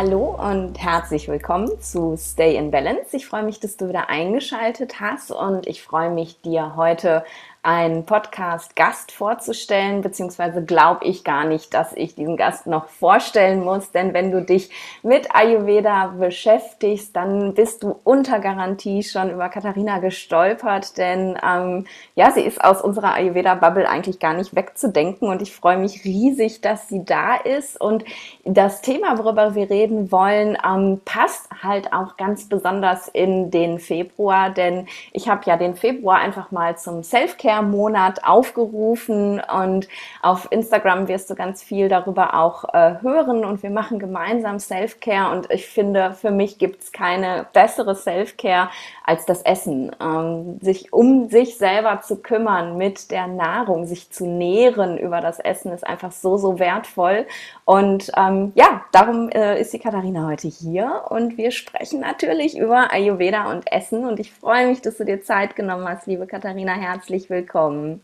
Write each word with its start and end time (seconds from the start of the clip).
Hallo 0.00 0.38
und 0.40 0.78
herzlich 0.78 1.26
willkommen 1.26 1.80
zu 1.80 2.16
Stay 2.16 2.54
in 2.54 2.70
Balance. 2.70 3.16
Ich 3.16 3.26
freue 3.26 3.42
mich, 3.42 3.58
dass 3.58 3.76
du 3.76 3.88
wieder 3.88 4.08
eingeschaltet 4.08 5.00
hast 5.00 5.32
und 5.32 5.66
ich 5.66 5.82
freue 5.82 6.08
mich, 6.08 6.40
dir 6.40 6.76
heute 6.76 7.24
einen 7.68 8.06
Podcast-Gast 8.06 9.12
vorzustellen, 9.12 10.00
beziehungsweise 10.00 10.64
glaube 10.64 11.04
ich 11.04 11.22
gar 11.22 11.44
nicht, 11.44 11.74
dass 11.74 11.92
ich 11.92 12.14
diesen 12.14 12.38
Gast 12.38 12.66
noch 12.66 12.88
vorstellen 12.88 13.62
muss, 13.62 13.90
denn 13.90 14.14
wenn 14.14 14.32
du 14.32 14.40
dich 14.40 14.70
mit 15.02 15.34
Ayurveda 15.34 16.14
beschäftigst, 16.18 17.14
dann 17.14 17.52
bist 17.52 17.82
du 17.82 17.94
unter 18.04 18.38
Garantie 18.38 19.02
schon 19.02 19.30
über 19.30 19.50
Katharina 19.50 19.98
gestolpert, 19.98 20.96
denn 20.96 21.38
ähm, 21.46 21.86
ja, 22.14 22.30
sie 22.30 22.40
ist 22.40 22.64
aus 22.64 22.80
unserer 22.80 23.12
Ayurveda-Bubble 23.12 23.86
eigentlich 23.86 24.18
gar 24.18 24.32
nicht 24.32 24.56
wegzudenken. 24.56 25.28
Und 25.28 25.42
ich 25.42 25.54
freue 25.54 25.76
mich 25.76 26.06
riesig, 26.06 26.62
dass 26.62 26.88
sie 26.88 27.04
da 27.04 27.36
ist. 27.36 27.78
Und 27.78 28.02
das 28.46 28.80
Thema, 28.80 29.18
worüber 29.18 29.54
wir 29.54 29.68
reden 29.68 30.10
wollen, 30.10 30.56
ähm, 30.66 31.02
passt 31.04 31.47
halt 31.62 31.92
auch 31.92 32.16
ganz 32.16 32.48
besonders 32.48 33.08
in 33.08 33.50
den 33.50 33.78
Februar, 33.78 34.50
denn 34.50 34.86
ich 35.12 35.28
habe 35.28 35.42
ja 35.46 35.56
den 35.56 35.76
Februar 35.76 36.18
einfach 36.18 36.50
mal 36.50 36.76
zum 36.76 37.02
Self-Care 37.02 37.48
Selfcare-Monat 37.48 38.24
aufgerufen 38.24 39.40
und 39.40 39.88
auf 40.22 40.48
Instagram 40.50 41.08
wirst 41.08 41.30
du 41.30 41.34
ganz 41.34 41.62
viel 41.62 41.88
darüber 41.88 42.34
auch 42.34 42.64
äh, 42.74 43.00
hören 43.00 43.44
und 43.44 43.62
wir 43.62 43.70
machen 43.70 43.98
gemeinsam 43.98 44.58
Selfcare 44.58 45.32
und 45.32 45.50
ich 45.50 45.66
finde, 45.66 46.12
für 46.12 46.30
mich 46.30 46.58
gibt 46.58 46.82
es 46.82 46.92
keine 46.92 47.46
bessere 47.52 47.94
Selfcare 47.94 48.68
als 49.04 49.26
das 49.26 49.42
Essen. 49.42 49.94
Ähm, 50.00 50.58
sich 50.60 50.92
um 50.92 51.28
sich 51.28 51.56
selber 51.56 52.00
zu 52.02 52.16
kümmern 52.16 52.76
mit 52.76 53.10
der 53.10 53.26
Nahrung, 53.26 53.86
sich 53.86 54.10
zu 54.10 54.26
nähren 54.26 54.98
über 54.98 55.20
das 55.20 55.38
Essen 55.38 55.72
ist 55.72 55.86
einfach 55.86 56.12
so, 56.12 56.36
so 56.36 56.58
wertvoll 56.58 57.26
und 57.64 58.10
ähm, 58.16 58.52
ja, 58.54 58.82
darum 58.92 59.28
äh, 59.30 59.60
ist 59.60 59.72
die 59.72 59.78
Katharina 59.78 60.26
heute 60.26 60.48
hier 60.48 61.04
und 61.08 61.36
wir 61.36 61.47
sprechen 61.50 62.00
natürlich 62.00 62.56
über 62.58 62.92
Ayurveda 62.92 63.50
und 63.50 63.70
Essen 63.70 64.04
und 64.04 64.20
ich 64.20 64.32
freue 64.32 64.68
mich, 64.68 64.80
dass 64.80 64.96
du 64.96 65.04
dir 65.04 65.22
Zeit 65.22 65.56
genommen 65.56 65.88
hast, 65.88 66.06
liebe 66.06 66.26
Katharina. 66.26 66.74
Herzlich 66.74 67.30
willkommen. 67.30 68.02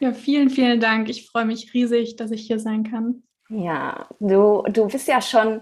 Ja, 0.00 0.12
vielen, 0.12 0.50
vielen 0.50 0.80
Dank. 0.80 1.08
Ich 1.08 1.28
freue 1.28 1.44
mich 1.44 1.72
riesig, 1.74 2.16
dass 2.16 2.30
ich 2.30 2.46
hier 2.46 2.58
sein 2.58 2.84
kann. 2.84 3.22
Ja, 3.48 4.06
du, 4.20 4.62
du 4.72 4.88
bist 4.88 5.08
ja 5.08 5.20
schon 5.20 5.60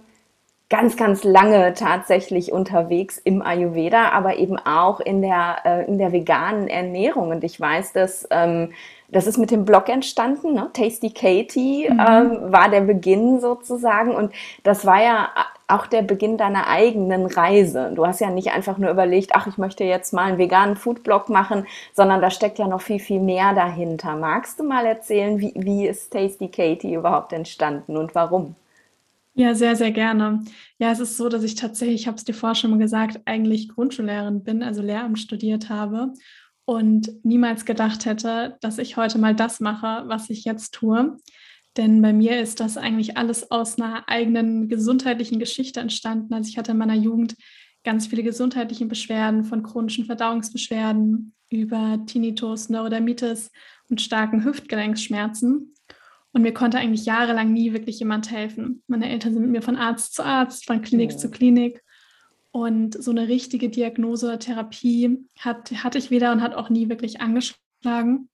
ganz, 0.71 0.97
ganz 0.97 1.25
lange 1.25 1.75
tatsächlich 1.75 2.53
unterwegs 2.53 3.19
im 3.19 3.43
Ayurveda, 3.43 4.11
aber 4.11 4.37
eben 4.37 4.57
auch 4.57 5.01
in 5.01 5.21
der, 5.21 5.59
äh, 5.65 5.87
in 5.87 5.99
der 5.99 6.13
veganen 6.13 6.69
Ernährung. 6.69 7.31
Und 7.31 7.43
ich 7.43 7.61
weiß, 7.61 7.93
dass 7.93 8.27
ähm, 8.31 8.73
das 9.09 9.27
ist 9.27 9.39
mit 9.39 9.51
dem 9.51 9.65
Blog 9.65 9.89
entstanden, 9.89 10.55
ne? 10.55 10.71
Tasty 10.73 11.11
Katie 11.11 11.91
mhm. 11.91 12.01
ähm, 12.01 12.53
war 12.53 12.69
der 12.71 12.83
Beginn 12.83 13.41
sozusagen. 13.41 14.15
Und 14.15 14.33
das 14.63 14.87
war 14.87 15.03
ja 15.03 15.31
auch 15.71 15.87
der 15.87 16.03
Beginn 16.03 16.37
deiner 16.37 16.67
eigenen 16.67 17.27
Reise. 17.27 17.93
Du 17.95 18.07
hast 18.07 18.21
ja 18.21 18.31
nicht 18.31 18.53
einfach 18.53 18.79
nur 18.79 18.91
überlegt, 18.91 19.31
ach, 19.35 19.47
ich 19.47 19.59
möchte 19.59 19.85
jetzt 19.85 20.13
mal 20.13 20.25
einen 20.25 20.39
veganen 20.39 20.77
Foodblog 20.77 21.29
machen, 21.29 21.67
sondern 21.95 22.21
da 22.21 22.31
steckt 22.31 22.59
ja 22.59 22.67
noch 22.67 22.81
viel, 22.81 23.01
viel 23.01 23.21
mehr 23.21 23.55
dahinter. 23.55 24.17
Magst 24.17 24.59
du 24.59 24.65
mal 24.65 24.87
erzählen, 24.87 25.39
wie, 25.39 25.53
wie 25.57 25.87
ist 25.87 26.13
Tasty 26.13 26.49
Katie 26.49 26.95
überhaupt 26.95 27.33
entstanden 27.33 27.97
und 27.97 28.15
warum? 28.15 28.55
Ja, 29.35 29.55
sehr, 29.55 29.77
sehr 29.77 29.93
gerne. 29.93 30.45
Ja, 30.79 30.91
es 30.91 31.01
ist 31.01 31.17
so, 31.17 31.29
dass 31.29 31.45
ich 31.45 31.55
tatsächlich, 31.55 32.03
ich 32.03 32.07
habe 32.07 32.17
es 32.17 32.25
dir 32.25 32.35
vorher 32.35 32.57
schon 32.57 32.71
mal 32.71 32.79
gesagt, 32.79 33.21
eigentlich 33.25 33.69
Grundschullehrerin 33.69 34.43
bin, 34.43 34.63
also 34.63 34.83
Lehramt 34.83 35.19
studiert 35.19 35.69
habe 35.69 36.13
und 36.65 37.25
niemals 37.25 37.65
gedacht 37.65 38.07
hätte, 38.07 38.59
dass 38.61 38.79
ich 38.79 38.97
heute 38.97 39.19
mal 39.19 39.35
das 39.35 39.61
mache, 39.61 40.05
was 40.07 40.31
ich 40.31 40.45
jetzt 40.45 40.75
tue. 40.75 41.17
Denn 41.77 42.03
bei 42.03 42.13
mir 42.13 42.41
ist 42.41 42.61
das 42.61 42.77
eigentlich 42.77 43.17
alles 43.17 43.51
aus 43.51 43.79
einer 43.79 44.09
eigenen 44.09 44.69
gesundheitlichen 44.69 45.39
Geschichte 45.39 45.81
entstanden. 45.81 46.35
Also 46.35 46.49
ich 46.49 46.59
hatte 46.59 46.73
in 46.73 46.79
meiner 46.79 46.95
Jugend 46.95 47.37
ganz 47.85 48.09
viele 48.09 48.23
gesundheitliche 48.23 48.87
Beschwerden, 48.87 49.45
von 49.45 49.63
chronischen 49.63 50.05
Verdauungsbeschwerden 50.05 51.35
über 51.49 51.99
Tinnitus, 52.07 52.69
Neurodermitis 52.69 53.51
und 53.89 54.01
starken 54.01 54.45
Hüftgelenksschmerzen. 54.45 55.75
Und 56.33 56.43
mir 56.43 56.55
konnte 56.55 56.79
eigentlich 56.79 57.07
jahrelang 57.07 57.53
nie 57.53 57.73
wirklich 57.73 57.99
jemand 57.99 58.31
helfen. 58.31 58.83
Meine 58.87 59.09
Eltern 59.09 59.33
sind 59.33 59.43
mit 59.43 59.51
mir 59.51 59.63
von 59.63 59.77
Arzt 59.77 60.15
zu 60.15 60.25
Arzt, 60.25 60.67
von 60.67 60.83
Klinik 60.83 61.13
ja. 61.13 61.17
zu 61.17 61.31
Klinik. 61.31 61.83
Und 62.53 63.01
so 63.01 63.11
eine 63.11 63.29
richtige 63.29 63.69
Diagnose, 63.69 64.39
Therapie 64.39 65.19
hat, 65.39 65.71
hatte 65.73 65.99
ich 65.99 66.11
weder 66.11 66.33
und 66.33 66.41
hat 66.41 66.55
auch 66.55 66.69
nie 66.69 66.89
wirklich 66.89 67.21
angeschlagen. 67.21 68.29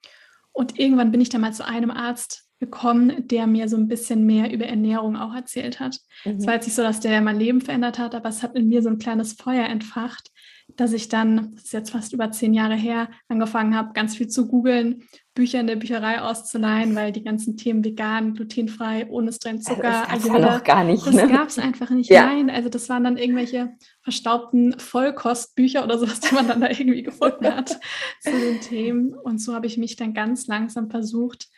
Und 0.52 0.78
irgendwann 0.78 1.10
bin 1.10 1.20
ich 1.20 1.28
dann 1.28 1.42
mal 1.42 1.52
zu 1.52 1.66
einem 1.66 1.90
Arzt 1.90 2.45
gekommen, 2.58 3.28
der 3.28 3.46
mir 3.46 3.68
so 3.68 3.76
ein 3.76 3.88
bisschen 3.88 4.24
mehr 4.24 4.52
über 4.52 4.66
Ernährung 4.66 5.16
auch 5.16 5.34
erzählt 5.34 5.78
hat. 5.78 5.98
Mhm. 6.24 6.36
Es 6.36 6.46
war 6.46 6.54
jetzt 6.54 6.66
nicht 6.66 6.74
so, 6.74 6.82
dass 6.82 7.00
der 7.00 7.20
mein 7.20 7.38
Leben 7.38 7.60
verändert 7.60 7.98
hat, 7.98 8.14
aber 8.14 8.28
es 8.28 8.42
hat 8.42 8.56
in 8.56 8.68
mir 8.68 8.82
so 8.82 8.88
ein 8.88 8.98
kleines 8.98 9.34
Feuer 9.34 9.66
entfacht, 9.66 10.30
dass 10.74 10.92
ich 10.92 11.08
dann, 11.08 11.54
das 11.54 11.64
ist 11.64 11.72
jetzt 11.72 11.90
fast 11.90 12.12
über 12.12 12.30
zehn 12.32 12.52
Jahre 12.52 12.74
her, 12.74 13.08
angefangen 13.28 13.76
habe, 13.76 13.92
ganz 13.92 14.16
viel 14.16 14.28
zu 14.28 14.48
googeln, 14.48 15.04
Bücher 15.34 15.60
in 15.60 15.66
der 15.66 15.76
Bücherei 15.76 16.20
auszuleihen, 16.20 16.96
weil 16.96 17.12
die 17.12 17.22
ganzen 17.22 17.56
Themen 17.56 17.84
vegan, 17.84 18.34
glutenfrei, 18.34 19.06
ohne 19.08 19.32
streng 19.32 19.60
Zucker, 19.60 20.10
also 20.10 20.32
das 20.32 20.40
ja 20.40 20.56
noch 20.56 20.64
gar 20.64 20.82
nicht. 20.82 21.06
Das 21.06 21.14
ne? 21.14 21.28
gab 21.28 21.48
es 21.48 21.58
einfach 21.58 21.90
nicht. 21.90 22.10
Ja. 22.10 22.26
Nein, 22.26 22.50
also 22.50 22.68
das 22.68 22.88
waren 22.88 23.04
dann 23.04 23.16
irgendwelche 23.16 23.74
verstaubten 24.02 24.78
Vollkostbücher 24.78 25.84
oder 25.84 25.98
sowas, 25.98 26.20
die 26.20 26.34
man 26.34 26.48
dann 26.48 26.62
da 26.62 26.70
irgendwie 26.70 27.02
gefunden 27.02 27.46
hat 27.46 27.78
zu 28.20 28.30
den 28.30 28.60
Themen. 28.60 29.14
Und 29.14 29.40
so 29.40 29.54
habe 29.54 29.66
ich 29.66 29.76
mich 29.76 29.96
dann 29.96 30.14
ganz 30.14 30.46
langsam 30.46 30.90
versucht, 30.90 31.48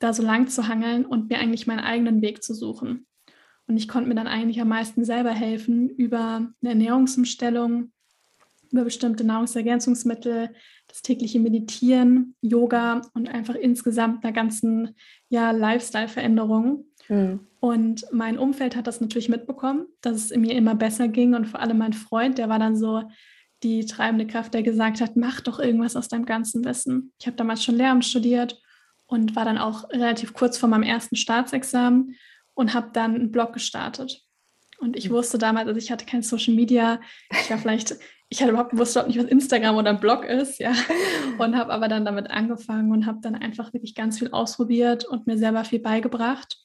da 0.00 0.12
so 0.12 0.22
lang 0.24 0.48
zu 0.48 0.66
hangeln 0.66 1.06
und 1.06 1.30
mir 1.30 1.38
eigentlich 1.38 1.68
meinen 1.68 1.80
eigenen 1.80 2.22
Weg 2.22 2.42
zu 2.42 2.54
suchen. 2.54 3.06
Und 3.68 3.76
ich 3.76 3.86
konnte 3.86 4.08
mir 4.08 4.16
dann 4.16 4.26
eigentlich 4.26 4.60
am 4.60 4.68
meisten 4.68 5.04
selber 5.04 5.30
helfen 5.30 5.88
über 5.88 6.52
eine 6.60 6.70
Ernährungsumstellung, 6.70 7.92
über 8.72 8.84
bestimmte 8.84 9.24
Nahrungsergänzungsmittel, 9.24 10.50
das 10.88 11.02
tägliche 11.02 11.38
Meditieren, 11.38 12.34
Yoga 12.40 13.02
und 13.14 13.28
einfach 13.28 13.54
insgesamt 13.54 14.24
einer 14.24 14.32
ganzen 14.32 14.96
ja, 15.28 15.52
Lifestyle-Veränderung. 15.52 16.86
Mhm. 17.08 17.40
Und 17.60 18.06
mein 18.10 18.38
Umfeld 18.38 18.74
hat 18.74 18.86
das 18.86 19.00
natürlich 19.00 19.28
mitbekommen, 19.28 19.86
dass 20.00 20.16
es 20.16 20.36
mir 20.36 20.54
immer 20.54 20.74
besser 20.74 21.08
ging. 21.08 21.34
Und 21.34 21.46
vor 21.46 21.60
allem 21.60 21.78
mein 21.78 21.92
Freund, 21.92 22.38
der 22.38 22.48
war 22.48 22.58
dann 22.58 22.76
so 22.76 23.02
die 23.62 23.84
treibende 23.84 24.26
Kraft, 24.26 24.54
der 24.54 24.62
gesagt 24.62 25.00
hat, 25.00 25.16
mach 25.16 25.42
doch 25.42 25.60
irgendwas 25.60 25.94
aus 25.94 26.08
deinem 26.08 26.24
ganzen 26.24 26.64
Wissen. 26.64 27.12
Ich 27.20 27.26
habe 27.26 27.36
damals 27.36 27.62
schon 27.62 27.76
Lehramt 27.76 28.06
studiert 28.06 28.60
und 29.10 29.36
war 29.36 29.44
dann 29.44 29.58
auch 29.58 29.90
relativ 29.90 30.32
kurz 30.32 30.56
vor 30.56 30.68
meinem 30.68 30.84
ersten 30.84 31.16
Staatsexamen 31.16 32.16
und 32.54 32.74
habe 32.74 32.90
dann 32.92 33.14
einen 33.14 33.32
Blog 33.32 33.52
gestartet. 33.52 34.22
Und 34.78 34.96
ich 34.96 35.06
hm. 35.06 35.12
wusste 35.12 35.36
damals, 35.36 35.68
also 35.68 35.78
ich 35.78 35.90
hatte 35.90 36.06
kein 36.06 36.22
Social 36.22 36.54
Media, 36.54 37.00
ich 37.30 37.50
war 37.50 37.58
vielleicht 37.58 37.96
ich 38.32 38.40
hatte 38.40 38.52
überhaupt 38.52 38.70
gewusst 38.70 38.96
nicht, 39.08 39.18
was 39.18 39.24
Instagram 39.24 39.76
oder 39.76 39.90
ein 39.90 39.98
Blog 39.98 40.24
ist, 40.24 40.60
ja. 40.60 40.72
Und 41.38 41.56
habe 41.56 41.72
aber 41.72 41.88
dann 41.88 42.04
damit 42.04 42.30
angefangen 42.30 42.92
und 42.92 43.06
habe 43.06 43.18
dann 43.22 43.34
einfach 43.34 43.72
wirklich 43.72 43.94
ganz 43.94 44.18
viel 44.18 44.30
ausprobiert 44.30 45.04
und 45.04 45.26
mir 45.26 45.36
selber 45.36 45.64
viel 45.64 45.80
beigebracht. 45.80 46.58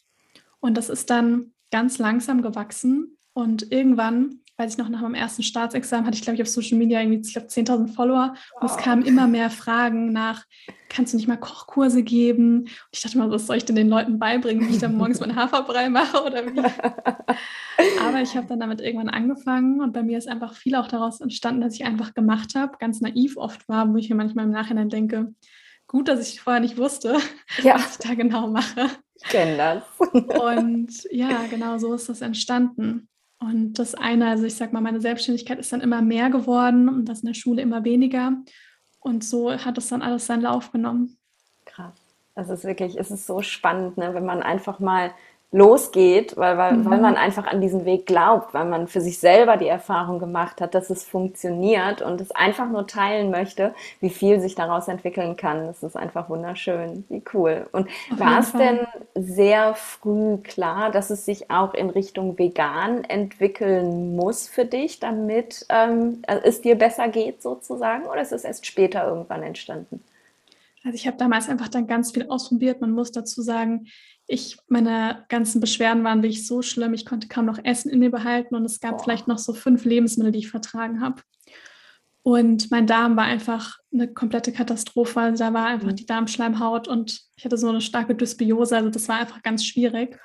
Und 0.59 0.75
das 0.75 0.89
ist 0.89 1.09
dann 1.09 1.53
ganz 1.71 1.97
langsam 1.97 2.41
gewachsen. 2.41 3.17
Und 3.33 3.71
irgendwann 3.71 4.41
weiß 4.57 4.73
ich 4.73 4.77
noch, 4.77 4.89
nach 4.89 5.01
meinem 5.01 5.15
ersten 5.15 5.43
Staatsexamen 5.43 6.05
hatte 6.05 6.15
ich, 6.15 6.23
glaube 6.23 6.35
ich, 6.35 6.41
auf 6.41 6.47
Social 6.47 6.77
Media 6.77 7.01
irgendwie, 7.01 7.19
ich 7.19 7.33
glaube, 7.33 7.47
10.000 7.47 7.93
Follower. 7.93 8.33
Und 8.59 8.69
es 8.69 8.77
kamen 8.77 9.03
immer 9.03 9.27
mehr 9.27 9.49
Fragen 9.49 10.13
nach, 10.13 10.45
kannst 10.89 11.13
du 11.13 11.17
nicht 11.17 11.27
mal 11.27 11.37
Kochkurse 11.37 12.03
geben? 12.03 12.61
Und 12.61 12.69
ich 12.91 13.01
dachte 13.01 13.17
mal, 13.17 13.29
was 13.29 13.47
soll 13.47 13.57
ich 13.57 13.65
denn 13.65 13.75
den 13.75 13.89
Leuten 13.89 14.17
beibringen, 14.17 14.67
wie 14.67 14.73
ich 14.73 14.79
dann 14.79 14.95
morgens 14.95 15.19
meinen 15.19 15.35
Haferbrei 15.35 15.89
mache 15.89 16.23
oder 16.23 16.45
wie? 16.45 16.59
Aber 18.01 18.21
ich 18.21 18.35
habe 18.37 18.47
dann 18.47 18.59
damit 18.59 18.81
irgendwann 18.81 19.09
angefangen 19.09 19.81
und 19.81 19.93
bei 19.93 20.03
mir 20.03 20.17
ist 20.17 20.27
einfach 20.27 20.53
viel 20.53 20.75
auch 20.75 20.87
daraus 20.87 21.19
entstanden, 21.19 21.61
dass 21.61 21.75
ich 21.75 21.85
einfach 21.85 22.13
gemacht 22.13 22.55
habe, 22.55 22.77
ganz 22.79 23.01
naiv 23.01 23.35
oft 23.37 23.67
war, 23.67 23.91
wo 23.91 23.97
ich 23.97 24.09
mir 24.09 24.15
manchmal 24.15 24.45
im 24.45 24.51
Nachhinein 24.51 24.89
denke, 24.89 25.33
gut, 25.87 26.07
dass 26.07 26.27
ich 26.27 26.41
vorher 26.41 26.61
nicht 26.61 26.77
wusste, 26.77 27.17
ja. 27.63 27.75
was 27.75 27.99
ich 27.99 28.07
da 28.07 28.13
genau 28.15 28.47
mache. 28.47 28.89
Ich 29.15 29.29
kenne 29.29 29.57
das. 29.57 30.09
Und 30.39 30.91
ja, 31.11 31.45
genau 31.49 31.77
so 31.77 31.93
ist 31.93 32.09
das 32.09 32.21
entstanden. 32.21 33.07
Und 33.39 33.73
das 33.73 33.95
eine, 33.95 34.29
also 34.29 34.45
ich 34.45 34.55
sag 34.55 34.73
mal, 34.73 34.81
meine 34.81 35.01
Selbstständigkeit 35.01 35.59
ist 35.59 35.71
dann 35.73 35.81
immer 35.81 36.01
mehr 36.01 36.29
geworden 36.29 36.89
und 36.89 37.05
das 37.05 37.21
in 37.21 37.27
der 37.27 37.33
Schule 37.33 37.61
immer 37.61 37.83
weniger. 37.83 38.33
Und 38.99 39.23
so 39.23 39.51
hat 39.51 39.77
es 39.77 39.89
dann 39.89 40.01
alles 40.01 40.25
seinen 40.25 40.41
Lauf 40.41 40.71
genommen. 40.71 41.17
Krass. 41.65 41.93
Es 42.35 42.49
ist 42.49 42.63
wirklich, 42.63 42.97
es 42.97 43.11
ist 43.11 43.25
so 43.25 43.41
spannend, 43.41 43.97
ne, 43.97 44.13
wenn 44.13 44.25
man 44.25 44.41
einfach 44.41 44.79
mal 44.79 45.13
losgeht, 45.55 46.35
weil, 46.35 46.57
weil, 46.57 46.73
mhm. 46.73 46.89
weil 46.89 46.99
man 46.99 47.15
einfach 47.15 47.47
an 47.47 47.61
diesen 47.61 47.85
Weg 47.85 48.05
glaubt, 48.05 48.53
weil 48.53 48.65
man 48.65 48.87
für 48.87 48.99
sich 48.99 49.19
selber 49.19 49.55
die 49.55 49.69
Erfahrung 49.69 50.19
gemacht 50.19 50.59
hat, 50.59 50.75
dass 50.75 50.89
es 50.89 51.05
funktioniert 51.05 52.01
und 52.01 52.19
es 52.19 52.31
einfach 52.31 52.69
nur 52.69 52.87
teilen 52.87 53.31
möchte, 53.31 53.73
wie 54.01 54.09
viel 54.09 54.41
sich 54.41 54.55
daraus 54.55 54.89
entwickeln 54.89 55.37
kann. 55.37 55.65
Das 55.67 55.81
ist 55.81 55.95
einfach 55.95 56.29
wunderschön. 56.29 57.05
Wie 57.07 57.23
cool. 57.33 57.67
Und 57.71 57.87
war 58.09 58.39
es 58.39 58.51
denn 58.51 58.79
sehr 59.15 59.75
früh 59.75 60.37
klar, 60.39 60.91
dass 60.91 61.09
es 61.09 61.23
sich 61.23 61.49
auch 61.49 61.73
in 61.73 61.89
Richtung 61.89 62.37
vegan 62.37 63.05
entwickeln 63.05 64.17
muss 64.17 64.49
für 64.49 64.65
dich, 64.65 64.99
damit 64.99 65.65
ähm, 65.69 66.21
es 66.27 66.61
dir 66.61 66.75
besser 66.75 67.07
geht 67.07 67.41
sozusagen? 67.41 68.07
Oder 68.07 68.21
ist 68.21 68.33
es 68.33 68.43
erst 68.43 68.65
später 68.65 69.07
irgendwann 69.07 69.41
entstanden? 69.41 70.03
Also 70.83 70.95
ich 70.95 71.07
habe 71.07 71.17
damals 71.17 71.49
einfach 71.49 71.69
dann 71.69 71.87
ganz 71.87 72.11
viel 72.11 72.27
ausprobiert. 72.27 72.81
Man 72.81 72.91
muss 72.91 73.11
dazu 73.11 73.41
sagen, 73.41 73.87
ich, 74.27 74.57
meine 74.67 75.25
ganzen 75.29 75.61
Beschwerden 75.61 76.03
waren 76.03 76.23
wirklich 76.23 76.47
so 76.47 76.61
schlimm, 76.61 76.93
ich 76.93 77.05
konnte 77.05 77.27
kaum 77.27 77.45
noch 77.45 77.59
Essen 77.63 77.89
in 77.89 77.99
mir 77.99 78.11
behalten 78.11 78.55
und 78.55 78.65
es 78.65 78.79
gab 78.79 78.97
Boah. 78.97 79.03
vielleicht 79.03 79.27
noch 79.27 79.37
so 79.37 79.53
fünf 79.53 79.85
Lebensmittel, 79.85 80.31
die 80.31 80.39
ich 80.39 80.49
vertragen 80.49 81.01
habe. 81.01 81.21
Und 82.23 82.71
mein 82.71 82.87
Darm 82.87 83.15
war 83.17 83.25
einfach 83.25 83.77
eine 83.93 84.11
komplette 84.11 84.51
Katastrophe. 84.51 85.19
Also 85.19 85.43
da 85.43 85.53
war 85.53 85.67
einfach 85.67 85.89
mhm. 85.91 85.95
die 85.95 86.07
Darmschleimhaut 86.07 86.87
und 86.87 87.21
ich 87.35 87.45
hatte 87.45 87.55
so 87.55 87.69
eine 87.69 87.81
starke 87.81 88.15
Dysbiose. 88.15 88.75
Also 88.75 88.89
das 88.89 89.07
war 89.07 89.19
einfach 89.19 89.43
ganz 89.43 89.63
schwierig. 89.63 90.19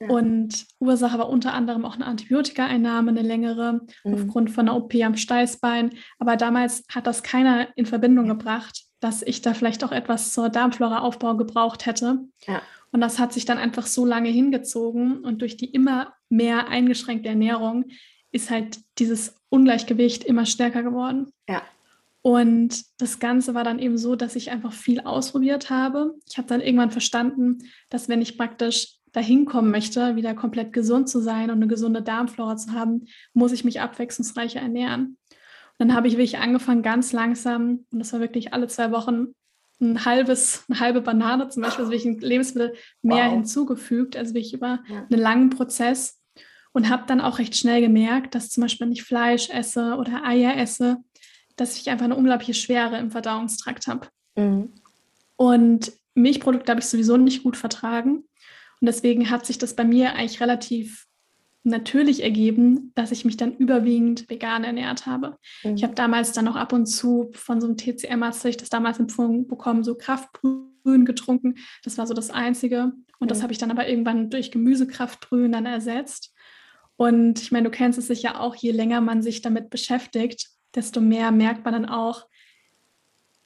Ja. 0.00 0.08
Und 0.08 0.64
Ursache 0.78 1.18
war 1.18 1.28
unter 1.28 1.52
anderem 1.52 1.84
auch 1.84 1.94
eine 1.94 2.06
Antibiotikaeinnahme, 2.06 3.10
eine 3.10 3.20
längere, 3.20 3.82
mhm. 4.04 4.14
aufgrund 4.14 4.50
von 4.50 4.66
einer 4.66 4.78
OP 4.78 4.94
am 4.94 5.16
Steißbein. 5.16 5.90
Aber 6.18 6.36
damals 6.36 6.84
hat 6.90 7.06
das 7.06 7.22
keiner 7.22 7.68
in 7.76 7.84
Verbindung 7.84 8.28
gebracht, 8.28 8.85
dass 9.00 9.22
ich 9.22 9.42
da 9.42 9.54
vielleicht 9.54 9.84
auch 9.84 9.92
etwas 9.92 10.32
zur 10.32 10.48
Darmflora-Aufbau 10.48 11.36
gebraucht 11.36 11.86
hätte. 11.86 12.20
Ja. 12.46 12.62
Und 12.92 13.00
das 13.00 13.18
hat 13.18 13.32
sich 13.32 13.44
dann 13.44 13.58
einfach 13.58 13.86
so 13.86 14.04
lange 14.04 14.30
hingezogen 14.30 15.24
und 15.24 15.42
durch 15.42 15.56
die 15.56 15.66
immer 15.66 16.14
mehr 16.28 16.68
eingeschränkte 16.68 17.28
Ernährung 17.28 17.86
ist 18.32 18.50
halt 18.50 18.78
dieses 18.98 19.34
Ungleichgewicht 19.48 20.24
immer 20.24 20.46
stärker 20.46 20.82
geworden. 20.82 21.32
Ja. 21.48 21.62
Und 22.22 22.84
das 22.98 23.20
Ganze 23.20 23.54
war 23.54 23.62
dann 23.62 23.78
eben 23.78 23.98
so, 23.98 24.16
dass 24.16 24.34
ich 24.34 24.50
einfach 24.50 24.72
viel 24.72 25.00
ausprobiert 25.00 25.70
habe. 25.70 26.14
Ich 26.28 26.38
habe 26.38 26.48
dann 26.48 26.60
irgendwann 26.60 26.90
verstanden, 26.90 27.58
dass 27.88 28.08
wenn 28.08 28.20
ich 28.20 28.36
praktisch 28.36 28.96
dahin 29.12 29.46
kommen 29.46 29.70
möchte, 29.70 30.16
wieder 30.16 30.34
komplett 30.34 30.72
gesund 30.72 31.08
zu 31.08 31.20
sein 31.20 31.50
und 31.50 31.56
eine 31.56 31.68
gesunde 31.68 32.02
Darmflora 32.02 32.56
zu 32.56 32.72
haben, 32.72 33.06
muss 33.32 33.52
ich 33.52 33.64
mich 33.64 33.80
abwechslungsreicher 33.80 34.60
ernähren. 34.60 35.16
Dann 35.78 35.94
habe 35.94 36.08
ich 36.08 36.14
wirklich 36.14 36.38
angefangen, 36.38 36.82
ganz 36.82 37.12
langsam, 37.12 37.86
und 37.90 37.98
das 37.98 38.12
war 38.12 38.20
wirklich 38.20 38.52
alle 38.52 38.66
zwei 38.68 38.90
Wochen, 38.92 39.34
ein 39.80 40.04
halbes, 40.04 40.64
eine 40.68 40.80
halbe 40.80 41.02
Banane 41.02 41.48
zum 41.48 41.62
Beispiel, 41.62 41.84
also 41.84 41.92
wirklich 41.92 42.10
ein 42.10 42.20
Lebensmittel 42.20 42.74
mehr 43.02 43.26
wow. 43.26 43.32
hinzugefügt, 43.32 44.16
also 44.16 44.34
wirklich 44.34 44.54
über 44.54 44.80
ja. 44.88 45.06
einen 45.10 45.20
langen 45.20 45.50
Prozess 45.50 46.18
und 46.72 46.88
habe 46.88 47.04
dann 47.06 47.20
auch 47.20 47.38
recht 47.38 47.56
schnell 47.56 47.80
gemerkt, 47.80 48.34
dass 48.34 48.50
zum 48.50 48.62
Beispiel, 48.62 48.86
wenn 48.86 48.92
ich 48.92 49.02
Fleisch 49.02 49.50
esse 49.50 49.96
oder 49.96 50.24
Eier 50.24 50.56
esse, 50.56 50.98
dass 51.56 51.78
ich 51.78 51.90
einfach 51.90 52.04
eine 52.04 52.16
unglaubliche 52.16 52.54
Schwere 52.54 52.98
im 52.98 53.10
Verdauungstrakt 53.10 53.86
habe. 53.86 54.08
Mhm. 54.36 54.72
Und 55.36 55.92
Milchprodukte 56.14 56.70
habe 56.70 56.80
ich 56.80 56.86
sowieso 56.86 57.16
nicht 57.16 57.42
gut 57.42 57.56
vertragen. 57.56 58.24
Und 58.80 58.86
deswegen 58.86 59.30
hat 59.30 59.46
sich 59.46 59.58
das 59.58 59.74
bei 59.74 59.84
mir 59.84 60.14
eigentlich 60.14 60.40
relativ 60.40 61.06
natürlich 61.66 62.22
ergeben, 62.22 62.92
dass 62.94 63.10
ich 63.10 63.24
mich 63.24 63.36
dann 63.36 63.56
überwiegend 63.56 64.30
vegan 64.30 64.64
ernährt 64.64 65.06
habe. 65.06 65.36
Mhm. 65.64 65.74
Ich 65.74 65.82
habe 65.82 65.94
damals 65.94 66.32
dann 66.32 66.48
auch 66.48 66.56
ab 66.56 66.72
und 66.72 66.86
zu 66.86 67.30
von 67.32 67.60
so 67.60 67.66
einem 67.66 67.76
TCM-Arzt, 67.76 68.44
ich 68.44 68.56
das 68.56 68.68
damals 68.68 68.98
empfohlen 68.98 69.46
bekommen, 69.46 69.82
so 69.82 69.96
Kraftbrühen 69.96 71.04
getrunken. 71.04 71.56
Das 71.82 71.98
war 71.98 72.06
so 72.06 72.14
das 72.14 72.30
Einzige. 72.30 72.92
Und 73.18 73.26
mhm. 73.26 73.28
das 73.28 73.42
habe 73.42 73.52
ich 73.52 73.58
dann 73.58 73.70
aber 73.70 73.88
irgendwann 73.88 74.30
durch 74.30 74.50
Gemüsekraftbrühen 74.50 75.52
dann 75.52 75.66
ersetzt. 75.66 76.32
Und 76.96 77.42
ich 77.42 77.52
meine, 77.52 77.64
du 77.64 77.70
kennst 77.70 77.98
es 77.98 78.06
sicher 78.06 78.40
auch, 78.40 78.54
je 78.54 78.70
länger 78.70 79.00
man 79.00 79.22
sich 79.22 79.42
damit 79.42 79.68
beschäftigt, 79.68 80.48
desto 80.74 81.00
mehr 81.00 81.30
merkt 81.30 81.64
man 81.64 81.74
dann 81.74 81.86
auch, 81.86 82.26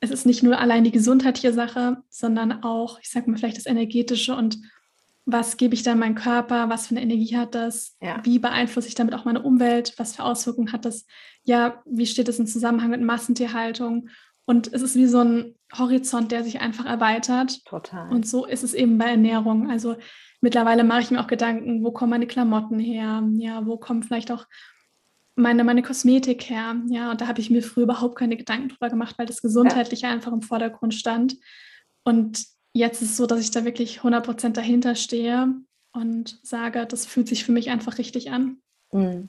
es 0.01 0.11
ist 0.11 0.27
nicht 0.27 0.43
nur 0.43 0.59
allein 0.59 0.85
die 0.85 0.93
gesundheitliche 0.93 1.53
Sache, 1.53 1.99
sondern 2.09 2.63
auch, 2.63 2.99
ich 3.01 3.11
sag 3.11 3.27
mal, 3.27 3.37
vielleicht 3.37 3.59
das 3.59 3.67
energetische 3.67 4.35
und 4.35 4.59
was 5.27 5.57
gebe 5.57 5.75
ich 5.75 5.83
dann 5.83 5.99
meinem 5.99 6.15
Körper, 6.15 6.69
was 6.71 6.87
für 6.87 6.97
eine 6.97 7.03
Energie 7.03 7.37
hat 7.37 7.55
das, 7.55 7.97
ja. 8.01 8.21
wie 8.25 8.39
beeinflusse 8.39 8.89
ich 8.89 8.95
damit 8.95 9.15
auch 9.15 9.25
meine 9.25 9.43
Umwelt, 9.43 9.95
was 9.97 10.17
für 10.17 10.25
Auswirkungen 10.25 10.73
hat 10.73 10.85
das, 10.85 11.07
ja, 11.45 11.83
wie 11.87 12.07
steht 12.07 12.29
es 12.29 12.39
im 12.39 12.47
Zusammenhang 12.47 12.91
mit 12.91 13.03
Massentierhaltung 13.03 14.09
und 14.51 14.73
es 14.73 14.83
ist 14.83 14.97
wie 14.97 15.07
so 15.07 15.21
ein 15.21 15.55
Horizont, 15.77 16.33
der 16.33 16.43
sich 16.43 16.61
einfach 16.61 16.85
erweitert. 16.85 17.65
Total. 17.67 18.11
Und 18.11 18.27
so 18.27 18.45
ist 18.45 18.65
es 18.65 18.75
eben 18.75 18.99
bei 18.99 19.05
Ernährung. 19.05 19.71
Also 19.71 19.97
mittlerweile 20.41 20.83
mache 20.83 21.03
ich 21.03 21.11
mir 21.13 21.21
auch 21.21 21.29
Gedanken, 21.29 21.85
wo 21.85 21.93
kommen 21.93 22.11
meine 22.11 22.27
Klamotten 22.27 22.81
her, 22.81 23.23
ja, 23.37 23.65
wo 23.67 23.77
kommt 23.77 24.07
vielleicht 24.07 24.33
auch 24.33 24.47
meine, 25.37 25.63
meine 25.63 25.83
Kosmetik 25.83 26.51
her, 26.51 26.77
ja, 26.89 27.13
und 27.13 27.21
da 27.21 27.29
habe 27.29 27.41
ich 27.41 27.49
mir 27.49 27.63
früher 27.63 27.85
überhaupt 27.85 28.19
keine 28.19 28.37
Gedanken 28.37 28.69
drüber 28.69 28.91
gemacht, 28.91 29.15
weil 29.19 29.27
das 29.27 29.41
Gesundheitliche 29.41 30.07
ja. 30.07 30.13
einfach 30.13 30.33
im 30.33 30.43
Vordergrund 30.43 30.95
stand. 30.95 31.37
Und 32.03 32.45
jetzt 32.73 33.03
ist 33.03 33.11
es 33.11 33.17
so, 33.17 33.27
dass 33.27 33.41
ich 33.41 33.51
da 33.51 33.65
wirklich 33.65 34.03
100 34.03 34.57
dahinter 34.57 34.95
stehe 34.95 35.55
und 35.93 36.39
sage, 36.43 36.87
das 36.87 37.07
fühlt 37.07 37.29
sich 37.29 37.45
für 37.45 37.53
mich 37.53 37.71
einfach 37.71 37.99
richtig 37.99 38.31
an. 38.31 38.59
Mhm. 38.93 39.29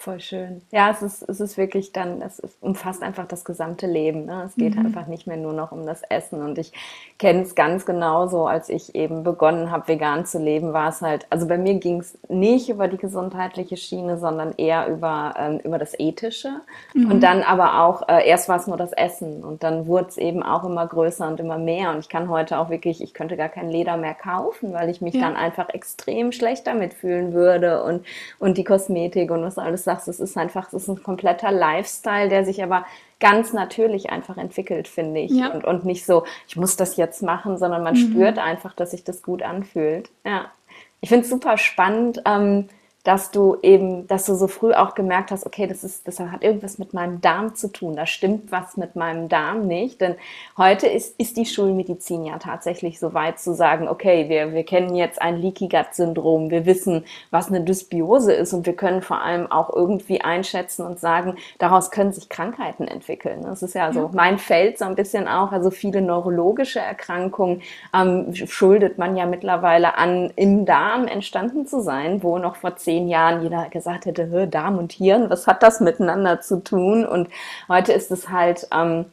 Voll 0.00 0.20
schön. 0.20 0.62
Ja, 0.70 0.90
es 0.90 1.02
ist, 1.02 1.28
es 1.28 1.40
ist 1.40 1.58
wirklich 1.58 1.90
dann, 1.92 2.22
es 2.22 2.40
umfasst 2.60 3.02
einfach 3.02 3.26
das 3.26 3.44
gesamte 3.44 3.88
Leben. 3.88 4.26
Ne? 4.26 4.44
Es 4.46 4.54
geht 4.54 4.76
mhm. 4.76 4.86
einfach 4.86 5.08
nicht 5.08 5.26
mehr 5.26 5.36
nur 5.36 5.52
noch 5.52 5.72
um 5.72 5.86
das 5.86 6.02
Essen. 6.08 6.40
Und 6.40 6.56
ich 6.56 6.72
kenne 7.18 7.42
es 7.42 7.56
ganz 7.56 7.84
genauso, 7.84 8.46
als 8.46 8.68
ich 8.68 8.94
eben 8.94 9.24
begonnen 9.24 9.72
habe, 9.72 9.88
vegan 9.88 10.24
zu 10.24 10.38
leben, 10.38 10.72
war 10.72 10.90
es 10.90 11.02
halt, 11.02 11.26
also 11.30 11.48
bei 11.48 11.58
mir 11.58 11.74
ging 11.80 11.98
es 11.98 12.16
nicht 12.28 12.68
über 12.68 12.86
die 12.86 12.96
gesundheitliche 12.96 13.76
Schiene, 13.76 14.18
sondern 14.18 14.52
eher 14.56 14.86
über, 14.86 15.34
ähm, 15.36 15.58
über 15.64 15.78
das 15.78 15.98
Ethische. 15.98 16.60
Mhm. 16.94 17.10
Und 17.10 17.20
dann 17.24 17.42
aber 17.42 17.82
auch, 17.82 18.08
äh, 18.08 18.24
erst 18.24 18.48
war 18.48 18.56
es 18.58 18.68
nur 18.68 18.76
das 18.76 18.92
Essen 18.92 19.42
und 19.42 19.64
dann 19.64 19.88
wurde 19.88 20.10
es 20.10 20.16
eben 20.16 20.44
auch 20.44 20.62
immer 20.62 20.86
größer 20.86 21.26
und 21.26 21.40
immer 21.40 21.58
mehr. 21.58 21.90
Und 21.90 21.98
ich 21.98 22.08
kann 22.08 22.28
heute 22.28 22.60
auch 22.60 22.70
wirklich, 22.70 23.02
ich 23.02 23.14
könnte 23.14 23.36
gar 23.36 23.48
kein 23.48 23.68
Leder 23.68 23.96
mehr 23.96 24.14
kaufen, 24.14 24.72
weil 24.72 24.90
ich 24.90 25.00
mich 25.00 25.14
ja. 25.14 25.22
dann 25.22 25.34
einfach 25.34 25.70
extrem 25.70 26.30
schlecht 26.30 26.68
damit 26.68 26.94
fühlen 26.94 27.32
würde 27.32 27.82
und, 27.82 28.06
und 28.38 28.58
die 28.58 28.64
Kosmetik 28.64 29.32
und 29.32 29.42
was 29.42 29.58
alles 29.58 29.87
sagst, 29.88 30.06
es 30.08 30.20
ist 30.20 30.36
einfach, 30.36 30.68
es 30.68 30.82
ist 30.82 30.88
ein 30.88 31.02
kompletter 31.02 31.50
Lifestyle, 31.50 32.28
der 32.28 32.44
sich 32.44 32.62
aber 32.62 32.84
ganz 33.20 33.52
natürlich 33.52 34.10
einfach 34.10 34.36
entwickelt, 34.36 34.86
finde 34.86 35.20
ich. 35.20 35.30
Ja. 35.30 35.48
Und, 35.48 35.64
und 35.64 35.84
nicht 35.84 36.04
so, 36.04 36.24
ich 36.46 36.56
muss 36.56 36.76
das 36.76 36.96
jetzt 36.96 37.22
machen, 37.22 37.56
sondern 37.56 37.82
man 37.82 37.94
mhm. 37.94 38.10
spürt 38.10 38.38
einfach, 38.38 38.74
dass 38.74 38.90
sich 38.90 39.02
das 39.02 39.22
gut 39.22 39.42
anfühlt. 39.42 40.10
Ja. 40.24 40.52
Ich 41.00 41.08
finde 41.08 41.24
es 41.24 41.30
super 41.30 41.56
spannend. 41.56 42.22
Ähm, 42.26 42.68
dass 43.08 43.30
du 43.30 43.56
eben, 43.62 44.06
dass 44.06 44.26
du 44.26 44.34
so 44.34 44.48
früh 44.48 44.74
auch 44.74 44.94
gemerkt 44.94 45.30
hast, 45.30 45.46
okay, 45.46 45.66
das 45.66 45.82
ist, 45.82 46.06
das 46.06 46.20
hat 46.20 46.44
irgendwas 46.44 46.76
mit 46.76 46.92
meinem 46.92 47.22
Darm 47.22 47.54
zu 47.54 47.68
tun. 47.68 47.96
Da 47.96 48.04
stimmt 48.04 48.52
was 48.52 48.76
mit 48.76 48.96
meinem 48.96 49.30
Darm 49.30 49.66
nicht. 49.66 50.02
Denn 50.02 50.16
heute 50.58 50.86
ist, 50.86 51.18
ist 51.18 51.38
die 51.38 51.46
Schulmedizin 51.46 52.26
ja 52.26 52.38
tatsächlich 52.38 53.00
so 53.00 53.14
weit 53.14 53.40
zu 53.40 53.54
sagen, 53.54 53.88
okay, 53.88 54.28
wir, 54.28 54.52
wir 54.52 54.62
kennen 54.62 54.94
jetzt 54.94 55.22
ein 55.22 55.38
Leaky 55.38 55.68
Gut 55.68 55.86
Syndrom. 55.92 56.50
Wir 56.50 56.66
wissen, 56.66 57.06
was 57.30 57.48
eine 57.48 57.62
Dysbiose 57.62 58.34
ist 58.34 58.52
und 58.52 58.66
wir 58.66 58.76
können 58.76 59.00
vor 59.00 59.22
allem 59.22 59.50
auch 59.50 59.74
irgendwie 59.74 60.20
einschätzen 60.20 60.84
und 60.84 61.00
sagen, 61.00 61.36
daraus 61.56 61.90
können 61.90 62.12
sich 62.12 62.28
Krankheiten 62.28 62.86
entwickeln. 62.86 63.40
Das 63.42 63.62
ist 63.62 63.74
ja 63.74 63.90
so 63.90 64.00
ja. 64.00 64.10
mein 64.12 64.36
Feld 64.36 64.76
so 64.76 64.84
ein 64.84 64.96
bisschen 64.96 65.28
auch. 65.28 65.52
Also 65.52 65.70
viele 65.70 66.02
neurologische 66.02 66.80
Erkrankungen 66.80 67.62
ähm, 67.94 68.34
schuldet 68.34 68.98
man 68.98 69.16
ja 69.16 69.24
mittlerweile 69.24 69.96
an, 69.96 70.30
im 70.36 70.66
Darm 70.66 71.06
entstanden 71.06 71.64
zu 71.64 71.80
sein, 71.80 72.22
wo 72.22 72.36
noch 72.36 72.56
vor 72.56 72.76
zehn 72.76 72.97
zehn 72.98 73.08
Jahren 73.08 73.42
jeder 73.42 73.68
gesagt 73.68 74.06
hätte, 74.06 74.48
Darm 74.48 74.78
und 74.78 74.92
Hirn, 74.92 75.30
was 75.30 75.46
hat 75.46 75.62
das 75.62 75.80
miteinander 75.80 76.40
zu 76.40 76.62
tun? 76.62 77.06
Und 77.06 77.28
heute 77.68 77.92
ist 77.92 78.10
es 78.10 78.28
halt 78.28 78.66
ähm, 78.72 79.06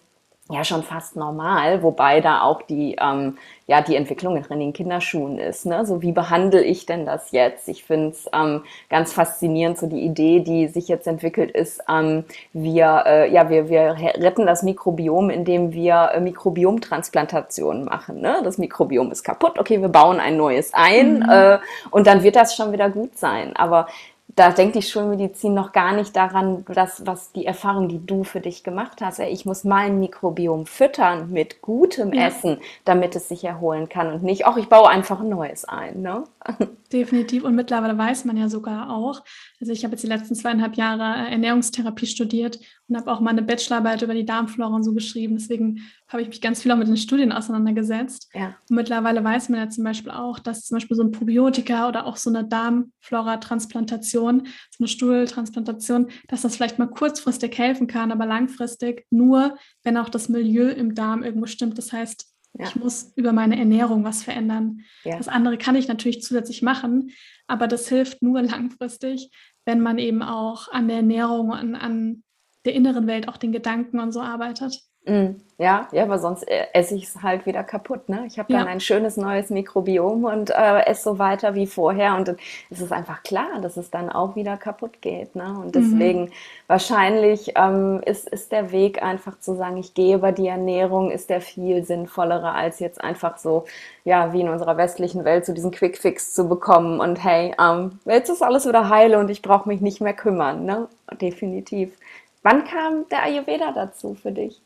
ja 0.50 0.64
schon 0.64 0.84
fast 0.84 1.16
normal, 1.16 1.82
wobei 1.82 2.22
da 2.22 2.42
auch 2.42 2.62
die, 2.62 2.98
ähm, 3.02 3.38
ja, 3.66 3.82
die 3.82 3.96
Entwicklung 3.96 4.38
in 4.38 4.60
den 4.60 4.74
Kinderschuhen 4.74 5.40
ist. 5.40 5.66
Ne? 5.66 5.88
So 5.88 6.04
wie 6.04 6.12
behandle 6.12 6.64
ich 6.64 6.86
denn 6.86 7.04
das 7.08 7.32
jetzt? 7.32 7.68
Ich 7.68 7.84
finde 7.84 8.10
es 8.10 8.30
ähm, 8.32 8.62
ganz 8.88 9.12
faszinierend, 9.12 9.80
so 9.80 9.88
die 9.88 10.02
Idee, 10.02 10.42
die 10.42 10.68
sich 10.68 10.88
jetzt 10.88 11.08
entwickelt 11.08 11.50
ist, 11.50 11.82
ähm, 11.90 12.26
wir, 12.54 13.04
äh, 13.08 13.34
ja, 13.34 13.50
wir, 13.50 13.70
wir 13.70 13.96
retten 13.98 14.46
das 14.46 14.62
Mikrobiom, 14.62 15.32
indem 15.32 15.74
wir 15.74 16.12
äh, 16.14 16.20
Mikrobiomtransplantationen 16.20 17.84
machen. 17.84 18.22
Ne? 18.22 18.42
Das 18.44 18.60
Mikrobiom 18.60 19.12
ist 19.12 19.24
kaputt, 19.24 19.58
okay, 19.58 19.82
wir 19.82 19.90
bauen 19.90 20.20
ein 20.20 20.38
neues 20.38 20.76
ein 20.76 21.22
mhm. 21.22 21.30
äh, 21.30 21.58
und 21.90 22.06
dann 22.06 22.22
wird 22.22 22.36
das 22.36 22.56
schon 22.56 22.72
wieder 22.72 22.92
gut 22.92 23.18
sein. 23.18 23.56
Aber 23.56 23.88
da 24.36 24.52
denkt 24.52 24.76
die 24.76 24.82
Schulmedizin 24.82 25.54
noch 25.54 25.72
gar 25.72 25.94
nicht 25.94 26.16
daran, 26.16 26.66
dass, 26.66 27.06
was 27.06 27.32
die 27.32 27.46
Erfahrung, 27.46 27.88
die 27.88 28.06
du 28.06 28.26
für 28.26 28.42
dich 28.42 28.64
gemacht 28.64 29.02
hast. 29.02 29.20
Ich 29.20 29.46
muss 29.46 29.64
mein 29.64 30.00
Mikrobiom 30.00 30.66
füttern 30.66 31.32
mit 31.32 31.62
gutem 31.62 32.14
ja. 32.14 32.28
Essen, 32.28 32.60
damit 32.84 33.16
es 33.16 33.30
sich 33.30 33.46
erholen 33.46 33.88
kann 33.88 34.12
und 34.12 34.24
nicht, 34.24 34.46
ach, 34.46 34.58
ich 34.58 34.68
baue 34.68 34.90
einfach 34.90 35.22
ein 35.22 35.30
neues 35.30 35.64
ein. 35.66 36.02
Ne? 36.02 36.26
Definitiv. 36.92 37.44
Und 37.44 37.56
mittlerweile 37.56 37.98
weiß 37.98 38.26
man 38.26 38.38
ja 38.38 38.48
sogar 38.48 38.92
auch, 38.92 39.24
also 39.60 39.72
ich 39.74 39.84
habe 39.84 39.94
jetzt 39.94 40.04
die 40.04 40.08
letzten 40.08 40.36
zweieinhalb 40.36 40.76
Jahre 40.76 41.28
äh, 41.28 41.32
Ernährungstherapie 41.32 42.06
studiert 42.06 42.60
und 42.88 42.96
habe 42.96 43.12
auch 43.12 43.20
mal 43.20 43.32
eine 43.32 43.42
Bachelorarbeit 43.42 44.04
über 44.04 44.14
die 44.14 44.26
Darmflora 44.26 44.76
und 44.76 44.84
so 44.84 44.94
geschrieben. 44.94 45.36
Deswegen 45.36 45.82
habe 46.08 46.22
ich 46.22 46.28
mich 46.28 46.42
ganz 46.42 46.62
viel 46.62 46.72
auch 46.72 46.78
mit 46.78 46.88
den 46.88 46.98
Studien 46.98 47.32
auseinandergesetzt. 47.32 48.30
Ja. 48.34 48.56
Und 48.70 48.76
mittlerweile 48.76 49.24
weiß 49.24 49.50
man 49.50 49.60
ja 49.60 49.70
zum 49.70 49.84
Beispiel 49.84 50.12
auch, 50.12 50.38
dass 50.38 50.66
zum 50.66 50.76
Beispiel 50.76 50.96
so 50.96 51.02
ein 51.04 51.12
Probiotika 51.12 51.88
oder 51.88 52.06
auch 52.06 52.18
so 52.18 52.30
eine 52.30 52.46
Darmflora-Transplantation, 52.48 54.46
so 54.46 54.78
eine 54.80 54.88
Stuhltransplantation, 54.88 56.10
dass 56.28 56.44
das 56.44 56.56
vielleicht 56.56 56.78
mal 56.78 56.88
kurzfristig 56.88 57.58
helfen 57.58 57.88
kann, 57.88 58.12
aber 58.12 58.28
langfristig 58.28 59.08
nur, 59.10 59.58
wenn 59.84 59.98
auch 59.98 60.10
das 60.10 60.30
Milieu 60.30 60.70
im 60.70 60.94
Darm 60.94 61.24
irgendwo 61.24 61.48
stimmt. 61.48 61.80
Das 61.80 61.92
heißt, 61.92 62.35
ja. 62.58 62.68
Ich 62.68 62.76
muss 62.76 63.12
über 63.16 63.34
meine 63.34 63.58
Ernährung 63.58 64.04
was 64.04 64.24
verändern. 64.24 64.82
Ja. 65.04 65.18
Das 65.18 65.28
andere 65.28 65.58
kann 65.58 65.76
ich 65.76 65.88
natürlich 65.88 66.22
zusätzlich 66.22 66.62
machen, 66.62 67.12
aber 67.48 67.68
das 67.68 67.90
hilft 67.90 68.22
nur 68.22 68.42
langfristig, 68.42 69.30
wenn 69.66 69.82
man 69.82 69.98
eben 69.98 70.22
auch 70.22 70.70
an 70.72 70.88
der 70.88 70.98
Ernährung 70.98 71.50
und 71.50 71.58
an, 71.58 71.76
an 71.76 72.24
der 72.66 72.74
inneren 72.74 73.08
Welt, 73.08 73.28
auch 73.28 73.38
den 73.38 73.52
Gedanken 73.52 74.00
und 74.00 74.12
so 74.12 74.22
arbeitet. 74.22 74.80
Mm, 75.08 75.36
ja, 75.60 75.88
ja, 75.92 76.04
aber 76.04 76.18
sonst 76.20 76.44
äh, 76.50 76.66
esse 76.74 76.96
ich 76.96 77.04
es 77.06 77.22
halt 77.22 77.46
wieder 77.46 77.64
kaputt. 77.64 78.10
Ne? 78.10 78.24
Ich 78.28 78.40
habe 78.40 78.50
dann 78.52 78.66
Ja. 78.66 78.66
ein 78.66 78.80
schönes 78.80 79.18
neues 79.18 79.50
Mikrobiom 79.52 80.26
und 80.26 80.50
äh, 80.50 80.80
esse 80.86 81.04
so 81.04 81.20
weiter 81.20 81.54
wie 81.56 81.68
vorher. 81.68 82.16
Und 82.16 82.28
dann 82.28 82.38
ist 82.72 82.82
es 82.82 82.92
einfach 82.92 83.22
klar, 83.24 83.62
dass 83.62 83.78
es 83.78 83.92
dann 83.92 84.10
auch 84.10 84.36
wieder 84.36 84.58
kaputt 84.58 85.02
geht. 85.02 85.36
Ne? 85.36 85.46
Und 85.60 85.68
Mhm. 85.68 85.72
deswegen 85.74 86.32
wahrscheinlich 86.68 87.54
ähm, 87.56 88.02
ist, 88.06 88.28
ist 88.28 88.52
der 88.52 88.72
Weg 88.72 89.04
einfach 89.04 89.40
zu 89.40 89.56
sagen, 89.56 89.78
ich 89.78 89.94
gehe 89.94 90.16
über 90.16 90.32
die 90.32 90.48
Ernährung, 90.48 91.12
ist 91.12 91.30
der 91.30 91.40
viel 91.42 91.84
sinnvollere, 91.86 92.52
als 92.54 92.80
jetzt 92.80 93.00
einfach 93.04 93.38
so, 93.38 93.66
ja, 94.06 94.34
wie 94.34 94.42
in 94.42 94.50
unserer 94.50 94.78
westlichen 94.78 95.24
Welt, 95.24 95.46
so 95.46 95.54
diesen 95.54 95.72
Quick-Fix 95.72 96.34
zu 96.34 96.50
bekommen. 96.50 97.00
Und 97.00 97.24
hey, 97.24 97.54
ähm, 97.62 98.00
jetzt 98.06 98.30
ist 98.30 98.42
alles 98.42 98.68
wieder 98.68 98.90
heile 98.90 99.20
und 99.20 99.30
ich 99.30 99.42
brauche 99.44 99.70
mich 99.70 99.82
nicht 99.82 100.02
mehr 100.02 100.14
kümmern. 100.16 100.66
Ne? 100.66 100.88
Definitiv. 101.22 101.96
Wann 102.44 102.64
kam 102.66 103.08
der 103.10 103.24
Ayurveda 103.24 103.72
dazu 103.72 104.16
für 104.16 104.32
dich? 104.32 104.62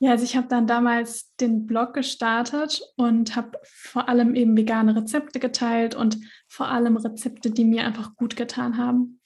Ja, 0.00 0.12
also 0.12 0.22
ich 0.24 0.36
habe 0.36 0.46
dann 0.48 0.66
damals 0.68 1.34
den 1.36 1.66
Blog 1.66 1.94
gestartet 1.94 2.80
und 2.96 3.34
habe 3.34 3.58
vor 3.64 4.08
allem 4.08 4.34
eben 4.36 4.56
vegane 4.56 4.94
Rezepte 4.94 5.40
geteilt 5.40 5.94
und 5.96 6.18
vor 6.46 6.68
allem 6.68 6.96
Rezepte, 6.96 7.50
die 7.50 7.64
mir 7.64 7.84
einfach 7.84 8.14
gut 8.14 8.36
getan 8.36 8.76
haben. 8.76 9.20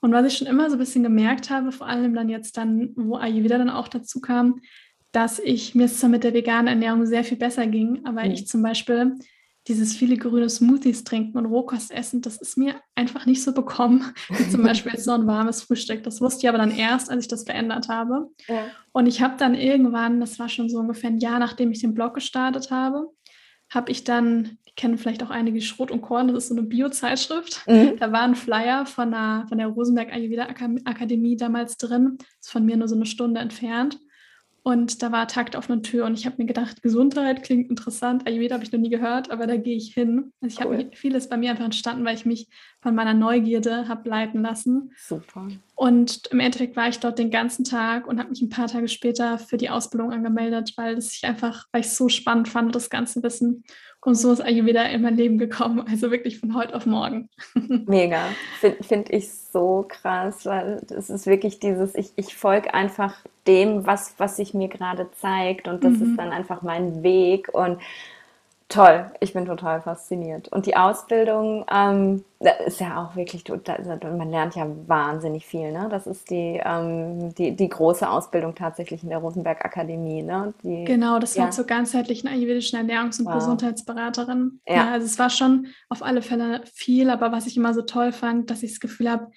Und 0.00 0.12
was 0.12 0.26
ich 0.26 0.38
schon 0.38 0.46
immer 0.46 0.68
so 0.68 0.76
ein 0.76 0.80
bisschen 0.80 1.02
gemerkt 1.02 1.48
habe, 1.50 1.72
vor 1.72 1.86
allem 1.86 2.14
dann 2.14 2.28
jetzt 2.28 2.56
dann, 2.58 2.92
wo 2.96 3.16
Ayurveda 3.16 3.58
dann 3.58 3.70
auch 3.70 3.88
dazu 3.88 4.20
kam, 4.20 4.60
dass 5.12 5.38
ich 5.38 5.74
mir 5.74 5.86
es 5.86 5.98
zwar 5.98 6.10
mit 6.10 6.24
der 6.24 6.34
veganen 6.34 6.68
Ernährung 6.68 7.06
sehr 7.06 7.24
viel 7.24 7.38
besser 7.38 7.66
ging, 7.66 8.04
aber 8.04 8.24
Mhm. 8.24 8.30
ich 8.32 8.46
zum 8.46 8.62
Beispiel 8.62 9.14
dieses 9.68 9.94
viele 9.94 10.16
grüne 10.16 10.48
Smoothies 10.48 11.04
trinken 11.04 11.36
und 11.38 11.46
Rohkost 11.46 11.90
essen, 11.90 12.22
das 12.22 12.38
ist 12.38 12.56
mir 12.56 12.76
einfach 12.94 13.26
nicht 13.26 13.42
so 13.42 13.52
bekommen, 13.52 14.12
wie 14.30 14.48
zum 14.48 14.62
Beispiel 14.64 14.92
jetzt 14.92 15.04
so 15.04 15.12
ein 15.12 15.26
warmes 15.26 15.62
Frühstück. 15.62 16.02
Das 16.02 16.20
wusste 16.20 16.40
ich 16.40 16.48
aber 16.48 16.58
dann 16.58 16.70
erst, 16.70 17.10
als 17.10 17.24
ich 17.24 17.28
das 17.28 17.44
verändert 17.44 17.88
habe. 17.88 18.28
Ja. 18.48 18.66
Und 18.92 19.06
ich 19.06 19.20
habe 19.22 19.36
dann 19.38 19.54
irgendwann, 19.54 20.20
das 20.20 20.38
war 20.38 20.48
schon 20.48 20.68
so 20.68 20.78
ungefähr 20.78 21.10
ein 21.10 21.18
Jahr, 21.18 21.38
nachdem 21.38 21.70
ich 21.70 21.80
den 21.80 21.94
Blog 21.94 22.14
gestartet 22.14 22.70
habe, 22.70 23.10
habe 23.70 23.92
ich 23.92 24.04
dann, 24.04 24.58
die 24.66 24.74
kennen 24.74 24.96
vielleicht 24.96 25.22
auch 25.22 25.30
einige 25.30 25.60
Schrot 25.60 25.90
und 25.90 26.00
Korn, 26.00 26.28
das 26.28 26.44
ist 26.44 26.48
so 26.48 26.56
eine 26.56 26.66
Bio-Zeitschrift. 26.66 27.66
Mhm. 27.66 27.98
Da 27.98 28.10
war 28.12 28.22
ein 28.22 28.34
Flyer 28.34 28.86
von 28.86 29.10
der, 29.10 29.44
von 29.48 29.58
der 29.58 29.66
Rosenberg 29.68 30.12
Ayurveda 30.12 30.48
Akademie 30.84 31.36
damals 31.36 31.76
drin, 31.76 32.16
ist 32.40 32.50
von 32.50 32.64
mir 32.64 32.76
nur 32.76 32.88
so 32.88 32.96
eine 32.96 33.06
Stunde 33.06 33.40
entfernt. 33.40 33.98
Und 34.68 35.02
da 35.02 35.10
war 35.12 35.26
Takt 35.28 35.56
auf 35.56 35.70
einer 35.70 35.80
Tür 35.80 36.04
und 36.04 36.12
ich 36.12 36.26
habe 36.26 36.36
mir 36.36 36.44
gedacht, 36.44 36.82
Gesundheit 36.82 37.42
klingt 37.42 37.70
interessant. 37.70 38.26
Ayurveda 38.26 38.54
habe 38.54 38.64
ich 38.64 38.70
noch 38.72 38.78
nie 38.78 38.90
gehört, 38.90 39.30
aber 39.30 39.46
da 39.46 39.56
gehe 39.56 39.74
ich 39.76 39.94
hin. 39.94 40.30
Also 40.42 40.54
ich 40.54 40.60
habe 40.60 40.74
Cool. 40.76 40.84
mich- 40.84 40.98
vieles 40.98 41.26
bei 41.30 41.38
mir 41.38 41.50
einfach 41.52 41.64
entstanden, 41.64 42.04
weil 42.04 42.14
ich 42.16 42.26
mich 42.26 42.48
von 42.82 42.94
meiner 42.94 43.14
Neugierde 43.14 43.88
habe 43.88 44.06
leiten 44.06 44.42
lassen. 44.42 44.92
Super. 44.98 45.48
Und 45.74 46.26
im 46.32 46.40
Endeffekt 46.40 46.76
war 46.76 46.86
ich 46.88 46.98
dort 47.00 47.18
den 47.18 47.30
ganzen 47.30 47.64
Tag 47.64 48.06
und 48.06 48.18
habe 48.18 48.28
mich 48.28 48.42
ein 48.42 48.50
paar 48.50 48.66
Tage 48.66 48.88
später 48.88 49.38
für 49.38 49.56
die 49.56 49.70
Ausbildung 49.70 50.12
angemeldet, 50.12 50.74
weil 50.76 50.98
es 50.98 51.12
sich 51.12 51.24
einfach, 51.24 51.64
weil 51.72 51.80
ich 51.80 51.86
es 51.86 51.96
so 51.96 52.10
spannend 52.10 52.48
fand, 52.48 52.74
das 52.74 52.90
ganze 52.90 53.22
Wissen. 53.22 53.64
Und 54.08 54.14
so 54.14 54.32
ist 54.32 54.40
Ayurveda 54.40 54.84
in 54.84 55.02
mein 55.02 55.16
Leben 55.18 55.36
gekommen, 55.36 55.86
also 55.86 56.10
wirklich 56.10 56.40
von 56.40 56.54
heute 56.54 56.74
auf 56.74 56.86
morgen. 56.86 57.28
Mega. 57.86 58.38
Finde 58.54 58.82
find 58.82 59.10
ich 59.10 59.30
so 59.30 59.84
krass, 59.86 60.46
weil 60.46 60.80
es 60.88 61.10
ist 61.10 61.26
wirklich 61.26 61.58
dieses, 61.60 61.94
ich, 61.94 62.12
ich 62.16 62.34
folge 62.34 62.72
einfach 62.72 63.16
dem, 63.46 63.84
was, 63.86 64.14
was 64.16 64.36
sich 64.36 64.54
mir 64.54 64.68
gerade 64.68 65.10
zeigt 65.12 65.68
und 65.68 65.84
das 65.84 66.00
ist 66.00 66.00
Mhm. 66.00 66.16
dann 66.16 66.30
einfach 66.32 66.62
mein 66.62 67.02
Weg 67.02 67.52
und 67.52 67.80
toll, 68.68 69.10
ich 69.20 69.32
bin 69.32 69.46
total 69.46 69.80
fasziniert. 69.80 70.48
Und 70.48 70.66
die 70.66 70.76
Ausbildung 70.76 71.64
ähm, 71.72 72.24
ist 72.66 72.80
ja 72.80 73.02
auch 73.02 73.16
wirklich, 73.16 73.42
total- 73.44 73.82
man 74.16 74.30
lernt 74.30 74.54
ja 74.56 74.66
wahnsinnig 74.86 75.46
viel, 75.46 75.72
ne? 75.72 75.88
Das 75.90 76.06
ist 76.06 76.28
die, 76.30 76.60
ähm, 76.62 77.34
die, 77.34 77.56
die 77.56 77.68
große 77.68 78.08
Ausbildung 78.08 78.54
tatsächlich 78.54 79.02
in 79.02 79.08
der 79.08 79.18
Rosenberg 79.18 79.64
Akademie, 79.64 80.22
ne? 80.22 80.52
Die, 80.62 80.84
Genau, 80.84 81.18
das 81.18 81.36
war 81.38 81.46
ja, 81.46 81.50
zur 81.50 81.64
ganzheitlichen 81.64 82.28
ayurvedischen 82.28 82.78
Ernährungs- 82.78 83.18
und 83.18 83.26
wow. 83.26 83.34
Gesundheitsberaterin. 83.34 84.60
Ja, 84.66 84.74
Ja, 84.74 84.92
also 84.92 85.06
es 85.06 85.18
war 85.18 85.30
schon 85.30 85.68
auf 85.88 86.02
alle 86.02 86.20
Fälle 86.22 86.62
viel, 86.74 87.10
aber 87.10 87.32
was 87.32 87.46
ich 87.46 87.56
immer 87.56 87.72
so 87.74 87.82
toll 87.82 88.12
fand, 88.12 88.50
dass 88.50 88.62
ich 88.62 88.72
das 88.72 88.80
Gefühl 88.80 89.10
habe, 89.10 89.30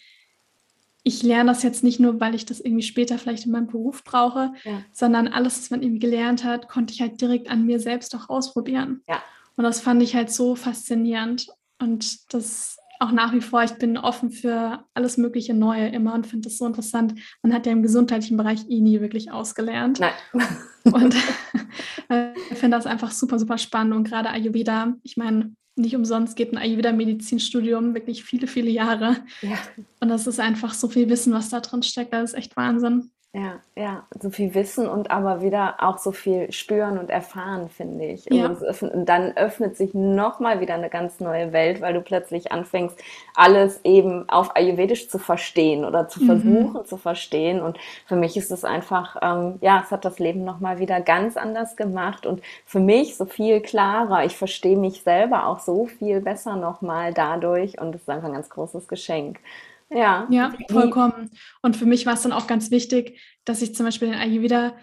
ich 1.03 1.23
lerne 1.23 1.51
das 1.51 1.63
jetzt 1.63 1.83
nicht 1.83 1.99
nur, 1.99 2.19
weil 2.19 2.35
ich 2.35 2.45
das 2.45 2.59
irgendwie 2.59 2.83
später 2.83 3.17
vielleicht 3.17 3.45
in 3.45 3.51
meinem 3.51 3.67
Beruf 3.67 4.03
brauche, 4.03 4.53
ja, 4.63 4.83
sondern 4.91 5.27
alles, 5.27 5.59
was 5.59 5.69
man 5.71 5.81
irgendwie 5.81 5.99
gelernt 5.99 6.43
hat, 6.43 6.67
konnte 6.69 6.93
ich 6.93 7.01
halt 7.01 7.19
direkt 7.19 7.49
an 7.49 7.65
mir 7.65 7.79
selbst 7.79 8.15
auch 8.15 8.29
ausprobieren. 8.29 9.01
ja. 9.07 9.21
Und 9.57 9.65
das 9.65 9.81
fand 9.81 10.01
ich 10.01 10.15
halt 10.15 10.31
so 10.31 10.55
faszinierend. 10.55 11.47
Und 11.79 12.33
das 12.33 12.77
auch 12.99 13.11
nach 13.11 13.33
wie 13.33 13.41
vor, 13.41 13.63
ich 13.63 13.73
bin 13.73 13.97
offen 13.97 14.31
für 14.31 14.85
alles 14.93 15.17
mögliche 15.17 15.53
Neue 15.53 15.87
immer 15.89 16.13
und 16.13 16.27
finde 16.27 16.49
das 16.49 16.57
so 16.57 16.67
interessant. 16.67 17.15
Man 17.41 17.53
hat 17.53 17.65
ja 17.65 17.71
im 17.71 17.81
gesundheitlichen 17.81 18.37
Bereich 18.37 18.69
eh 18.69 18.79
nie 18.79 19.01
wirklich 19.01 19.31
ausgelernt. 19.31 19.99
Nein. 19.99 20.13
Und 20.83 21.15
äh, 22.09 22.33
ich 22.51 22.57
finde 22.59 22.77
das 22.77 22.85
einfach 22.85 23.11
super, 23.11 23.39
super 23.39 23.57
spannend. 23.57 23.95
Und 23.95 24.03
gerade 24.03 24.29
Ayurveda, 24.29 24.95
ich 25.01 25.17
meine, 25.17 25.55
nicht 25.75 25.95
umsonst 25.95 26.35
geht 26.35 26.51
ein 26.51 26.57
Ayurveda-Medizinstudium 26.57 27.93
wirklich 27.93 28.23
viele, 28.23 28.47
viele 28.47 28.69
Jahre. 28.69 29.17
Ja. 29.41 29.57
Und 29.99 30.09
das 30.09 30.27
ist 30.27 30.39
einfach 30.39 30.73
so 30.73 30.89
viel 30.89 31.09
Wissen, 31.09 31.33
was 31.33 31.49
da 31.49 31.59
drin 31.59 31.83
steckt. 31.83 32.13
Das 32.13 32.31
ist 32.31 32.37
echt 32.37 32.55
Wahnsinn. 32.57 33.11
Ja, 33.33 33.61
ja, 33.77 34.03
so 34.19 34.29
viel 34.29 34.53
Wissen 34.55 34.89
und 34.89 35.09
aber 35.09 35.41
wieder 35.41 35.75
auch 35.81 35.97
so 35.99 36.11
viel 36.11 36.51
spüren 36.51 36.97
und 36.97 37.09
erfahren, 37.09 37.69
finde 37.69 38.03
ich. 38.07 38.25
Ja. 38.29 38.49
Also 38.49 38.51
es 38.51 38.61
öffnet, 38.61 38.93
und 38.93 39.05
dann 39.07 39.37
öffnet 39.37 39.77
sich 39.77 39.93
nochmal 39.93 40.59
wieder 40.59 40.73
eine 40.73 40.89
ganz 40.89 41.21
neue 41.21 41.53
Welt, 41.53 41.79
weil 41.79 41.93
du 41.93 42.01
plötzlich 42.01 42.51
anfängst, 42.51 42.99
alles 43.33 43.79
eben 43.85 44.27
auf 44.27 44.53
Ayurvedisch 44.57 45.07
zu 45.07 45.17
verstehen 45.17 45.85
oder 45.85 46.09
zu 46.09 46.19
Mhm. 46.19 46.25
versuchen 46.25 46.85
zu 46.85 46.97
verstehen. 46.97 47.61
Und 47.61 47.77
für 48.05 48.17
mich 48.17 48.35
ist 48.35 48.51
es 48.51 48.65
einfach, 48.65 49.15
ähm, 49.21 49.59
ja, 49.61 49.81
es 49.81 49.91
hat 49.91 50.03
das 50.03 50.19
Leben 50.19 50.43
nochmal 50.43 50.79
wieder 50.79 50.99
ganz 50.99 51.37
anders 51.37 51.77
gemacht 51.77 52.25
und 52.25 52.41
für 52.65 52.81
mich 52.81 53.15
so 53.15 53.23
viel 53.25 53.61
klarer. 53.61 54.25
Ich 54.25 54.35
verstehe 54.35 54.75
mich 54.77 55.03
selber 55.03 55.45
auch 55.47 55.59
so 55.61 55.85
viel 55.85 56.19
besser 56.19 56.57
nochmal 56.57 57.13
dadurch 57.13 57.79
und 57.79 57.95
es 57.95 58.01
ist 58.01 58.09
einfach 58.09 58.27
ein 58.27 58.33
ganz 58.33 58.49
großes 58.49 58.89
Geschenk. 58.89 59.39
Ja, 59.93 60.27
Ja, 60.29 60.53
vollkommen. 60.69 61.29
Und 61.61 61.75
für 61.75 61.85
mich 61.85 62.05
war 62.05 62.13
es 62.13 62.21
dann 62.21 62.31
auch 62.31 62.47
ganz 62.47 62.71
wichtig, 62.71 63.19
dass 63.45 63.61
ich 63.61 63.75
zum 63.75 63.85
Beispiel 63.85 64.09
den 64.09 64.19
Ayurveda, 64.19 64.75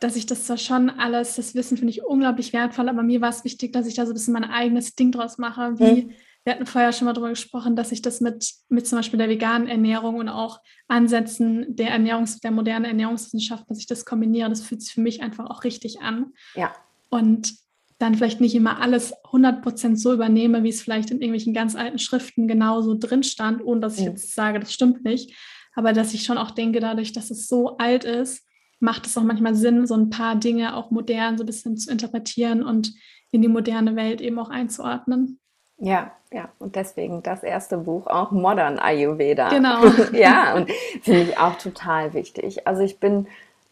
dass 0.00 0.16
ich 0.16 0.26
das 0.26 0.46
zwar 0.46 0.58
schon 0.58 0.90
alles, 0.90 1.36
das 1.36 1.54
Wissen 1.54 1.76
finde 1.76 1.92
ich 1.92 2.04
unglaublich 2.04 2.52
wertvoll, 2.52 2.88
aber 2.88 3.02
mir 3.02 3.20
war 3.20 3.28
es 3.28 3.44
wichtig, 3.44 3.72
dass 3.72 3.86
ich 3.86 3.94
da 3.94 4.04
so 4.04 4.10
ein 4.10 4.14
bisschen 4.14 4.34
mein 4.34 4.44
eigenes 4.44 4.94
Ding 4.96 5.12
draus 5.12 5.38
mache. 5.38 5.70
Mhm. 5.70 5.78
Wie, 5.78 6.16
wir 6.44 6.54
hatten 6.54 6.66
vorher 6.66 6.92
schon 6.92 7.04
mal 7.04 7.12
darüber 7.12 7.30
gesprochen, 7.30 7.76
dass 7.76 7.92
ich 7.92 8.02
das 8.02 8.20
mit, 8.20 8.52
mit 8.68 8.86
zum 8.86 8.98
Beispiel 8.98 9.18
der 9.18 9.28
veganen 9.28 9.68
Ernährung 9.68 10.16
und 10.16 10.28
auch 10.28 10.58
Ansätzen 10.88 11.76
der 11.76 11.96
Ernährungs-, 11.96 12.40
der 12.40 12.50
modernen 12.50 12.84
Ernährungswissenschaft, 12.84 13.70
dass 13.70 13.78
ich 13.78 13.86
das 13.86 14.04
kombiniere. 14.04 14.48
Das 14.48 14.62
fühlt 14.62 14.82
sich 14.82 14.92
für 14.92 15.02
mich 15.02 15.22
einfach 15.22 15.48
auch 15.48 15.62
richtig 15.62 16.00
an. 16.00 16.32
ja, 16.54 16.74
Und 17.10 17.54
dann 18.02 18.14
vielleicht 18.14 18.40
nicht 18.40 18.54
immer 18.54 18.80
alles 18.80 19.14
100% 19.24 19.96
so 19.96 20.12
übernehme, 20.12 20.62
wie 20.64 20.68
es 20.68 20.82
vielleicht 20.82 21.10
in 21.10 21.18
irgendwelchen 21.18 21.54
ganz 21.54 21.76
alten 21.76 21.98
Schriften 21.98 22.48
genauso 22.48 22.96
drin 22.98 23.22
stand, 23.22 23.64
ohne 23.64 23.80
dass 23.80 23.98
ich 23.98 24.04
jetzt 24.04 24.34
sage, 24.34 24.60
das 24.60 24.72
stimmt 24.72 25.04
nicht. 25.04 25.34
Aber 25.74 25.92
dass 25.92 26.12
ich 26.12 26.24
schon 26.24 26.36
auch 26.36 26.50
denke, 26.50 26.80
dadurch, 26.80 27.12
dass 27.12 27.30
es 27.30 27.48
so 27.48 27.78
alt 27.78 28.04
ist, 28.04 28.44
macht 28.80 29.06
es 29.06 29.16
auch 29.16 29.22
manchmal 29.22 29.54
Sinn, 29.54 29.86
so 29.86 29.94
ein 29.94 30.10
paar 30.10 30.36
Dinge 30.36 30.76
auch 30.76 30.90
modern 30.90 31.38
so 31.38 31.44
ein 31.44 31.46
bisschen 31.46 31.76
zu 31.76 31.90
interpretieren 31.90 32.62
und 32.62 32.92
in 33.30 33.40
die 33.40 33.48
moderne 33.48 33.96
Welt 33.96 34.20
eben 34.20 34.38
auch 34.38 34.50
einzuordnen. 34.50 35.38
Ja, 35.78 36.12
ja, 36.32 36.50
und 36.58 36.76
deswegen 36.76 37.22
das 37.22 37.42
erste 37.42 37.78
Buch 37.78 38.06
auch 38.06 38.30
Modern 38.30 38.78
Ayurveda. 38.78 39.48
Genau. 39.48 39.82
Ja, 40.12 40.54
und 40.54 40.70
finde 41.02 41.22
ich 41.22 41.38
auch 41.38 41.56
total 41.56 42.14
wichtig. 42.14 42.66
Also 42.66 42.82
ich 42.82 43.00
bin 43.00 43.26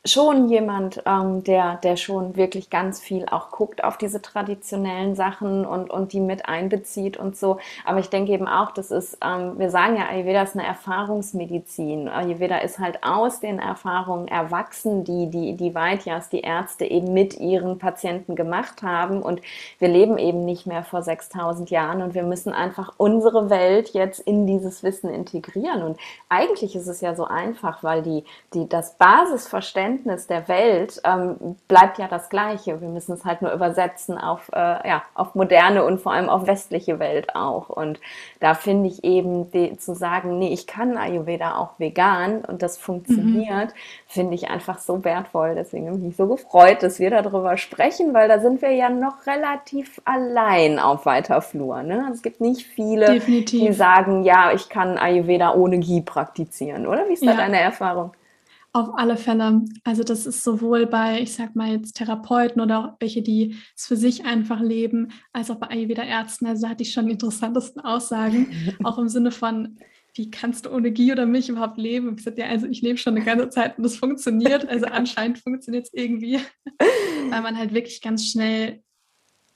schon 0.07 0.49
jemand, 0.49 1.03
ähm, 1.05 1.45
der, 1.45 1.77
der 1.77 1.97
schon 1.97 2.35
wirklich 2.35 2.71
ganz 2.71 3.01
viel 3.01 3.27
auch 3.27 3.51
guckt 3.51 3.85
auf 3.85 3.99
diese 3.99 4.23
traditionellen 4.23 5.15
Sachen 5.15 5.67
und, 5.67 5.91
und 5.91 6.15
die 6.15 6.21
mit 6.21 6.49
einbezieht 6.49 7.19
und 7.19 7.37
so. 7.37 7.59
Aber 7.85 7.99
ich 7.99 8.09
denke 8.09 8.33
eben 8.33 8.49
auch, 8.49 8.71
das 8.71 8.91
ist, 8.91 9.19
ähm, 9.23 9.59
wir 9.59 9.69
sagen 9.69 9.97
ja, 9.97 10.09
Ayurveda 10.09 10.43
ist 10.43 10.57
eine 10.57 10.67
Erfahrungsmedizin. 10.67 12.09
Ayurveda 12.09 12.59
ist 12.59 12.79
halt 12.79 13.05
aus 13.05 13.41
den 13.41 13.59
Erfahrungen 13.59 14.27
erwachsen, 14.27 15.05
die 15.05 15.29
die, 15.29 15.55
die 15.55 15.75
Vaidya's, 15.75 16.31
die 16.31 16.41
Ärzte 16.41 16.87
eben 16.87 17.13
mit 17.13 17.39
ihren 17.39 17.79
Patienten 17.79 18.37
gemacht 18.37 18.83
haben. 18.83 19.21
Und 19.21 19.43
wir 19.81 19.89
leben 19.89 20.17
eben 20.17 20.47
nicht 20.47 20.67
mehr 20.67 20.83
vor 20.83 21.03
6000 21.03 21.69
Jahren 21.69 22.01
und 22.01 22.15
wir 22.15 22.23
müssen 22.23 22.55
einfach 22.55 22.95
unsere 22.97 23.51
Welt 23.51 23.91
jetzt 23.91 24.21
in 24.21 24.47
dieses 24.47 24.83
Wissen 24.83 25.11
integrieren. 25.11 25.83
Und 25.83 25.99
eigentlich 26.31 26.75
ist 26.75 26.87
es 26.87 27.03
ja 27.03 27.15
so 27.15 27.27
einfach, 27.27 27.83
weil 27.83 28.01
die, 28.01 28.25
die, 28.55 28.67
das 28.67 28.97
Basisverständnis 28.97 29.90
der 29.99 30.49
Welt 30.49 31.01
ähm, 31.05 31.57
bleibt 31.69 31.99
ja 31.99 32.09
das 32.09 32.29
gleiche. 32.29 32.81
Wir 32.81 32.89
müssen 32.89 33.13
es 33.15 33.25
halt 33.25 33.43
nur 33.43 33.53
übersetzen 33.53 34.19
auf, 34.19 34.49
äh, 34.53 34.89
ja, 34.89 35.03
auf 35.15 35.35
moderne 35.35 35.85
und 35.85 36.01
vor 36.01 36.13
allem 36.13 36.29
auf 36.29 36.47
westliche 36.47 36.99
Welt 36.99 37.35
auch. 37.35 37.69
Und 37.69 38.01
da 38.41 38.55
finde 38.55 38.89
ich 38.89 39.05
eben 39.05 39.51
die, 39.53 39.77
zu 39.79 39.95
sagen, 39.95 40.39
nee, 40.39 40.53
ich 40.53 40.67
kann 40.67 40.97
Ayurveda 40.97 41.57
auch 41.57 41.79
vegan 41.79 42.45
und 42.45 42.63
das 42.63 42.79
funktioniert, 42.79 43.75
finde 44.07 44.35
ich 44.35 44.49
einfach 44.51 44.79
so 44.79 45.05
wertvoll. 45.05 45.55
Deswegen 45.55 45.87
habe 45.89 45.97
ich 45.99 46.03
mich 46.05 46.17
so 46.17 46.27
gefreut, 46.27 46.83
dass 46.83 46.99
wir 46.99 47.11
darüber 47.11 47.57
sprechen, 47.57 48.15
weil 48.15 48.29
da 48.29 48.39
sind 48.41 48.63
wir 48.63 48.73
ja 48.73 48.89
noch 48.91 49.27
relativ 49.27 50.01
allein 50.05 50.79
auf 50.79 51.07
weiter 51.07 51.43
Flur. 51.43 51.83
Ne? 51.83 51.99
Also 52.07 52.15
Es 52.15 52.23
gibt 52.23 52.41
nicht 52.41 52.67
viele, 52.67 53.07
die 53.07 53.19
Definitiv. 53.21 53.77
sagen, 53.77 54.25
ja, 54.25 54.53
ich 54.53 54.69
kann 54.69 54.99
Ayurveda 54.99 55.55
ohne 55.55 55.79
Ghee 55.79 56.01
praktizieren, 56.03 56.87
oder? 56.87 57.09
Wie 57.09 57.15
ist 57.15 57.25
da 57.27 57.33
Ja. 57.33 57.37
deine 57.37 57.61
Erfahrung? 57.61 58.13
Auf 58.73 58.91
alle 58.97 59.17
Fälle. 59.17 59.65
Also 59.83 60.05
das 60.05 60.27
ist 60.27 60.45
sowohl 60.45 60.87
bei, 60.87 61.21
ich 61.21 61.35
sag 61.35 61.57
mal 61.57 61.73
jetzt 61.73 61.97
Therapeuten 61.97 62.61
oder 62.61 62.79
auch 62.79 62.97
welche, 63.01 63.21
die 63.21 63.57
es 63.77 63.87
für 63.87 63.97
sich 63.97 64.25
einfach 64.25 64.61
leben, 64.61 65.09
als 65.33 65.51
auch 65.51 65.57
bei 65.57 65.71
Ayurveda-Ärzten. 65.71 66.47
Also 66.47 66.63
da 66.63 66.69
hatte 66.71 66.85
ich 66.85 66.93
schon 66.93 67.07
die 67.07 67.13
interessantesten 67.13 67.81
Aussagen, 67.81 68.77
auch 68.85 68.99
im 68.99 69.09
Sinne 69.09 69.33
von, 69.33 69.77
wie 70.15 70.31
kannst 70.31 70.67
du 70.67 70.71
ohne 70.71 70.93
Gie 70.93 71.13
oder 71.13 71.27
mich 71.27 71.49
überhaupt 71.49 71.79
leben? 71.79 72.09
Und 72.09 72.13
ich 72.15 72.25
gesagt, 72.25 72.39
ja, 72.39 72.47
also 72.47 72.67
ich 72.67 72.83
lebe 72.83 72.99
schon 72.99 73.17
eine 73.17 73.25
ganze 73.25 73.49
Zeit 73.49 73.77
und 73.77 73.85
das 73.85 73.97
funktioniert. 73.97 74.69
Also 74.69 74.87
anscheinend 74.91 75.39
funktioniert 75.39 75.87
es 75.87 75.93
irgendwie, 75.93 76.39
weil 77.31 77.43
man 77.43 77.57
halt 77.57 77.75
wirklich 77.75 78.01
ganz 78.01 78.27
schnell 78.27 78.83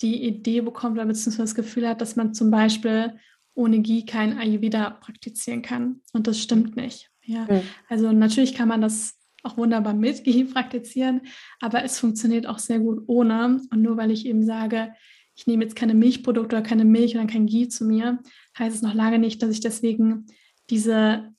die 0.03 0.25
Idee 0.25 0.61
bekommt 0.61 0.97
oder 0.97 1.07
beziehungsweise 1.07 1.43
das 1.43 1.55
Gefühl 1.55 1.89
hat, 1.89 2.01
dass 2.01 2.17
man 2.17 2.35
zum 2.35 2.51
Beispiel 2.51 3.19
ohne 3.55 3.81
Gie 3.81 4.05
kein 4.05 4.39
Ayurveda 4.39 4.91
praktizieren 4.91 5.63
kann. 5.63 6.01
Und 6.13 6.27
das 6.27 6.41
stimmt 6.41 6.77
nicht. 6.77 7.11
Ja, 7.27 7.47
mhm. 7.49 7.63
also 7.89 8.13
natürlich 8.13 8.55
kann 8.55 8.69
man 8.69 8.81
das 8.81 9.19
auch 9.43 9.57
wunderbar 9.57 9.95
mit 9.95 10.25
Ghee 10.25 10.45
praktizieren, 10.53 11.23
aber 11.61 11.85
es 11.85 11.99
funktioniert 11.99 12.47
auch 12.47 12.59
sehr 12.59 12.81
gut 12.81 13.05
ohne. 13.07 13.61
Und 13.71 13.83
nur 13.83 13.97
weil 13.97 14.11
ich 14.11 14.27
eben 14.27 14.45
sage, 14.45 14.93
ich 15.37 15.47
nehme 15.47 15.65
jetzt 15.65 15.77
keine 15.77 15.95
Milchprodukte 15.95 16.57
oder 16.57 16.63
keine 16.63 16.85
Milch 16.85 17.17
oder 17.17 17.27
kein 17.27 17.47
Ghee 17.47 17.69
zu 17.69 17.85
mir, 17.85 18.21
heißt 18.59 18.77
es 18.77 18.83
noch 18.83 18.95
lange 18.95 19.19
nicht, 19.19 19.43
dass 19.43 19.51
ich 19.51 19.61
deswegen 19.61 20.27
diese, 20.71 21.33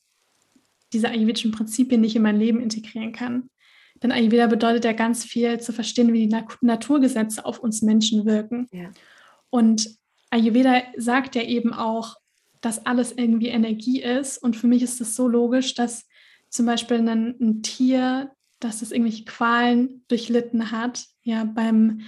diese 0.93 1.09
ayurvedischen 1.09 1.51
Prinzipien 1.51 2.01
nicht 2.01 2.15
in 2.15 2.21
mein 2.21 2.39
Leben 2.39 2.59
integrieren 2.59 3.13
kann. 3.13 3.49
Denn 4.03 4.11
Ayurveda 4.11 4.47
bedeutet 4.47 4.83
ja 4.83 4.91
ganz 4.91 5.23
viel 5.23 5.59
zu 5.59 5.71
verstehen, 5.71 6.11
wie 6.11 6.27
die 6.27 6.35
Naturgesetze 6.61 7.45
auf 7.45 7.59
uns 7.59 7.81
Menschen 7.81 8.25
wirken. 8.25 8.67
Ja. 8.73 8.91
Und 9.49 9.89
Ayurveda 10.29 10.81
sagt 10.97 11.35
ja 11.35 11.43
eben 11.43 11.73
auch, 11.73 12.17
dass 12.65 12.83
alles 12.87 13.11
irgendwie 13.11 13.49
Energie 13.49 14.01
ist. 14.01 14.39
Und 14.39 14.55
für 14.55 14.65
mich 14.65 14.81
ist 14.81 14.99
es 14.99 15.15
so 15.15 15.27
logisch, 15.27 15.75
dass 15.75 16.07
zum 16.49 16.65
Beispiel 16.65 16.97
ein, 16.97 17.35
ein 17.39 17.61
Tier, 17.61 18.31
dass 18.59 18.81
es 18.81 18.91
irgendwelche 18.91 19.25
Qualen 19.25 20.03
durchlitten 20.07 20.71
hat, 20.71 21.05
ja, 21.21 21.43
beim 21.43 22.01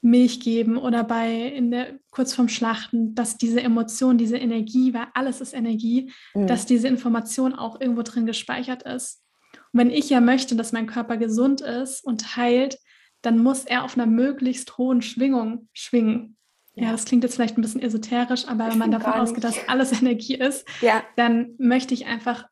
Milch 0.00 0.38
geben 0.38 0.76
oder 0.76 1.02
bei 1.02 1.48
in 1.48 1.72
der 1.72 1.98
kurz 2.10 2.32
vorm 2.32 2.48
Schlachten, 2.48 3.16
dass 3.16 3.38
diese 3.38 3.60
Emotion, 3.60 4.18
diese 4.18 4.36
Energie, 4.36 4.94
weil 4.94 5.08
alles 5.14 5.40
ist 5.40 5.52
Energie, 5.52 6.12
mhm. 6.32 6.46
dass 6.46 6.64
diese 6.64 6.86
Information 6.86 7.52
auch 7.52 7.80
irgendwo 7.80 8.02
drin 8.02 8.24
gespeichert 8.24 8.84
ist. 8.84 9.24
Und 9.72 9.80
wenn 9.80 9.90
ich 9.90 10.08
ja 10.10 10.20
möchte, 10.20 10.54
dass 10.54 10.70
mein 10.70 10.86
Körper 10.86 11.16
gesund 11.16 11.60
ist 11.60 12.04
und 12.04 12.36
heilt, 12.36 12.78
dann 13.20 13.42
muss 13.42 13.64
er 13.64 13.82
auf 13.82 13.96
einer 13.96 14.06
möglichst 14.06 14.78
hohen 14.78 15.02
Schwingung 15.02 15.68
schwingen. 15.72 16.37
Ja, 16.80 16.92
das 16.92 17.04
klingt 17.04 17.24
jetzt 17.24 17.34
vielleicht 17.34 17.58
ein 17.58 17.62
bisschen 17.62 17.82
esoterisch, 17.82 18.46
aber 18.46 18.68
wenn 18.68 18.78
man 18.78 18.90
davon 18.90 19.12
ausgeht, 19.14 19.44
dass 19.44 19.68
alles 19.68 19.92
Energie 20.00 20.34
ist, 20.34 20.66
ja. 20.80 21.02
dann 21.16 21.54
möchte 21.58 21.94
ich 21.94 22.06
einfach 22.06 22.46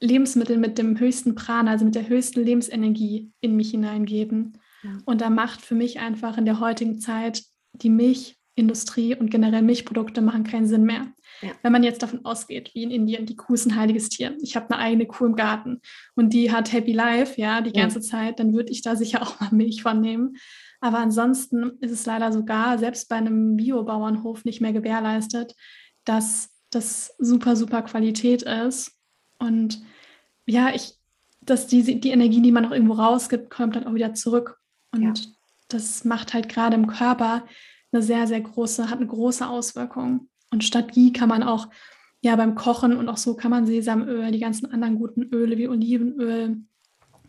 Lebensmittel 0.00 0.56
mit 0.58 0.78
dem 0.78 0.98
höchsten 0.98 1.34
Prana, 1.34 1.72
also 1.72 1.84
mit 1.84 1.94
der 1.94 2.08
höchsten 2.08 2.44
Lebensenergie 2.44 3.32
in 3.40 3.56
mich 3.56 3.70
hineingeben. 3.70 4.58
Ja. 4.82 4.90
Und 5.04 5.20
da 5.20 5.30
macht 5.30 5.60
für 5.60 5.74
mich 5.74 5.98
einfach 5.98 6.38
in 6.38 6.44
der 6.44 6.60
heutigen 6.60 7.00
Zeit 7.00 7.42
die 7.72 7.90
Milchindustrie 7.90 9.16
und 9.16 9.30
generell 9.30 9.62
Milchprodukte 9.62 10.20
machen 10.20 10.44
keinen 10.44 10.68
Sinn 10.68 10.84
mehr. 10.84 11.08
Ja. 11.42 11.50
Wenn 11.62 11.72
man 11.72 11.82
jetzt 11.82 12.02
davon 12.02 12.24
ausgeht, 12.24 12.70
wie 12.74 12.84
in 12.84 12.90
Indien, 12.90 13.26
die 13.26 13.36
Kuh 13.36 13.54
ist 13.54 13.66
ein 13.66 13.76
heiliges 13.76 14.08
Tier. 14.08 14.36
Ich 14.40 14.56
habe 14.56 14.70
eine 14.70 14.82
eigene 14.82 15.06
Kuh 15.06 15.26
im 15.26 15.36
Garten 15.36 15.80
und 16.14 16.32
die 16.32 16.52
hat 16.52 16.72
Happy 16.72 16.92
Life, 16.92 17.40
ja, 17.40 17.60
die 17.60 17.72
ganze 17.72 18.00
Zeit, 18.00 18.38
dann 18.38 18.52
würde 18.54 18.72
ich 18.72 18.82
da 18.82 18.96
sicher 18.96 19.22
auch 19.22 19.40
mal 19.40 19.50
Milch 19.52 19.82
von 19.82 20.00
nehmen. 20.00 20.36
Aber 20.80 20.98
ansonsten 20.98 21.78
ist 21.80 21.90
es 21.90 22.06
leider 22.06 22.32
sogar 22.32 22.78
selbst 22.78 23.08
bei 23.08 23.16
einem 23.16 23.56
Biobauernhof 23.56 24.44
nicht 24.44 24.60
mehr 24.60 24.72
gewährleistet, 24.72 25.54
dass 26.04 26.50
das 26.70 27.14
super, 27.18 27.56
super 27.56 27.82
Qualität 27.82 28.42
ist. 28.42 28.92
Und 29.38 29.82
ja, 30.46 30.74
ich, 30.74 30.94
dass 31.40 31.66
die, 31.66 32.00
die 32.00 32.10
Energie, 32.10 32.42
die 32.42 32.52
man 32.52 32.64
noch 32.64 32.72
irgendwo 32.72 32.94
rausgibt, 32.94 33.50
kommt 33.50 33.76
dann 33.76 33.86
auch 33.86 33.94
wieder 33.94 34.14
zurück. 34.14 34.58
Und 34.92 35.02
ja. 35.02 35.32
das 35.68 36.04
macht 36.04 36.34
halt 36.34 36.48
gerade 36.48 36.76
im 36.76 36.86
Körper 36.86 37.44
eine 37.90 38.02
sehr, 38.02 38.26
sehr 38.26 38.40
große, 38.40 38.90
hat 38.90 38.98
eine 38.98 39.06
große 39.06 39.48
Auswirkung. 39.48 40.28
Und 40.50 40.64
statt 40.64 40.92
Ghee 40.92 41.10
kann 41.10 41.28
man 41.28 41.42
auch, 41.42 41.68
ja, 42.20 42.36
beim 42.36 42.54
Kochen 42.54 42.96
und 42.96 43.08
auch 43.08 43.16
so 43.16 43.34
kann 43.34 43.50
man 43.50 43.66
Sesamöl, 43.66 44.30
die 44.32 44.40
ganzen 44.40 44.70
anderen 44.72 44.96
guten 44.96 45.22
Öle 45.22 45.56
wie 45.56 45.68
Olivenöl, 45.68 46.62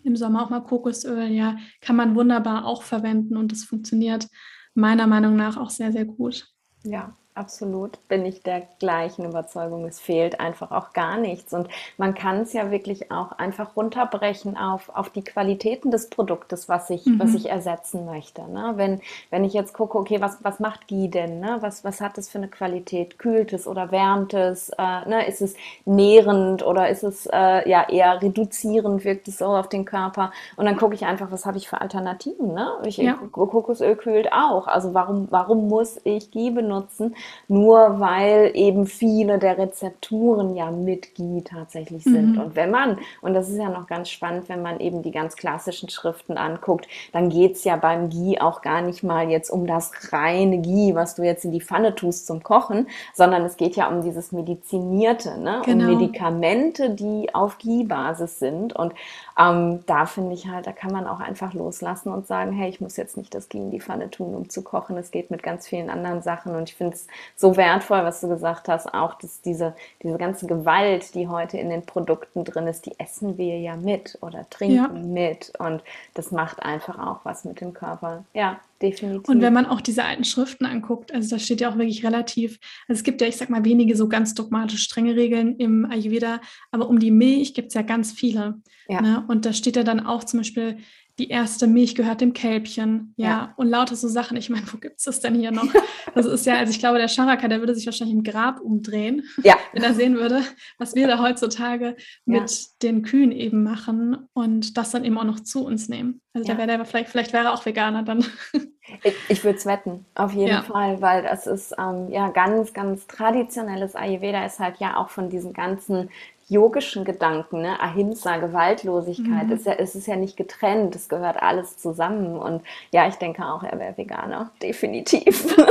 im 0.10 0.16
Sommer 0.16 0.44
auch 0.44 0.50
mal 0.50 0.62
Kokosöl, 0.62 1.28
ja, 1.28 1.58
kann 1.82 1.96
man 1.96 2.16
wunderbar 2.16 2.66
auch 2.66 2.84
verwenden 2.84 3.38
und 3.38 3.52
das 3.52 3.64
funktioniert 3.64 4.28
meiner 4.74 5.08
Meinung 5.08 5.36
nach 5.36 5.58
auch 5.58 5.70
sehr, 5.70 5.92
sehr 5.92 6.06
gut. 6.06 6.48
Ja, 6.84 7.18
absolut 7.36 7.98
bin 8.10 8.26
ich 8.26 8.44
der 8.44 8.64
gleichen 8.80 9.26
Überzeugung. 9.26 9.86
Es 9.86 10.00
fehlt 10.00 10.40
einfach 10.40 10.72
auch 10.72 10.92
gar 10.92 11.18
nichts. 11.18 11.54
Und 11.54 11.70
man 11.98 12.14
kann 12.14 12.42
es 12.42 12.54
ja 12.54 12.70
wirklich 12.70 13.12
auch 13.12 13.32
einfach 13.32 13.76
runterbrechen 13.76 14.58
auf, 14.58 14.90
auf 14.94 15.10
die 15.10 15.24
Qualitäten 15.24 15.90
des 15.90 16.10
Produktes, 16.10 16.68
was 16.68 16.90
ich, 16.90 17.06
mhm. 17.06 17.20
was 17.20 17.34
ich 17.34 17.50
ersetzen 17.50 18.06
möchte. 18.06 18.42
Ne? 18.52 18.74
Wenn, 18.76 19.00
wenn 19.30 19.46
ich 19.46 19.54
jetzt 19.54 19.74
gucke, 19.74 19.98
okay, 19.98 20.20
was, 20.20 20.44
was 20.44 20.60
macht 20.60 20.88
Ghee 20.88 21.08
denn? 21.08 21.40
Ne? 21.40 21.58
Was, 21.62 21.84
was 21.84 22.02
hat 22.02 22.18
es 22.18 22.30
für 22.30 22.40
eine 22.40 22.50
Qualität? 22.50 23.18
Kühlt 23.18 23.54
es 23.54 23.68
oder 23.68 23.92
wärmt 23.92 24.34
es? 24.34 24.70
Äh, 24.78 25.08
ne? 25.08 25.26
Ist 25.28 25.42
es 25.42 25.56
nährend 25.86 26.66
oder 26.66 26.90
ist 26.90 27.04
es 27.04 27.26
äh, 27.28 27.70
ja 27.70 27.88
eher 27.88 28.22
reduzierend, 28.22 29.06
wirkt 29.06 29.28
es 29.30 29.38
so 29.38 29.46
auf 29.46 29.70
den 29.70 29.86
Körper? 29.86 30.32
Und 30.58 30.66
dann 30.66 30.76
gucke 30.76 30.96
ich 30.96 31.06
einfach, 31.06 31.32
was 31.32 31.46
habe 31.46 31.58
ich 31.58 31.70
für 31.70 31.80
Alternativen? 31.80 32.54
Ne? 32.54 32.70
Ich, 32.84 32.98
ja. 32.98 33.14
Kokosöl 33.32 33.96
kühlt 33.96 34.34
auch. 34.34 34.68
Also 34.68 34.94
warum, 34.94 35.28
warum 35.30 35.70
muss 35.70 36.02
ich 36.04 36.32
Ghee 36.32 36.50
benutzen? 36.50 37.16
Nur 37.48 38.00
weil 38.00 38.52
eben 38.54 38.86
viele 38.86 39.40
der 39.40 39.58
Rezepturen 39.58 40.56
ja 40.56 40.72
mit 40.72 41.16
Ghee 41.16 41.42
tatsächlich 41.42 42.04
sind. 42.04 42.34
Mhm. 42.34 42.42
Und 42.42 42.56
wenn 42.56 42.72
man, 42.72 43.00
und 43.22 43.34
das 43.34 43.50
ist 43.50 43.58
ja 43.58 43.70
noch 43.70 43.88
ganz 43.88 44.10
spannend, 44.10 44.50
wenn 44.50 44.62
man 44.62 44.80
eben 44.80 45.02
die 45.02 45.12
ganz 45.12 45.36
klassischen 45.36 45.90
Schriften 45.90 46.38
anguckt, 46.38 46.88
dann 47.12 47.30
geht 47.30 47.56
es 47.56 47.64
ja 47.64 47.76
beim 47.76 48.10
Ghee 48.10 48.40
auch 48.40 48.62
gar 48.62 48.82
nicht 48.82 49.04
mal 49.04 49.30
jetzt 49.30 49.50
um 49.50 49.68
das 49.68 49.92
reine 50.12 50.60
Ghee, 50.60 50.96
was 50.96 51.16
du 51.16 51.24
jetzt 51.24 51.46
in 51.46 51.52
die 51.52 51.62
Pfanne 51.62 51.96
tust 51.96 52.28
zum 52.28 52.44
Kochen, 52.44 52.88
sondern 53.14 53.44
es 53.44 53.58
geht 53.58 53.76
ja 53.76 53.88
um 53.88 54.02
dieses 54.02 54.32
Medizinierte, 54.32 55.40
ne? 55.40 55.62
Genau. 55.66 55.86
um 55.90 55.98
Medikamente, 55.98 56.92
die 56.92 57.34
auf 57.34 57.58
Ghee-Basis 57.58 58.40
sind. 58.40 58.74
Und 58.74 58.94
ähm, 59.38 59.80
da 59.86 60.06
finde 60.06 60.34
ich 60.34 60.48
halt, 60.48 60.68
da 60.68 60.72
kann 60.72 60.92
man 60.92 61.08
auch 61.08 61.20
einfach 61.20 61.54
loslassen 61.54 62.12
und 62.12 62.28
sagen, 62.28 62.52
hey, 62.52 62.70
ich 62.70 62.82
muss 62.82 62.98
jetzt 62.98 63.18
nicht 63.18 63.34
das 63.34 63.50
Ghee 63.50 63.60
in 63.60 63.72
die 63.72 63.82
Pfanne 63.82 64.10
tun, 64.10 64.36
um 64.36 64.50
zu 64.50 64.64
kochen. 64.64 64.98
Es 64.98 65.12
geht 65.12 65.32
mit 65.32 65.44
ganz 65.44 65.68
vielen 65.68 65.90
anderen 65.90 66.22
Sachen. 66.22 66.56
Und 66.56 66.70
ich 66.70 66.76
finde 66.76 66.96
es 66.96 67.08
so 67.36 67.58
wertvoll, 67.58 68.04
was 68.04 68.22
du 68.22 68.28
gesagt 68.28 68.68
hast, 68.68 68.94
auch 68.94 69.16
dass 69.16 69.42
diese, 69.42 69.76
diese 70.04 70.18
ganze 70.18 70.48
Gewalt, 70.48 71.14
die 71.16 71.28
heute 71.28 71.58
in 71.58 71.70
den 71.70 71.86
Produkten 71.86 72.44
drin 72.44 72.68
ist, 72.68 72.86
die 72.86 73.00
essen 73.00 73.38
wir 73.38 73.60
ja 73.60 73.76
mit 73.76 74.18
oder 74.22 74.50
trinken 74.50 74.76
ja. 74.76 74.88
mit. 74.88 75.54
Und 75.60 75.84
das 76.14 76.32
macht 76.32 76.64
einfach 76.64 77.00
auch 77.00 77.26
was 77.26 77.46
mit 77.46 77.62
dem 77.62 77.74
Körper. 77.74 78.24
Ja, 78.34 78.60
definitiv. 78.82 79.28
Und 79.28 79.42
wenn 79.42 79.54
man 79.54 79.66
auch 79.66 79.82
diese 79.82 80.04
alten 80.04 80.24
Schriften 80.24 80.66
anguckt, 80.66 81.14
also 81.14 81.36
da 81.36 81.40
steht 81.40 81.62
ja 81.62 81.70
auch 81.70 81.78
wirklich 81.78 82.06
relativ, 82.06 82.60
also 82.88 83.00
es 83.00 83.04
gibt 83.04 83.22
ja, 83.22 83.28
ich 83.28 83.38
sag 83.38 83.50
mal, 83.50 83.66
wenige 83.66 83.96
so 83.96 84.08
ganz 84.08 84.34
dogmatisch 84.34 84.84
strenge 84.84 85.16
Regeln 85.16 85.56
im 85.58 85.86
Ayurveda, 85.86 86.42
aber 86.72 86.90
um 86.90 87.00
die 87.00 87.12
Milch 87.12 87.54
gibt 87.54 87.70
es 87.70 87.74
ja 87.74 87.82
ganz 87.82 88.12
viele. 88.12 88.62
Ja. 88.88 89.02
Ne? 89.02 89.24
Und 89.28 89.46
da 89.46 89.54
steht 89.54 89.76
ja 89.76 89.84
dann 89.84 90.06
auch 90.06 90.24
zum 90.24 90.40
Beispiel, 90.40 90.78
die 91.20 91.30
erste 91.30 91.68
Milch 91.68 91.96
gehört 91.96 92.22
dem 92.22 92.34
Kälbchen, 92.34 93.14
ja, 93.18 93.28
ja. 93.28 93.54
und 93.58 93.68
lauter 93.68 93.96
so 93.96 94.08
Sachen. 94.08 94.38
Ich 94.38 94.50
meine, 94.50 94.66
wo 94.72 94.78
gibt 94.78 94.98
es 94.98 95.04
das 95.04 95.20
denn 95.20 95.36
hier 95.36 95.52
noch? 95.52 95.68
Das 96.16 96.26
ist 96.26 96.46
ja, 96.48 96.56
also 96.56 96.72
ich 96.72 96.80
glaube, 96.80 96.98
der 96.98 97.08
Scharaka, 97.08 97.48
der 97.48 97.60
würde 97.60 97.76
sich 97.76 97.86
wahrscheinlich 97.86 98.18
im 98.18 98.24
Grab 98.24 98.60
umdrehen, 98.62 99.24
ja. 99.44 99.56
wenn 99.74 99.84
er 99.84 99.94
sehen 99.94 100.16
würde, 100.16 100.42
was 100.80 100.96
wir 100.96 101.08
da 101.08 101.22
heutzutage 101.22 101.96
mit 102.26 102.50
ja. 102.50 102.68
den 102.82 103.04
Kühen 103.04 103.32
eben 103.32 103.62
machen 103.62 104.18
und 104.34 104.76
das 104.76 104.90
dann 104.90 105.06
eben 105.06 105.20
auch 105.20 105.24
noch 105.24 105.40
zu 105.42 105.64
uns 105.64 105.88
nehmen. 105.88 106.22
Also 106.34 106.48
da 106.48 106.58
wäre 106.58 106.68
der 106.68 106.86
vielleicht, 106.86 107.10
vielleicht 107.10 107.32
wäre 107.32 107.46
er 107.46 107.54
auch 107.54 107.66
Veganer 107.66 108.02
dann. 108.04 108.26
Ich, 109.04 109.16
ich 109.30 109.44
würde 109.44 109.58
es 109.58 109.66
wetten, 109.66 110.06
auf 110.16 110.34
jeden 110.34 110.64
Fall, 110.64 111.02
weil 111.02 111.24
das 111.24 111.48
ist 111.48 111.76
ähm, 111.78 112.10
ja 112.10 112.30
ganz, 112.30 112.74
ganz 112.74 113.08
traditionelles 113.08 113.96
Ayurveda 113.96 114.46
ist 114.46 114.60
halt 114.60 114.78
ja 114.80 114.98
auch 114.98 115.10
von 115.10 115.30
diesen 115.30 115.54
ganzen 115.54 116.10
yogischen 116.50 117.06
Gedanken, 117.06 117.62
ne? 117.62 117.80
Ahimsa, 117.80 118.38
Gewaltlosigkeit, 118.38 119.48
mhm. 119.48 119.54
ist 119.54 119.66
ja, 119.68 119.74
es 119.74 119.96
ist 119.96 120.08
ja 120.08 120.16
nicht 120.16 120.36
getrennt, 120.36 120.96
es 120.96 121.08
gehört 121.08 121.42
alles 121.42 121.78
zusammen. 121.78 122.38
Und 122.38 122.64
ja, 122.92 123.08
ich 123.08 123.16
denke 123.16 123.46
auch, 123.46 123.64
er 123.64 123.80
wäre 123.80 123.96
Veganer, 123.98 124.52
definitiv. 124.62 125.56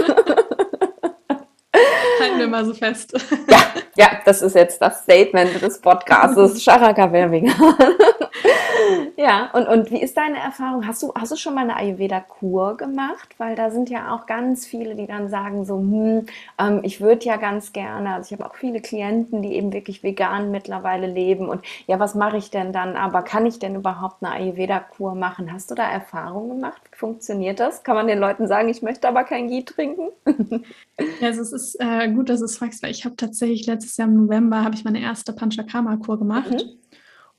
Halten 2.20 2.38
wir 2.38 2.46
mal 2.48 2.64
so 2.64 2.74
fest. 2.74 3.12
Ja, 3.50 3.59
ja, 3.98 4.11
das 4.24 4.42
ist 4.42 4.54
jetzt 4.54 4.80
das 4.80 5.02
Statement 5.02 5.61
des 5.61 5.80
Podcasts. 5.80 6.62
Charaka 6.62 7.11
Veganer. 7.11 7.52
ja, 9.16 9.50
und, 9.52 9.66
und 9.66 9.90
wie 9.90 10.00
ist 10.00 10.16
deine 10.16 10.38
Erfahrung? 10.38 10.87
Hast 10.87 11.02
du, 11.02 11.12
hast 11.16 11.32
du 11.32 11.37
schon 11.37 11.56
mal 11.56 11.62
eine 11.62 11.74
Ayurveda-Kur 11.74 12.76
gemacht? 12.76 13.34
Weil 13.38 13.56
da 13.56 13.72
sind 13.72 13.90
ja 13.90 14.14
auch 14.14 14.26
ganz 14.26 14.66
viele, 14.66 14.94
die 14.94 15.08
dann 15.08 15.28
sagen 15.28 15.64
so, 15.64 15.78
hm, 15.78 16.26
ähm, 16.61 16.80
ich 16.84 17.00
würde 17.00 17.24
ja 17.26 17.38
ganz 17.38 17.72
gerne, 17.72 18.14
also 18.14 18.32
ich 18.32 18.38
habe 18.38 18.48
auch 18.48 18.54
viele 18.54 18.80
Klienten, 18.80 19.42
die 19.42 19.54
eben 19.54 19.72
wirklich 19.72 20.04
vegan 20.04 20.52
mittlerweile 20.52 21.08
leben 21.08 21.48
und 21.48 21.64
ja, 21.88 21.98
was 21.98 22.14
mache 22.14 22.37
ich 22.37 22.50
denn 22.52 22.72
dann? 22.72 22.96
Aber 22.96 23.22
kann 23.22 23.46
ich 23.46 23.58
denn 23.58 23.74
überhaupt 23.74 24.22
eine 24.22 24.32
Ayurveda-Kur 24.32 25.16
machen? 25.16 25.52
Hast 25.52 25.72
du 25.72 25.74
da 25.74 25.90
Erfahrungen 25.90 26.50
gemacht? 26.50 26.80
Funktioniert 26.92 27.58
das? 27.58 27.82
Kann 27.82 27.96
man 27.96 28.06
den 28.06 28.20
Leuten 28.20 28.46
sagen, 28.46 28.68
ich 28.68 28.80
möchte 28.80 29.08
aber 29.08 29.24
kein 29.24 29.48
Ghee 29.48 29.62
trinken? 29.62 30.11
ja, 31.20 31.28
also 31.28 31.42
es 31.42 31.52
ist 31.52 31.80
äh, 31.80 32.08
gut, 32.12 32.28
dass 32.28 32.38
du 32.38 32.44
es 32.44 32.58
fragst, 32.58 32.80
weil 32.84 32.92
ich 32.92 33.04
habe 33.04 33.16
tatsächlich 33.16 33.66
letztes 33.66 33.88
Jahr 33.96 34.09
im 34.09 34.16
November 34.16 34.62
habe 34.62 34.74
ich 34.74 34.85
meine 34.85 35.01
erste 35.01 35.33
Panchakarma-Kur 35.33 36.18
gemacht. 36.18 36.51
Mhm. 36.51 36.79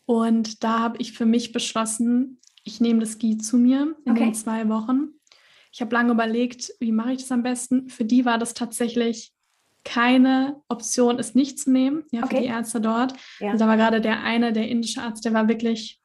Und 0.06 0.64
da 0.64 0.80
habe 0.80 0.98
ich 0.98 1.14
für 1.14 1.26
mich 1.26 1.52
beschlossen, 1.52 2.40
ich 2.64 2.82
nehme 2.82 3.00
das 3.00 3.18
GI 3.18 3.38
zu 3.38 3.58
mir 3.58 3.96
in 4.06 4.12
okay. 4.12 4.26
den 4.26 4.34
zwei 4.34 4.68
Wochen. 4.70 5.10
Ich 5.72 5.82
habe 5.82 5.94
lange 5.94 6.12
überlegt, 6.12 6.72
wie 6.80 6.92
mache 6.92 7.14
ich 7.14 7.20
das 7.20 7.32
am 7.32 7.44
besten. 7.44 7.90
Für 7.90 8.06
die 8.06 8.26
war 8.26 8.38
das 8.38 8.54
tatsächlich 8.54 9.34
keine 9.84 10.62
Option, 10.68 11.20
es 11.20 11.36
nicht 11.36 11.60
zu 11.60 11.72
nehmen, 11.72 12.04
ja, 12.12 12.24
okay. 12.24 12.36
für 12.36 12.42
die 12.42 12.48
Ärzte 12.48 12.82
dort. 12.82 13.14
Ja. 13.40 13.52
Also 13.52 13.66
da 13.66 13.70
war 13.70 13.78
gerade 13.78 14.02
der 14.02 14.24
eine, 14.24 14.52
der 14.52 14.68
indische 14.68 15.02
Arzt, 15.02 15.26
der 15.26 15.34
war 15.34 15.48
wirklich, 15.48 16.02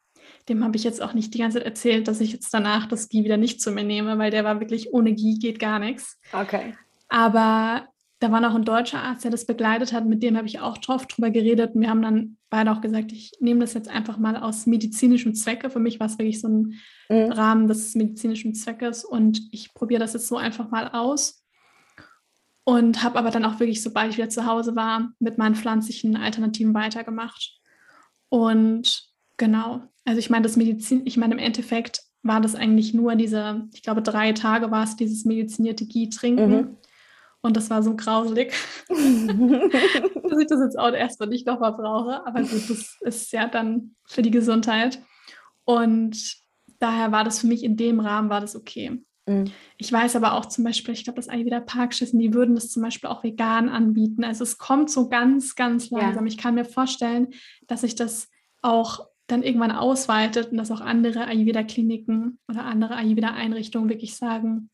dem 0.49 0.63
habe 0.63 0.77
ich 0.77 0.85
jetzt 0.85 1.03
auch 1.03 1.15
nicht 1.15 1.35
die 1.35 1.39
ganze 1.39 1.59
Zeit 1.59 1.67
erzählt, 1.67 2.09
dass 2.09 2.21
ich 2.21 2.33
jetzt 2.33 2.53
danach 2.53 2.87
das 2.87 3.09
GI 3.09 3.25
wieder 3.25 3.37
nicht 3.37 3.61
zu 3.61 3.71
mir 3.73 3.85
nehme, 3.85 4.19
weil 4.19 4.31
der 4.31 4.45
war 4.45 4.61
wirklich 4.61 4.93
ohne 4.93 5.15
GI 5.15 5.39
geht 5.39 5.59
gar 5.59 5.79
nichts. 5.79 6.21
Okay. 6.33 6.75
Aber 7.09 7.89
da 8.21 8.31
war 8.31 8.41
noch 8.41 8.55
ein 8.55 8.65
deutscher 8.65 9.03
Arzt, 9.03 9.25
der 9.25 9.31
das 9.31 9.45
begleitet 9.45 9.93
hat, 9.93 10.07
mit 10.07 10.23
dem 10.23 10.37
habe 10.37 10.47
ich 10.47 10.61
auch 10.61 10.79
drauf 10.79 11.07
drüber 11.07 11.31
geredet 11.31 11.75
und 11.75 11.81
wir 11.81 11.91
haben 11.91 12.03
dann 12.03 12.37
beide 12.49 12.73
auch 12.73 12.81
gesagt, 12.81 13.13
ich 13.13 13.33
nehme 13.41 13.61
das 13.61 13.75
jetzt 13.75 13.89
einfach 13.89 14.19
mal 14.19 14.37
aus 14.37 14.67
medizinischem 14.67 15.35
Zwecke. 15.35 15.69
Für 15.69 15.81
mich 15.81 16.01
war 16.01 16.07
es 16.07 16.19
wirklich 16.19 16.41
so 16.41 16.49
ein 16.49 16.75
mhm. 17.09 17.33
Rahmen 17.33 17.67
des 17.67 17.95
medizinischen 17.95 18.55
Zweckes 18.55 19.05
und 19.05 19.41
ich 19.51 19.75
probiere 19.75 20.01
das 20.01 20.15
jetzt 20.15 20.29
so 20.29 20.37
einfach 20.37 20.71
mal 20.71 20.89
aus 20.89 21.45
und 22.65 23.03
habe 23.03 23.19
aber 23.19 23.31
dann 23.31 23.45
auch 23.45 23.61
wirklich, 23.61 23.83
sobald 23.83 24.11
ich 24.11 24.17
wieder 24.17 24.31
zu 24.31 24.47
Hause 24.47 24.75
war, 24.75 25.13
mit 25.19 25.37
meinen 25.37 25.55
pflanzlichen 25.55 26.17
Alternativen 26.17 26.73
weitergemacht. 26.73 27.59
Und 28.31 29.07
genau, 29.37 29.83
also 30.05 30.19
ich 30.19 30.31
meine, 30.31 30.45
das 30.45 30.57
Medizin, 30.57 31.03
ich 31.05 31.17
meine, 31.17 31.35
im 31.35 31.41
Endeffekt 31.41 32.01
war 32.23 32.41
das 32.41 32.55
eigentlich 32.55 32.95
nur 32.95 33.17
diese, 33.17 33.69
ich 33.75 33.83
glaube, 33.83 34.01
drei 34.01 34.33
Tage 34.33 34.71
war 34.71 34.85
es, 34.85 34.97
dieses 34.97 35.27
medizinierte 35.27 35.87
Ghee 35.87 36.09
trinken. 36.09 36.51
Mhm. 36.51 36.77
Und 37.45 37.59
das 37.59 37.69
war 37.69 37.83
so 37.83 37.95
grauselig, 37.95 38.55
dass 38.89 38.99
ich 38.99 40.47
das 40.47 40.61
jetzt 40.61 40.79
auch 40.79 40.95
erstmal 40.95 41.29
nicht 41.29 41.47
nochmal 41.47 41.73
brauche. 41.73 42.27
Aber 42.27 42.41
gut, 42.41 42.71
das 42.71 42.97
ist 43.03 43.33
ja 43.33 43.47
dann 43.47 43.95
für 44.07 44.23
die 44.23 44.31
Gesundheit. 44.31 44.99
Und 45.67 46.39
daher 46.79 47.13
war 47.13 47.23
das 47.23 47.41
für 47.41 47.47
mich 47.47 47.63
in 47.63 47.77
dem 47.77 48.01
Rahmen 48.01 48.31
war 48.31 48.41
das 48.41 48.57
okay. 48.57 49.05
Mhm. 49.27 49.53
Ich 49.77 49.93
weiß 49.93 50.17
aber 50.17 50.33
auch 50.33 50.47
zum 50.47 50.65
Beispiel, 50.65 50.95
ich 50.95 51.05
glaube, 51.05 51.19
das 51.19 51.29
Ayurveda 51.29 51.61
Parkschissen, 51.61 52.19
die 52.19 52.33
würden 52.33 52.55
das 52.55 52.71
zum 52.71 52.83
Beispiel 52.83 53.11
auch 53.11 53.23
vegan 53.23 53.69
anbieten. 53.69 54.25
Also 54.25 54.43
es 54.43 54.57
kommt 54.57 54.89
so 54.89 55.11
ganz, 55.11 55.55
ganz 55.55 55.91
langsam. 55.91 56.25
Ja. 56.25 56.33
Ich 56.33 56.39
kann 56.39 56.55
mir 56.55 56.65
vorstellen, 56.65 57.29
dass 57.67 57.83
sich 57.83 57.95
das 57.95 58.31
auch 58.63 59.07
dann 59.27 59.43
irgendwann 59.43 59.71
ausweitet 59.71 60.51
und 60.51 60.57
dass 60.57 60.71
auch 60.71 60.81
andere 60.81 61.27
Ayurveda-Kliniken 61.27 62.39
oder 62.49 62.65
andere 62.65 62.97
Ayurveda-Einrichtungen 62.97 63.91
wirklich 63.91 64.17
sagen, 64.17 64.71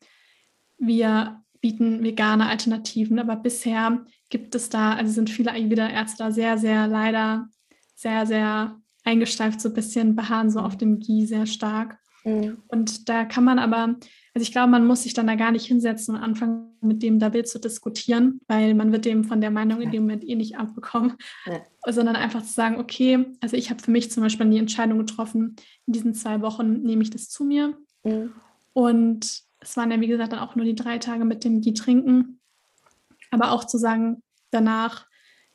wir 0.77 1.43
bieten 1.61 2.03
vegane 2.03 2.47
Alternativen. 2.47 3.19
Aber 3.19 3.35
bisher 3.35 4.05
gibt 4.29 4.55
es 4.55 4.69
da, 4.69 4.93
also 4.93 5.11
sind 5.11 5.29
viele 5.29 5.51
Ayurveda-Ärzte 5.51 6.23
da 6.23 6.31
sehr, 6.31 6.57
sehr 6.57 6.87
leider 6.87 7.47
sehr, 7.95 8.25
sehr 8.25 8.81
eingesteift, 9.03 9.61
so 9.61 9.69
ein 9.69 9.75
bisschen 9.75 10.15
beharren 10.15 10.49
so 10.49 10.59
auf 10.59 10.77
dem 10.77 10.99
Ghee 10.99 11.25
sehr 11.25 11.45
stark. 11.45 11.97
Mhm. 12.23 12.57
Und 12.67 13.09
da 13.09 13.25
kann 13.25 13.43
man 13.43 13.59
aber, 13.59 13.95
also 14.33 14.43
ich 14.43 14.51
glaube, 14.51 14.71
man 14.71 14.85
muss 14.85 15.03
sich 15.03 15.13
dann 15.13 15.27
da 15.27 15.35
gar 15.35 15.51
nicht 15.51 15.65
hinsetzen 15.65 16.15
und 16.15 16.21
anfangen, 16.21 16.75
mit 16.81 17.03
dem 17.03 17.19
da 17.19 17.33
wild 17.33 17.47
zu 17.47 17.59
diskutieren, 17.59 18.39
weil 18.47 18.73
man 18.73 18.91
wird 18.91 19.05
dem 19.05 19.23
von 19.23 19.41
der 19.41 19.51
Meinung 19.51 19.81
in 19.81 19.91
dem 19.91 20.03
Moment 20.03 20.23
eh 20.23 20.35
nicht 20.35 20.57
abbekommen, 20.57 21.13
ja. 21.45 21.61
sondern 21.91 22.15
einfach 22.15 22.43
zu 22.43 22.53
sagen, 22.53 22.79
okay, 22.79 23.25
also 23.39 23.55
ich 23.55 23.69
habe 23.69 23.81
für 23.81 23.91
mich 23.91 24.11
zum 24.11 24.23
Beispiel 24.23 24.49
die 24.49 24.57
Entscheidung 24.57 24.99
getroffen, 24.99 25.55
in 25.85 25.93
diesen 25.93 26.13
zwei 26.13 26.41
Wochen 26.41 26.81
nehme 26.81 27.03
ich 27.03 27.09
das 27.09 27.29
zu 27.29 27.43
mir. 27.43 27.77
Mhm. 28.03 28.33
Und 28.73 29.43
es 29.61 29.77
waren 29.77 29.91
ja, 29.91 30.01
wie 30.01 30.07
gesagt, 30.07 30.33
dann 30.33 30.39
auch 30.39 30.55
nur 30.55 30.65
die 30.65 30.75
drei 30.75 30.97
Tage 30.97 31.23
mit 31.23 31.43
dem 31.43 31.61
Ghee 31.61 31.73
trinken. 31.73 32.39
Aber 33.29 33.51
auch 33.51 33.63
zu 33.63 33.77
sagen, 33.77 34.21
danach 34.49 35.07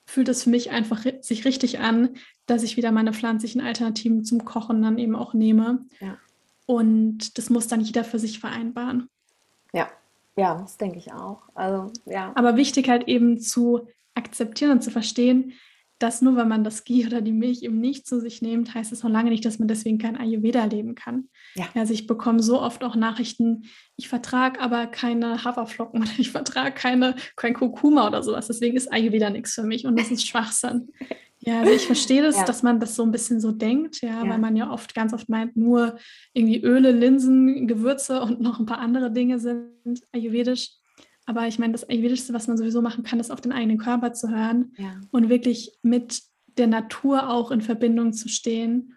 fühlt 0.07 0.29
es 0.29 0.45
für 0.45 0.51
mich 0.51 0.71
einfach 0.71 1.05
sich 1.21 1.45
richtig 1.45 1.81
an, 1.81 2.11
dass 2.47 2.63
ich 2.63 2.77
wieder 2.77 2.93
meine 2.93 3.13
pflanzlichen 3.13 3.61
Alternativen 3.61 4.25
zum 4.25 4.45
Kochen 4.45 4.81
dann 4.81 4.99
eben 4.99 5.17
auch 5.17 5.35
nehme. 5.35 5.85
Ja. 6.01 6.17
Und 6.65 7.37
das 7.37 7.51
muss 7.51 7.67
dann 7.67 7.81
jeder 7.81 8.05
für 8.05 8.19
sich 8.19 8.39
vereinbaren. 8.39 9.09
Ja, 9.73 9.89
ja, 10.37 10.55
das 10.55 10.77
denke 10.77 10.99
ich 10.99 11.13
auch. 11.13 11.43
Also, 11.55 11.93
ja. 12.07 12.33
Aber 12.37 12.57
wichtig 12.57 12.89
halt 12.89 13.09
eben 13.09 13.39
zu 13.41 13.89
akzeptieren 14.15 14.71
und 14.73 14.83
zu 14.83 14.91
verstehen, 14.91 15.53
dass 15.99 16.23
nur 16.23 16.37
wenn 16.37 16.49
man 16.49 16.63
das 16.63 16.85
Ghee 16.85 17.07
oder 17.07 17.21
die 17.21 17.33
Milch 17.33 17.63
eben 17.63 17.81
nicht 17.81 18.07
zu 18.07 18.21
sich 18.21 18.43
nimmt, 18.43 18.75
heißt 18.75 18.93
es 18.93 19.03
noch 19.03 19.11
lange 19.11 19.31
nicht, 19.31 19.45
dass 19.45 19.59
man 19.59 19.69
deswegen 19.69 19.99
kein 19.99 20.17
Ayurveda 20.17 20.65
leben 20.65 20.95
kann. 20.95 21.29
Ja. 21.57 21.67
Also 21.75 21.95
ich 21.95 22.07
bekomme 22.07 22.43
so 22.43 22.61
oft 22.61 22.85
auch 22.85 22.95
Nachrichten, 22.95 23.65
ich 23.97 24.09
vertrage 24.09 24.61
aber 24.61 24.87
keine 24.87 25.43
Haferflocken 25.43 26.03
oder 26.03 26.11
ich 26.19 26.31
vertrage 26.31 26.73
keine, 26.73 27.17
kein 27.35 27.55
Kurkuma 27.55 28.07
oder 28.07 28.23
sowas. 28.23 28.47
Deswegen 28.47 28.77
ist 28.77 28.93
Ayurveda 28.93 29.31
nichts 29.31 29.55
für 29.55 29.63
mich 29.63 29.87
und 29.87 29.99
das 29.99 30.11
ist 30.11 30.27
Schwachsinn. 30.27 30.89
Ja, 31.39 31.61
also 31.61 31.73
ich 31.73 31.87
verstehe 31.87 32.23
das, 32.23 32.37
ja. 32.37 32.45
dass 32.45 32.63
man 32.63 32.81
das 32.81 32.97
so 32.97 33.05
ein 33.05 33.13
bisschen 33.13 33.41
so 33.41 33.53
denkt, 33.53 34.01
ja, 34.03 34.25
ja, 34.25 34.29
weil 34.29 34.39
man 34.39 34.57
ja 34.57 34.71
oft, 34.71 34.95
ganz 34.95 35.13
oft 35.13 35.29
meint, 35.29 35.57
nur 35.57 35.97
irgendwie 36.33 36.61
Öle, 36.61 36.91
Linsen, 36.91 37.69
Gewürze 37.69 38.21
und 38.21 38.41
noch 38.41 38.59
ein 38.59 38.67
paar 38.67 38.79
andere 38.79 39.13
Dinge 39.13 39.39
sind 39.39 40.03
ayurvedisch. 40.13 40.71
Aber 41.25 41.47
ich 41.47 41.59
meine, 41.59 41.73
das 41.73 41.89
Ayurvedischste, 41.89 42.33
was 42.33 42.49
man 42.49 42.57
sowieso 42.57 42.83
machen 42.83 43.05
kann, 43.05 43.21
ist 43.21 43.31
auf 43.31 43.41
den 43.41 43.53
eigenen 43.53 43.79
Körper 43.79 44.13
zu 44.13 44.31
hören 44.31 44.73
ja. 44.77 45.01
und 45.11 45.29
wirklich 45.29 45.73
mit 45.83 46.23
der 46.57 46.69
Natur 46.69 47.29
auch 47.29 47.51
in 47.51 47.61
Verbindung 47.61 48.13
zu 48.13 48.29
stehen 48.29 48.97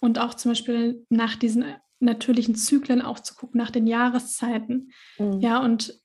und 0.00 0.18
auch 0.18 0.34
zum 0.34 0.52
Beispiel 0.52 1.04
nach 1.08 1.36
diesen 1.36 1.64
natürlichen 2.00 2.54
Zyklen 2.54 3.02
auch 3.02 3.20
zu 3.20 3.34
gucken, 3.34 3.58
nach 3.58 3.70
den 3.70 3.86
Jahreszeiten. 3.86 4.92
Mhm. 5.18 5.40
Ja, 5.40 5.58
und 5.58 6.00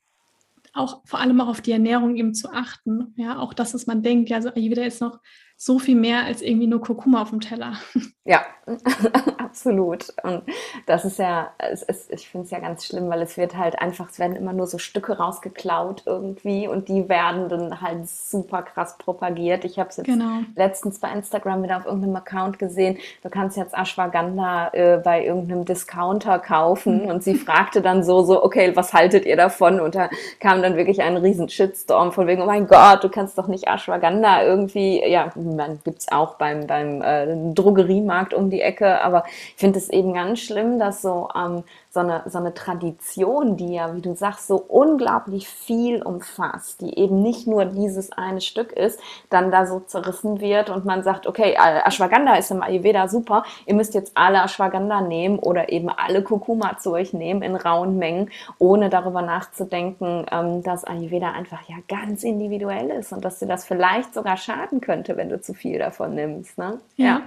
auch 0.73 1.01
vor 1.05 1.19
allem 1.19 1.39
auch 1.41 1.47
auf 1.47 1.62
die 1.62 1.71
Ernährung 1.71 2.17
eben 2.17 2.34
zu 2.34 2.51
achten. 2.51 3.13
Ja, 3.15 3.39
auch 3.39 3.53
das, 3.53 3.73
was 3.73 3.88
man 3.88 4.03
denkt, 4.03 4.29
ja, 4.29 4.38
also 4.38 4.49
Ayurveda 4.49 4.84
ist 4.84 5.01
noch 5.01 5.19
so 5.58 5.80
viel 5.80 5.96
mehr 5.96 6.26
als 6.26 6.41
irgendwie 6.41 6.68
nur 6.68 6.82
Kurkuma 6.82 7.22
auf 7.22 7.30
dem 7.30 7.41
Teller. 7.41 7.74
Ja, 8.28 8.41
absolut. 9.38 10.12
Und 10.24 10.41
das 10.88 11.06
ist 11.06 11.20
ja, 11.20 11.52
es 11.60 11.84
ist, 11.84 12.12
ich 12.12 12.28
finde 12.28 12.46
es 12.46 12.52
ja 12.52 12.58
ganz 12.58 12.84
schlimm, 12.84 13.08
weil 13.08 13.22
es 13.22 13.38
wird 13.38 13.56
halt 13.56 13.80
einfach, 13.80 14.10
es 14.10 14.18
werden 14.18 14.36
immer 14.36 14.52
nur 14.52 14.65
so 14.65 14.80
Stücke 14.80 15.20
rausgeklaut 15.20 16.02
irgendwie 16.08 16.68
und 16.68 16.89
die 16.89 17.08
werden 17.08 17.50
dann 17.50 17.82
halt 17.82 18.10
super 18.10 18.63
krass 18.63 18.98
propagiert. 18.98 19.63
Ich 19.63 19.78
habe 19.78 19.89
es 19.89 19.98
jetzt 19.98 20.08
genau. 20.08 20.39
letztens 20.56 20.98
bei 20.98 21.12
Instagram 21.12 21.62
wieder 21.62 21.78
auf 21.78 21.86
irgendeinem 21.86 22.15
Account 22.15 22.58
gesehen. 22.58 22.98
Du 23.22 23.30
kannst 23.30 23.58
jetzt 23.58 23.76
Ashwagandha 23.76 24.70
äh, 24.74 24.98
bei 24.98 25.24
irgendeinem 25.24 25.63
Discounter 25.63 26.39
kaufen 26.39 27.02
und 27.02 27.24
sie 27.24 27.36
fragte 27.36 27.84
dann 27.84 28.04
so, 28.04 28.24
so, 28.24 28.44
okay, 28.44 28.76
was 28.76 28.91
haltet 28.91 29.28
ihr 29.28 29.38
davon? 29.38 29.80
Und 29.80 29.94
da 29.94 30.10
kam 30.39 30.63
dann 30.63 30.78
wirklich 30.78 31.04
ein 31.04 31.18
riesen 31.18 31.48
Shitstorm 31.48 32.12
von 32.12 32.26
wegen, 32.26 32.41
oh 32.41 32.48
mein 32.48 32.65
Gott, 32.65 33.04
du 33.04 33.10
kannst 33.10 33.38
doch 33.38 33.48
nicht 33.48 33.68
Ashwagandha 33.68 34.44
irgendwie, 34.44 35.08
ja, 35.08 35.30
man 35.45 35.79
gibt 35.84 36.01
es 36.01 36.12
auch 36.12 36.36
beim, 36.36 36.67
beim 36.67 37.01
äh, 37.01 37.53
Drogeriemarkt 37.53 38.34
um 38.34 38.49
die 38.49 38.62
Ecke, 38.62 39.01
aber 39.01 39.23
ich 39.27 39.55
finde 39.58 39.79
es 39.79 39.89
eben 39.89 40.13
ganz 40.13 40.39
schlimm, 40.39 40.79
dass 40.79 41.01
so 41.01 41.29
ähm, 41.36 41.63
so 41.95 42.01
eine, 42.01 42.23
so 42.25 42.38
eine 42.38 42.53
Tradition, 42.53 43.55
die 43.55 43.75
ja, 43.75 43.95
wie 43.95 44.01
du 44.01 44.15
sagst, 44.15 44.47
so 44.47 44.58
unglaublich 44.58 45.47
viel 45.47 46.03
umfasst, 46.03 46.81
die 46.81 46.99
eben 46.99 47.21
nicht 47.21 47.47
nur 47.47 47.63
dieses 47.63 48.12
eine 48.12 48.41
Stück 48.41 48.73
ist, 48.73 48.99
dann 49.29 49.49
da 49.49 49.65
so 49.65 49.79
zerrissen 49.79 50.41
wird 50.41 50.69
und 50.69 50.84
man 50.84 51.03
sagt, 51.03 51.25
okay, 51.25 51.53
äh, 51.53 51.88
Ashwagandha 51.88 52.36
ist 52.36 52.51
im 52.51 52.62
Ayurveda 52.62 53.08
super, 53.08 53.45
ihr 53.65 53.75
müsst 53.75 53.93
jetzt 53.93 54.12
alle 54.13 54.43
Ashwagandha 54.43 54.99
nehmen 54.99 55.39
oder 55.39 55.71
eben 55.71 55.89
alle 55.89 56.21
Kurkuma 56.21 56.77
zu 56.77 56.91
euch 56.91 57.13
nehmen 57.13 57.41
in 57.41 57.55
rauen 57.55 57.97
Mengen, 57.97 58.29
ohne 58.60 58.89
darüber 58.89 59.21
nachzudenken, 59.21 60.25
ähm, 60.29 60.63
dass 60.63 60.84
Ayurveda 60.84 61.31
einfach 61.31 61.62
ja 61.69 61.77
ganz 61.88 62.25
individuell 62.25 62.89
ist 62.89 63.13
und 63.13 63.23
dass 63.23 63.39
dir 63.39 63.47
das 63.47 63.63
vielleicht 63.63 64.13
sogar 64.13 64.36
schaden 64.36 64.81
könnte, 64.81 65.15
wenn 65.15 65.29
du 65.29 65.39
zu 65.39 65.53
viel 65.53 65.79
davon 65.79 66.13
nimmst. 66.13 66.58
Ne? 66.58 66.81
Ja. 66.97 67.05
ja. 67.05 67.21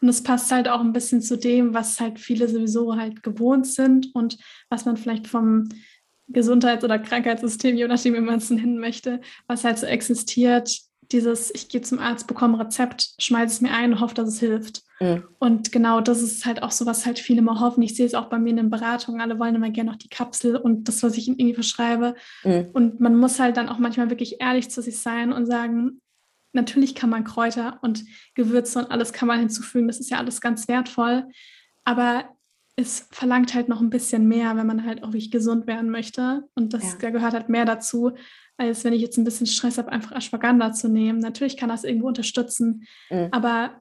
Und 0.00 0.08
es 0.08 0.22
passt 0.22 0.52
halt 0.52 0.68
auch 0.68 0.80
ein 0.80 0.92
bisschen 0.92 1.22
zu 1.22 1.36
dem, 1.36 1.74
was 1.74 1.98
halt 1.98 2.20
viele 2.20 2.46
sowieso 2.46 2.96
halt 2.96 3.24
gewohnt 3.24 3.66
sind 3.66 4.11
und 4.12 4.38
was 4.68 4.84
man 4.84 4.96
vielleicht 4.96 5.26
vom 5.26 5.68
Gesundheits- 6.28 6.84
oder 6.84 6.98
Krankheitssystem, 6.98 7.76
je 7.76 7.88
nachdem, 7.88 8.14
wie 8.14 8.20
man 8.20 8.36
es 8.36 8.50
nennen 8.50 8.78
möchte, 8.78 9.20
was 9.46 9.64
halt 9.64 9.78
so 9.78 9.86
existiert, 9.86 10.80
dieses, 11.10 11.52
ich 11.54 11.68
gehe 11.68 11.82
zum 11.82 11.98
Arzt, 11.98 12.26
bekomme 12.26 12.56
ein 12.56 12.62
Rezept, 12.62 13.14
schmeiße 13.18 13.54
es 13.54 13.60
mir 13.60 13.72
ein, 13.72 14.00
hoffe, 14.00 14.14
dass 14.14 14.28
es 14.28 14.40
hilft. 14.40 14.82
Mhm. 15.00 15.24
Und 15.38 15.72
genau 15.72 16.00
das 16.00 16.22
ist 16.22 16.46
halt 16.46 16.62
auch 16.62 16.70
so, 16.70 16.86
was 16.86 17.04
halt 17.04 17.18
viele 17.18 17.40
immer 17.40 17.60
hoffen. 17.60 17.82
Ich 17.82 17.96
sehe 17.96 18.06
es 18.06 18.14
auch 18.14 18.26
bei 18.26 18.38
mir 18.38 18.50
in 18.50 18.56
den 18.56 18.70
Beratungen, 18.70 19.20
alle 19.20 19.38
wollen 19.38 19.54
immer 19.54 19.70
gerne 19.70 19.90
noch 19.90 19.98
die 19.98 20.08
Kapsel 20.08 20.56
und 20.56 20.88
das, 20.88 21.02
was 21.02 21.16
ich 21.16 21.28
ihnen 21.28 21.38
irgendwie 21.38 21.54
verschreibe. 21.54 22.14
Mhm. 22.44 22.68
Und 22.72 23.00
man 23.00 23.16
muss 23.16 23.40
halt 23.40 23.56
dann 23.56 23.68
auch 23.68 23.78
manchmal 23.78 24.10
wirklich 24.10 24.40
ehrlich 24.40 24.70
zu 24.70 24.80
sich 24.80 24.98
sein 24.98 25.32
und 25.32 25.46
sagen, 25.46 26.00
natürlich 26.52 26.94
kann 26.94 27.10
man 27.10 27.24
Kräuter 27.24 27.78
und 27.82 28.04
Gewürze 28.34 28.78
und 28.78 28.90
alles 28.90 29.12
kann 29.12 29.28
man 29.28 29.40
hinzufügen, 29.40 29.88
das 29.88 30.00
ist 30.00 30.10
ja 30.10 30.18
alles 30.18 30.40
ganz 30.40 30.68
wertvoll. 30.68 31.26
Aber 31.84 32.24
es 32.76 33.06
verlangt 33.10 33.54
halt 33.54 33.68
noch 33.68 33.80
ein 33.80 33.90
bisschen 33.90 34.26
mehr, 34.26 34.56
wenn 34.56 34.66
man 34.66 34.84
halt 34.84 35.02
auch 35.02 35.08
wirklich 35.08 35.30
gesund 35.30 35.66
werden 35.66 35.90
möchte. 35.90 36.44
Und 36.54 36.72
das 36.72 36.92
ja. 36.92 36.98
da 37.00 37.10
gehört 37.10 37.34
halt 37.34 37.48
mehr 37.48 37.64
dazu, 37.64 38.12
als 38.56 38.84
wenn 38.84 38.92
ich 38.92 39.02
jetzt 39.02 39.18
ein 39.18 39.24
bisschen 39.24 39.46
Stress 39.46 39.78
habe, 39.78 39.92
einfach 39.92 40.12
Ashwagandha 40.12 40.72
zu 40.72 40.88
nehmen. 40.88 41.18
Natürlich 41.18 41.56
kann 41.56 41.68
das 41.68 41.84
irgendwo 41.84 42.08
unterstützen, 42.08 42.86
mhm. 43.10 43.28
aber 43.30 43.80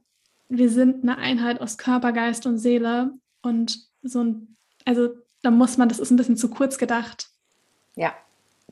wir 0.50 0.70
sind 0.70 1.04
eine 1.04 1.18
Einheit 1.18 1.62
aus 1.62 1.78
Körper, 1.78 2.12
Geist 2.12 2.46
und 2.46 2.58
Seele. 2.58 3.12
Und 3.42 3.88
so 4.02 4.24
ein, 4.24 4.58
also 4.86 5.16
da 5.42 5.52
muss 5.52 5.78
man, 5.78 5.88
das 5.88 6.00
ist 6.00 6.12
ein 6.12 6.18
bisschen 6.18 6.38
zu 6.38 6.50
kurz 6.50 6.78
gedacht. 6.78 7.30
Ja, 7.96 8.14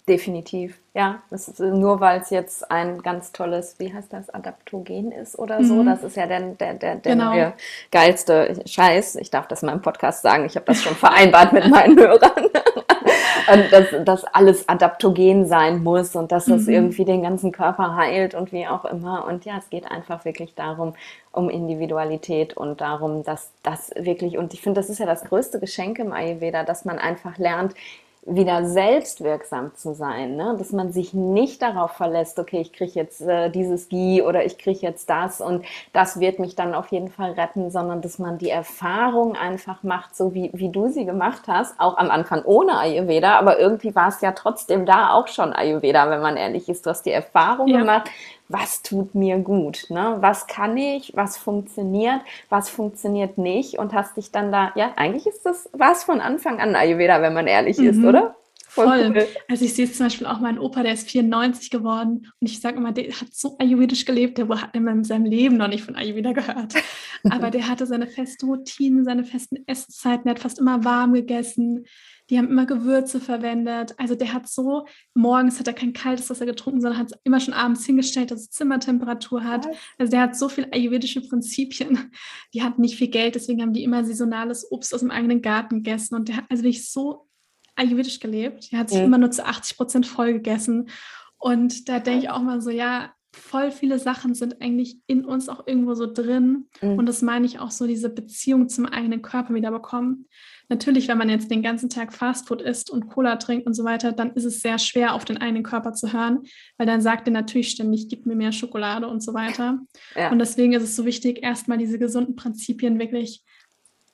Definitiv, 0.09 0.79
ja. 0.95 1.21
Ist, 1.29 1.59
nur 1.59 1.99
weil 1.99 2.19
es 2.19 2.31
jetzt 2.31 2.71
ein 2.71 3.03
ganz 3.03 3.31
tolles, 3.31 3.75
wie 3.77 3.93
heißt 3.93 4.11
das, 4.11 4.31
Adaptogen 4.31 5.11
ist 5.11 5.37
oder 5.37 5.63
so. 5.63 5.75
Mhm. 5.75 5.85
Das 5.85 6.03
ist 6.03 6.17
ja 6.17 6.25
der, 6.25 6.39
der, 6.39 6.73
der, 6.73 6.95
der 6.95 7.13
genau. 7.13 7.29
neue 7.29 7.53
geilste 7.91 8.59
Scheiß. 8.65 9.17
Ich 9.17 9.29
darf 9.29 9.47
das 9.47 9.61
mal 9.61 9.73
im 9.73 9.83
Podcast 9.83 10.23
sagen. 10.23 10.45
Ich 10.45 10.55
habe 10.55 10.65
das 10.65 10.81
schon 10.81 10.95
vereinbart 10.95 11.53
mit 11.53 11.69
meinen 11.69 11.95
Hörern. 11.95 12.31
und 13.53 13.71
dass, 13.71 13.85
dass 14.03 14.23
alles 14.25 14.67
adaptogen 14.67 15.45
sein 15.45 15.83
muss 15.83 16.15
und 16.15 16.31
dass 16.31 16.45
das 16.45 16.63
mhm. 16.63 16.73
irgendwie 16.73 17.05
den 17.05 17.21
ganzen 17.21 17.51
Körper 17.51 17.95
heilt 17.95 18.33
und 18.33 18.51
wie 18.51 18.65
auch 18.65 18.85
immer. 18.85 19.27
Und 19.27 19.45
ja, 19.45 19.59
es 19.59 19.69
geht 19.69 19.91
einfach 19.91 20.25
wirklich 20.25 20.55
darum, 20.55 20.95
um 21.31 21.51
Individualität 21.51 22.57
und 22.57 22.81
darum, 22.81 23.23
dass 23.23 23.51
das 23.61 23.91
wirklich, 23.95 24.39
und 24.39 24.55
ich 24.55 24.63
finde, 24.63 24.81
das 24.81 24.89
ist 24.89 24.97
ja 24.97 25.05
das 25.05 25.23
größte 25.25 25.59
Geschenk 25.59 25.99
im 25.99 26.13
Ayurveda, 26.13 26.63
dass 26.63 26.83
man 26.83 26.97
einfach 26.97 27.37
lernt, 27.37 27.75
wieder 28.25 28.65
selbstwirksam 28.65 29.75
zu 29.75 29.93
sein, 29.93 30.35
ne? 30.35 30.55
dass 30.57 30.71
man 30.71 30.91
sich 30.91 31.13
nicht 31.13 31.61
darauf 31.61 31.91
verlässt, 31.91 32.37
okay, 32.37 32.59
ich 32.59 32.73
kriege 32.73 32.91
jetzt 32.93 33.21
äh, 33.21 33.49
dieses 33.49 33.87
Gie 33.89 34.21
oder 34.21 34.45
ich 34.45 34.57
kriege 34.57 34.79
jetzt 34.81 35.09
das 35.09 35.39
und 35.41 35.65
das 35.93 36.19
wird 36.19 36.37
mich 36.37 36.55
dann 36.55 36.73
auf 36.75 36.87
jeden 36.87 37.07
Fall 37.07 37.31
retten, 37.31 37.71
sondern 37.71 38.01
dass 38.01 38.19
man 38.19 38.37
die 38.37 38.49
Erfahrung 38.49 39.35
einfach 39.35 39.83
macht, 39.83 40.15
so 40.15 40.33
wie, 40.33 40.51
wie 40.53 40.69
du 40.69 40.89
sie 40.89 41.05
gemacht 41.05 41.43
hast, 41.47 41.79
auch 41.79 41.97
am 41.97 42.11
Anfang 42.11 42.43
ohne 42.43 42.77
Ayurveda, 42.77 43.39
aber 43.39 43.57
irgendwie 43.57 43.95
war 43.95 44.09
es 44.09 44.21
ja 44.21 44.33
trotzdem 44.33 44.85
da 44.85 45.13
auch 45.13 45.27
schon 45.27 45.53
Ayurveda, 45.53 46.09
wenn 46.09 46.21
man 46.21 46.35
ehrlich 46.35 46.67
ist. 46.67 46.85
Du 46.85 46.89
hast 46.89 47.05
die 47.05 47.11
Erfahrung 47.11 47.67
ja. 47.67 47.79
gemacht, 47.79 48.09
was 48.49 48.81
tut 48.81 49.15
mir 49.15 49.37
gut, 49.37 49.85
ne? 49.89 50.17
was 50.19 50.47
kann 50.47 50.75
ich, 50.75 51.13
was 51.15 51.37
funktioniert, 51.37 52.21
was 52.49 52.69
funktioniert 52.69 53.37
nicht 53.37 53.77
und 53.77 53.93
hast 53.93 54.17
dich 54.17 54.31
dann 54.31 54.51
da, 54.51 54.71
ja, 54.75 54.91
eigentlich 54.95 55.27
ist 55.27 55.45
das, 55.45 55.69
was 55.71 56.03
von 56.03 56.19
Anfang 56.19 56.59
an 56.59 56.75
Ayurveda, 56.75 57.21
wenn 57.21 57.33
man 57.33 57.47
ehrlich 57.47 57.77
mhm. 57.77 57.89
ist, 57.89 58.03
oder? 58.03 58.35
Voll. 58.69 59.11
Voll. 59.11 59.27
Also 59.47 59.65
ich 59.65 59.73
sehe 59.73 59.85
es 59.85 59.97
zum 59.97 60.05
Beispiel 60.05 60.27
auch 60.27 60.39
mein 60.39 60.59
Opa, 60.59 60.83
der 60.83 60.93
ist 60.93 61.09
94 61.09 61.71
geworden 61.71 62.31
und 62.39 62.49
ich 62.49 62.59
sage 62.59 62.77
immer, 62.77 62.91
der 62.91 63.05
hat 63.05 63.33
so 63.33 63.55
ayurvedisch 63.57 64.05
gelebt, 64.05 64.37
der 64.37 64.47
hat 64.47 64.75
in 64.75 65.03
seinem 65.03 65.25
Leben 65.25 65.57
noch 65.57 65.67
nicht 65.67 65.83
von 65.83 65.95
Ayurveda 65.95 66.33
gehört. 66.33 66.75
Aber 67.29 67.49
der 67.49 67.67
hatte 67.67 67.87
seine 67.87 68.05
festen 68.05 68.45
Routinen, 68.47 69.05
seine 69.05 69.23
festen 69.23 69.63
Esszeiten, 69.65 70.27
er 70.27 70.35
hat 70.35 70.39
fast 70.39 70.59
immer 70.59 70.83
warm 70.85 71.13
gegessen, 71.13 71.85
die 72.29 72.37
haben 72.37 72.49
immer 72.49 72.65
Gewürze 72.65 73.19
verwendet. 73.19 73.95
Also 73.97 74.15
der 74.15 74.33
hat 74.33 74.47
so, 74.47 74.85
morgens 75.15 75.59
hat 75.59 75.67
er 75.67 75.73
kein 75.73 75.93
kaltes 75.93 76.29
Wasser 76.29 76.45
getrunken, 76.45 76.81
sondern 76.81 76.99
hat 76.99 77.11
es 77.11 77.19
immer 77.23 77.39
schon 77.39 77.53
abends 77.53 77.85
hingestellt, 77.85 78.31
dass 78.31 78.41
es 78.41 78.49
Zimmertemperatur 78.51 79.43
hat. 79.43 79.67
Also 79.97 80.11
der 80.11 80.21
hat 80.21 80.35
so 80.35 80.47
viele 80.47 80.71
ayurvedische 80.71 81.21
Prinzipien. 81.27 82.11
Die 82.53 82.61
hatten 82.61 82.81
nicht 82.81 82.97
viel 82.97 83.09
Geld, 83.09 83.35
deswegen 83.35 83.61
haben 83.61 83.73
die 83.73 83.83
immer 83.83 84.03
saisonales 84.03 84.71
Obst 84.71 84.93
aus 84.93 85.01
dem 85.01 85.11
eigenen 85.11 85.41
Garten 85.41 85.77
gegessen. 85.77 86.15
Und 86.15 86.29
der 86.29 86.37
hat 86.37 86.45
also 86.49 86.63
wirklich 86.63 86.89
so 86.91 87.27
ayurvedisch 87.75 88.19
gelebt. 88.19 88.71
Der 88.71 88.79
hat 88.79 88.89
sich 88.89 88.99
mhm. 88.99 89.05
immer 89.05 89.17
nur 89.17 89.31
zu 89.31 89.45
80 89.45 89.77
Prozent 89.77 90.07
voll 90.07 90.33
gegessen. 90.33 90.89
Und 91.37 91.89
da 91.89 91.99
denke 91.99 92.25
ich 92.25 92.29
auch 92.29 92.41
mal 92.41 92.61
so, 92.61 92.69
ja, 92.69 93.13
voll 93.31 93.71
viele 93.71 93.99
Sachen 93.99 94.33
sind 94.33 94.61
eigentlich 94.61 94.97
in 95.07 95.25
uns 95.25 95.49
auch 95.49 95.65
irgendwo 95.67 95.93
so 95.93 96.11
drin. 96.11 96.67
Mhm. 96.81 96.97
Und 96.97 97.05
das 97.05 97.21
meine 97.21 97.45
ich 97.45 97.59
auch 97.59 97.71
so, 97.71 97.87
diese 97.87 98.09
Beziehung 98.09 98.69
zum 98.69 98.85
eigenen 98.85 99.21
Körper 99.21 99.53
wieder 99.53 99.71
bekommen. 99.71 100.27
Natürlich, 100.69 101.07
wenn 101.07 101.17
man 101.17 101.29
jetzt 101.29 101.49
den 101.49 101.63
ganzen 101.63 101.89
Tag 101.89 102.13
Fastfood 102.13 102.61
isst 102.61 102.91
und 102.91 103.09
Cola 103.09 103.37
trinkt 103.37 103.65
und 103.65 103.73
so 103.73 103.83
weiter, 103.83 104.11
dann 104.11 104.33
ist 104.33 104.45
es 104.45 104.61
sehr 104.61 104.77
schwer, 104.77 105.15
auf 105.15 105.25
den 105.25 105.37
eigenen 105.37 105.63
Körper 105.63 105.93
zu 105.93 106.13
hören, 106.13 106.43
weil 106.77 106.85
dann 106.85 107.01
sagt 107.01 107.27
er 107.27 107.33
natürlich 107.33 107.69
ständig, 107.69 108.07
gib 108.07 108.27
mir 108.27 108.35
mehr 108.35 108.51
Schokolade 108.51 109.07
und 109.07 109.23
so 109.23 109.33
weiter. 109.33 109.79
Ja. 110.15 110.31
Und 110.31 110.37
deswegen 110.37 110.73
ist 110.73 110.83
es 110.83 110.95
so 110.95 111.05
wichtig, 111.05 111.41
erstmal 111.41 111.79
diese 111.79 111.97
gesunden 111.97 112.35
Prinzipien 112.35 112.99
wirklich 112.99 113.43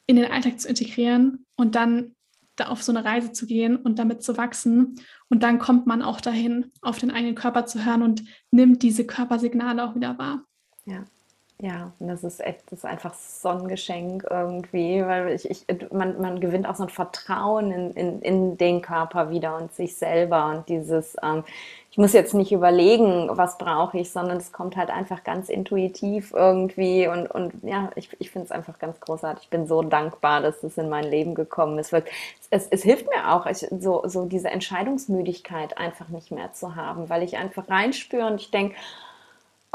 in 0.07 0.15
den 0.15 0.31
Alltag 0.31 0.59
zu 0.59 0.69
integrieren 0.69 1.45
und 1.57 1.75
dann 1.75 2.15
da 2.55 2.67
auf 2.67 2.81
so 2.83 2.93
eine 2.93 3.03
Reise 3.03 3.33
zu 3.33 3.45
gehen 3.45 3.75
und 3.75 3.99
damit 3.99 4.23
zu 4.23 4.37
wachsen. 4.37 4.95
Und 5.27 5.43
dann 5.43 5.59
kommt 5.59 5.87
man 5.87 6.01
auch 6.01 6.21
dahin, 6.21 6.71
auf 6.81 6.99
den 6.99 7.11
eigenen 7.11 7.35
Körper 7.35 7.65
zu 7.65 7.85
hören 7.85 8.01
und 8.01 8.23
nimmt 8.51 8.81
diese 8.81 9.05
Körpersignale 9.05 9.83
auch 9.83 9.95
wieder 9.95 10.17
wahr. 10.17 10.45
Ja. 10.85 11.03
Ja, 11.61 11.93
und 11.99 12.09
das 12.09 12.25
ist 12.25 12.41
echt, 12.45 12.63
das 12.69 12.79
ist 12.79 12.85
einfach 12.85 13.13
so 13.13 13.47
ein 13.47 13.69
Geschenk 13.69 14.25
irgendwie, 14.29 15.01
weil 15.05 15.29
ich, 15.29 15.49
ich, 15.49 15.65
man, 15.89 16.19
man 16.19 16.41
gewinnt 16.41 16.67
auch 16.67 16.75
so 16.75 16.83
ein 16.83 16.89
Vertrauen 16.89 17.71
in, 17.71 17.91
in, 17.91 18.21
in 18.21 18.57
den 18.57 18.81
Körper 18.81 19.29
wieder 19.29 19.55
und 19.55 19.73
sich 19.73 19.95
selber 19.95 20.47
und 20.47 20.67
dieses, 20.67 21.15
ähm, 21.23 21.45
ich 21.91 21.97
muss 21.97 22.11
jetzt 22.11 22.33
nicht 22.33 22.51
überlegen, 22.51 23.29
was 23.31 23.57
brauche 23.57 23.97
ich, 23.99 24.11
sondern 24.11 24.35
es 24.35 24.51
kommt 24.51 24.75
halt 24.75 24.89
einfach 24.89 25.23
ganz 25.23 25.47
intuitiv 25.47 26.33
irgendwie 26.35 27.07
und, 27.07 27.27
und 27.31 27.53
ja, 27.63 27.89
ich, 27.95 28.09
ich 28.19 28.31
finde 28.31 28.47
es 28.47 28.51
einfach 28.51 28.77
ganz 28.77 28.99
großartig. 28.99 29.45
Ich 29.45 29.49
bin 29.49 29.65
so 29.65 29.81
dankbar, 29.81 30.41
dass 30.41 30.59
das 30.59 30.77
in 30.77 30.89
mein 30.89 31.05
Leben 31.05 31.35
gekommen 31.35 31.79
ist. 31.79 31.93
Es, 32.49 32.67
es 32.67 32.83
hilft 32.83 33.07
mir 33.07 33.31
auch, 33.33 33.45
ich, 33.45 33.65
so, 33.79 34.03
so 34.07 34.25
diese 34.25 34.49
Entscheidungsmüdigkeit 34.49 35.77
einfach 35.77 36.09
nicht 36.09 36.31
mehr 36.31 36.51
zu 36.51 36.75
haben, 36.75 37.09
weil 37.09 37.23
ich 37.23 37.37
einfach 37.37 37.69
reinspüre 37.69 38.27
und 38.27 38.41
ich 38.41 38.51
denke, 38.51 38.75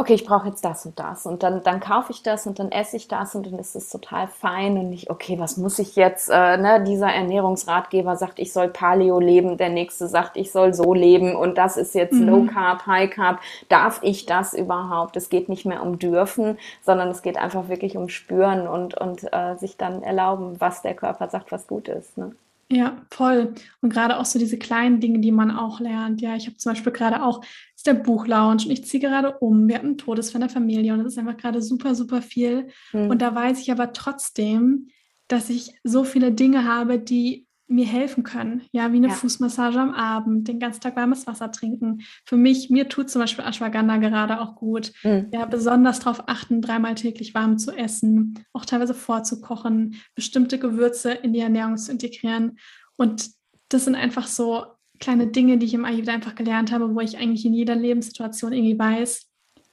okay, 0.00 0.14
ich 0.14 0.24
brauche 0.24 0.48
jetzt 0.48 0.64
das 0.64 0.86
und 0.86 0.98
das 0.98 1.26
und 1.26 1.42
dann, 1.42 1.62
dann 1.62 1.78
kaufe 1.78 2.10
ich 2.10 2.22
das 2.22 2.46
und 2.46 2.58
dann 2.58 2.72
esse 2.72 2.96
ich 2.96 3.06
das 3.06 3.34
und 3.34 3.44
dann 3.46 3.58
ist 3.58 3.76
es 3.76 3.90
total 3.90 4.28
fein 4.28 4.78
und 4.78 4.88
nicht, 4.88 5.10
okay, 5.10 5.38
was 5.38 5.58
muss 5.58 5.78
ich 5.78 5.94
jetzt, 5.94 6.30
äh, 6.30 6.56
ne, 6.56 6.82
dieser 6.82 7.12
Ernährungsratgeber 7.12 8.16
sagt, 8.16 8.38
ich 8.38 8.54
soll 8.54 8.68
Paleo 8.68 9.20
leben, 9.20 9.58
der 9.58 9.68
nächste 9.68 10.08
sagt, 10.08 10.38
ich 10.38 10.52
soll 10.52 10.72
so 10.72 10.94
leben 10.94 11.36
und 11.36 11.58
das 11.58 11.76
ist 11.76 11.94
jetzt 11.94 12.14
mhm. 12.14 12.28
Low 12.28 12.46
Carb, 12.46 12.86
High 12.86 13.10
Carb, 13.10 13.40
darf 13.68 14.00
ich 14.02 14.24
das 14.24 14.54
überhaupt? 14.54 15.18
Es 15.18 15.28
geht 15.28 15.50
nicht 15.50 15.66
mehr 15.66 15.82
um 15.82 15.98
dürfen, 15.98 16.58
sondern 16.80 17.08
es 17.08 17.20
geht 17.20 17.36
einfach 17.36 17.68
wirklich 17.68 17.98
um 17.98 18.08
spüren 18.08 18.66
und, 18.66 18.98
und 18.98 19.30
äh, 19.34 19.56
sich 19.56 19.76
dann 19.76 20.02
erlauben, 20.02 20.58
was 20.60 20.80
der 20.80 20.94
Körper 20.94 21.28
sagt, 21.28 21.52
was 21.52 21.66
gut 21.66 21.88
ist. 21.88 22.16
Ne? 22.16 22.34
Ja, 22.72 23.04
voll. 23.10 23.54
Und 23.80 23.92
gerade 23.92 24.18
auch 24.18 24.24
so 24.24 24.38
diese 24.38 24.56
kleinen 24.56 25.00
Dinge, 25.00 25.18
die 25.18 25.32
man 25.32 25.50
auch 25.50 25.80
lernt. 25.80 26.20
Ja, 26.20 26.36
ich 26.36 26.46
habe 26.46 26.56
zum 26.56 26.72
Beispiel 26.72 26.92
gerade 26.92 27.22
auch, 27.22 27.42
ist 27.74 27.86
der 27.86 27.94
Buchlounge 27.94 28.52
und 28.52 28.70
ich 28.70 28.84
ziehe 28.84 29.00
gerade 29.00 29.38
um. 29.38 29.66
Wir 29.66 29.76
hatten 29.76 29.86
einen 29.86 29.98
Todesfall 29.98 30.40
der 30.40 30.50
Familie 30.50 30.92
und 30.92 31.00
das 31.00 31.14
ist 31.14 31.18
einfach 31.18 31.36
gerade 31.36 31.62
super, 31.62 31.96
super 31.96 32.22
viel. 32.22 32.68
Mhm. 32.92 33.10
Und 33.10 33.22
da 33.22 33.34
weiß 33.34 33.60
ich 33.60 33.72
aber 33.72 33.92
trotzdem, 33.92 34.88
dass 35.26 35.50
ich 35.50 35.72
so 35.82 36.04
viele 36.04 36.30
Dinge 36.30 36.64
habe, 36.64 37.00
die 37.00 37.46
mir 37.70 37.86
helfen 37.86 38.24
können. 38.24 38.62
Ja, 38.72 38.92
wie 38.92 38.96
eine 38.96 39.08
ja. 39.08 39.14
Fußmassage 39.14 39.78
am 39.78 39.94
Abend, 39.94 40.48
den 40.48 40.58
ganzen 40.58 40.80
Tag 40.80 40.96
warmes 40.96 41.26
Wasser 41.26 41.52
trinken. 41.52 42.02
Für 42.26 42.36
mich, 42.36 42.68
mir 42.68 42.88
tut 42.88 43.08
zum 43.10 43.20
Beispiel 43.20 43.44
Ashwagandha 43.44 43.98
gerade 43.98 44.40
auch 44.40 44.56
gut. 44.56 44.92
Mhm. 45.04 45.28
Ja, 45.32 45.46
besonders 45.46 46.00
darauf 46.00 46.28
achten, 46.28 46.62
dreimal 46.62 46.96
täglich 46.96 47.32
warm 47.32 47.58
zu 47.58 47.70
essen, 47.70 48.44
auch 48.52 48.64
teilweise 48.64 48.92
vorzukochen, 48.92 50.00
bestimmte 50.16 50.58
Gewürze 50.58 51.12
in 51.12 51.32
die 51.32 51.38
Ernährung 51.38 51.76
zu 51.76 51.92
integrieren. 51.92 52.58
Und 52.96 53.30
das 53.68 53.84
sind 53.84 53.94
einfach 53.94 54.26
so 54.26 54.66
kleine 54.98 55.28
Dinge, 55.28 55.56
die 55.56 55.66
ich 55.66 55.74
im 55.74 55.84
Ayurveda 55.84 56.12
einfach 56.12 56.34
gelernt 56.34 56.72
habe, 56.72 56.92
wo 56.94 57.00
ich 57.00 57.18
eigentlich 57.18 57.46
in 57.46 57.54
jeder 57.54 57.76
Lebenssituation 57.76 58.52
irgendwie 58.52 58.78
weiß, 58.78 59.28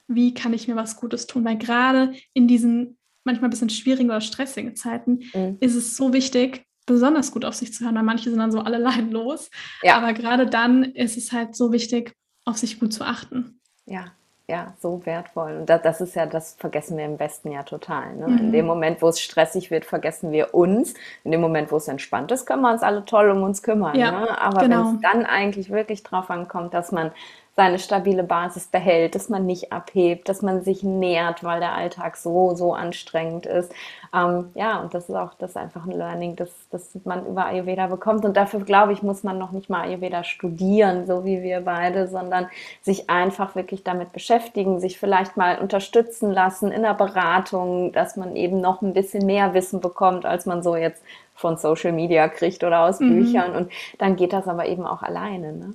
wie 0.06 0.32
kann 0.34 0.54
ich 0.54 0.68
mir 0.68 0.76
was 0.76 0.96
Gutes 0.96 1.26
tun. 1.26 1.44
Weil 1.44 1.58
gerade 1.58 2.12
in 2.32 2.46
diesen 2.46 2.96
manchmal 3.24 3.48
ein 3.48 3.50
bisschen 3.50 3.70
schwierigen 3.70 4.08
oder 4.08 4.20
stressigen 4.20 4.76
Zeiten 4.76 5.24
mhm. 5.34 5.56
ist 5.60 5.74
es 5.74 5.96
so 5.96 6.12
wichtig, 6.12 6.64
besonders 6.88 7.30
gut 7.30 7.44
auf 7.44 7.54
sich 7.54 7.72
zu 7.72 7.84
hören, 7.84 7.94
weil 7.94 8.02
manche 8.02 8.30
sind 8.30 8.38
dann 8.38 8.52
so 8.52 8.60
alle 8.60 8.78
los. 9.10 9.50
Ja. 9.82 9.96
Aber 9.96 10.12
gerade 10.12 10.46
dann 10.46 10.82
ist 10.82 11.16
es 11.16 11.32
halt 11.32 11.54
so 11.54 11.72
wichtig, 11.72 12.12
auf 12.44 12.58
sich 12.58 12.80
gut 12.80 12.92
zu 12.92 13.04
achten. 13.04 13.60
Ja, 13.86 14.06
ja, 14.50 14.72
so 14.78 15.04
wertvoll. 15.04 15.58
Und 15.58 15.68
das, 15.68 15.82
das, 15.82 16.00
ist 16.00 16.16
ja, 16.16 16.24
das 16.24 16.54
vergessen 16.54 16.96
wir 16.96 17.04
im 17.04 17.18
Westen 17.18 17.52
ja 17.52 17.64
total. 17.64 18.16
Ne? 18.16 18.28
Mhm. 18.28 18.38
In 18.38 18.52
dem 18.52 18.66
Moment, 18.66 19.02
wo 19.02 19.08
es 19.08 19.20
stressig 19.20 19.70
wird, 19.70 19.84
vergessen 19.84 20.32
wir 20.32 20.54
uns. 20.54 20.94
In 21.22 21.32
dem 21.32 21.42
Moment, 21.42 21.70
wo 21.70 21.76
es 21.76 21.86
entspannt 21.86 22.32
ist, 22.32 22.46
können 22.46 22.62
wir 22.62 22.72
uns 22.72 22.82
alle 22.82 23.04
toll 23.04 23.30
um 23.30 23.42
uns 23.42 23.62
kümmern. 23.62 23.94
Ja, 23.94 24.10
ne? 24.10 24.40
Aber 24.40 24.62
genau. 24.62 24.86
wenn 24.86 24.94
es 24.94 25.00
dann 25.02 25.26
eigentlich 25.26 25.68
wirklich 25.68 26.02
drauf 26.02 26.30
ankommt, 26.30 26.72
dass 26.72 26.92
man 26.92 27.12
seine 27.58 27.80
stabile 27.80 28.22
Basis 28.22 28.68
behält, 28.68 29.16
dass 29.16 29.28
man 29.28 29.44
nicht 29.44 29.72
abhebt, 29.72 30.28
dass 30.28 30.42
man 30.42 30.62
sich 30.62 30.84
nährt, 30.84 31.42
weil 31.42 31.58
der 31.58 31.74
Alltag 31.74 32.16
so, 32.16 32.54
so 32.54 32.72
anstrengend 32.72 33.46
ist. 33.46 33.72
Ähm, 34.14 34.50
ja, 34.54 34.80
und 34.80 34.94
das 34.94 35.08
ist 35.08 35.16
auch 35.16 35.34
das 35.34 35.50
ist 35.50 35.56
einfach 35.56 35.84
ein 35.84 35.90
Learning, 35.90 36.36
das, 36.36 36.50
das 36.70 36.96
man 37.02 37.26
über 37.26 37.46
Ayurveda 37.46 37.88
bekommt. 37.88 38.24
Und 38.24 38.36
dafür, 38.36 38.60
glaube 38.60 38.92
ich, 38.92 39.02
muss 39.02 39.24
man 39.24 39.38
noch 39.38 39.50
nicht 39.50 39.68
mal 39.68 39.88
Ayurveda 39.88 40.22
studieren, 40.22 41.08
so 41.08 41.24
wie 41.24 41.42
wir 41.42 41.62
beide, 41.62 42.06
sondern 42.06 42.46
sich 42.80 43.10
einfach 43.10 43.56
wirklich 43.56 43.82
damit 43.82 44.12
beschäftigen, 44.12 44.78
sich 44.78 44.96
vielleicht 44.96 45.36
mal 45.36 45.58
unterstützen 45.58 46.30
lassen 46.30 46.70
in 46.70 46.82
der 46.82 46.94
Beratung, 46.94 47.90
dass 47.90 48.14
man 48.14 48.36
eben 48.36 48.60
noch 48.60 48.82
ein 48.82 48.92
bisschen 48.92 49.26
mehr 49.26 49.52
Wissen 49.52 49.80
bekommt, 49.80 50.26
als 50.26 50.46
man 50.46 50.62
so 50.62 50.76
jetzt 50.76 51.02
von 51.34 51.56
Social 51.56 51.90
Media 51.90 52.28
kriegt 52.28 52.62
oder 52.62 52.82
aus 52.84 53.00
mhm. 53.00 53.16
Büchern. 53.16 53.56
Und 53.56 53.72
dann 53.98 54.14
geht 54.14 54.32
das 54.32 54.46
aber 54.46 54.66
eben 54.66 54.86
auch 54.86 55.02
alleine. 55.02 55.52
Ne? 55.54 55.74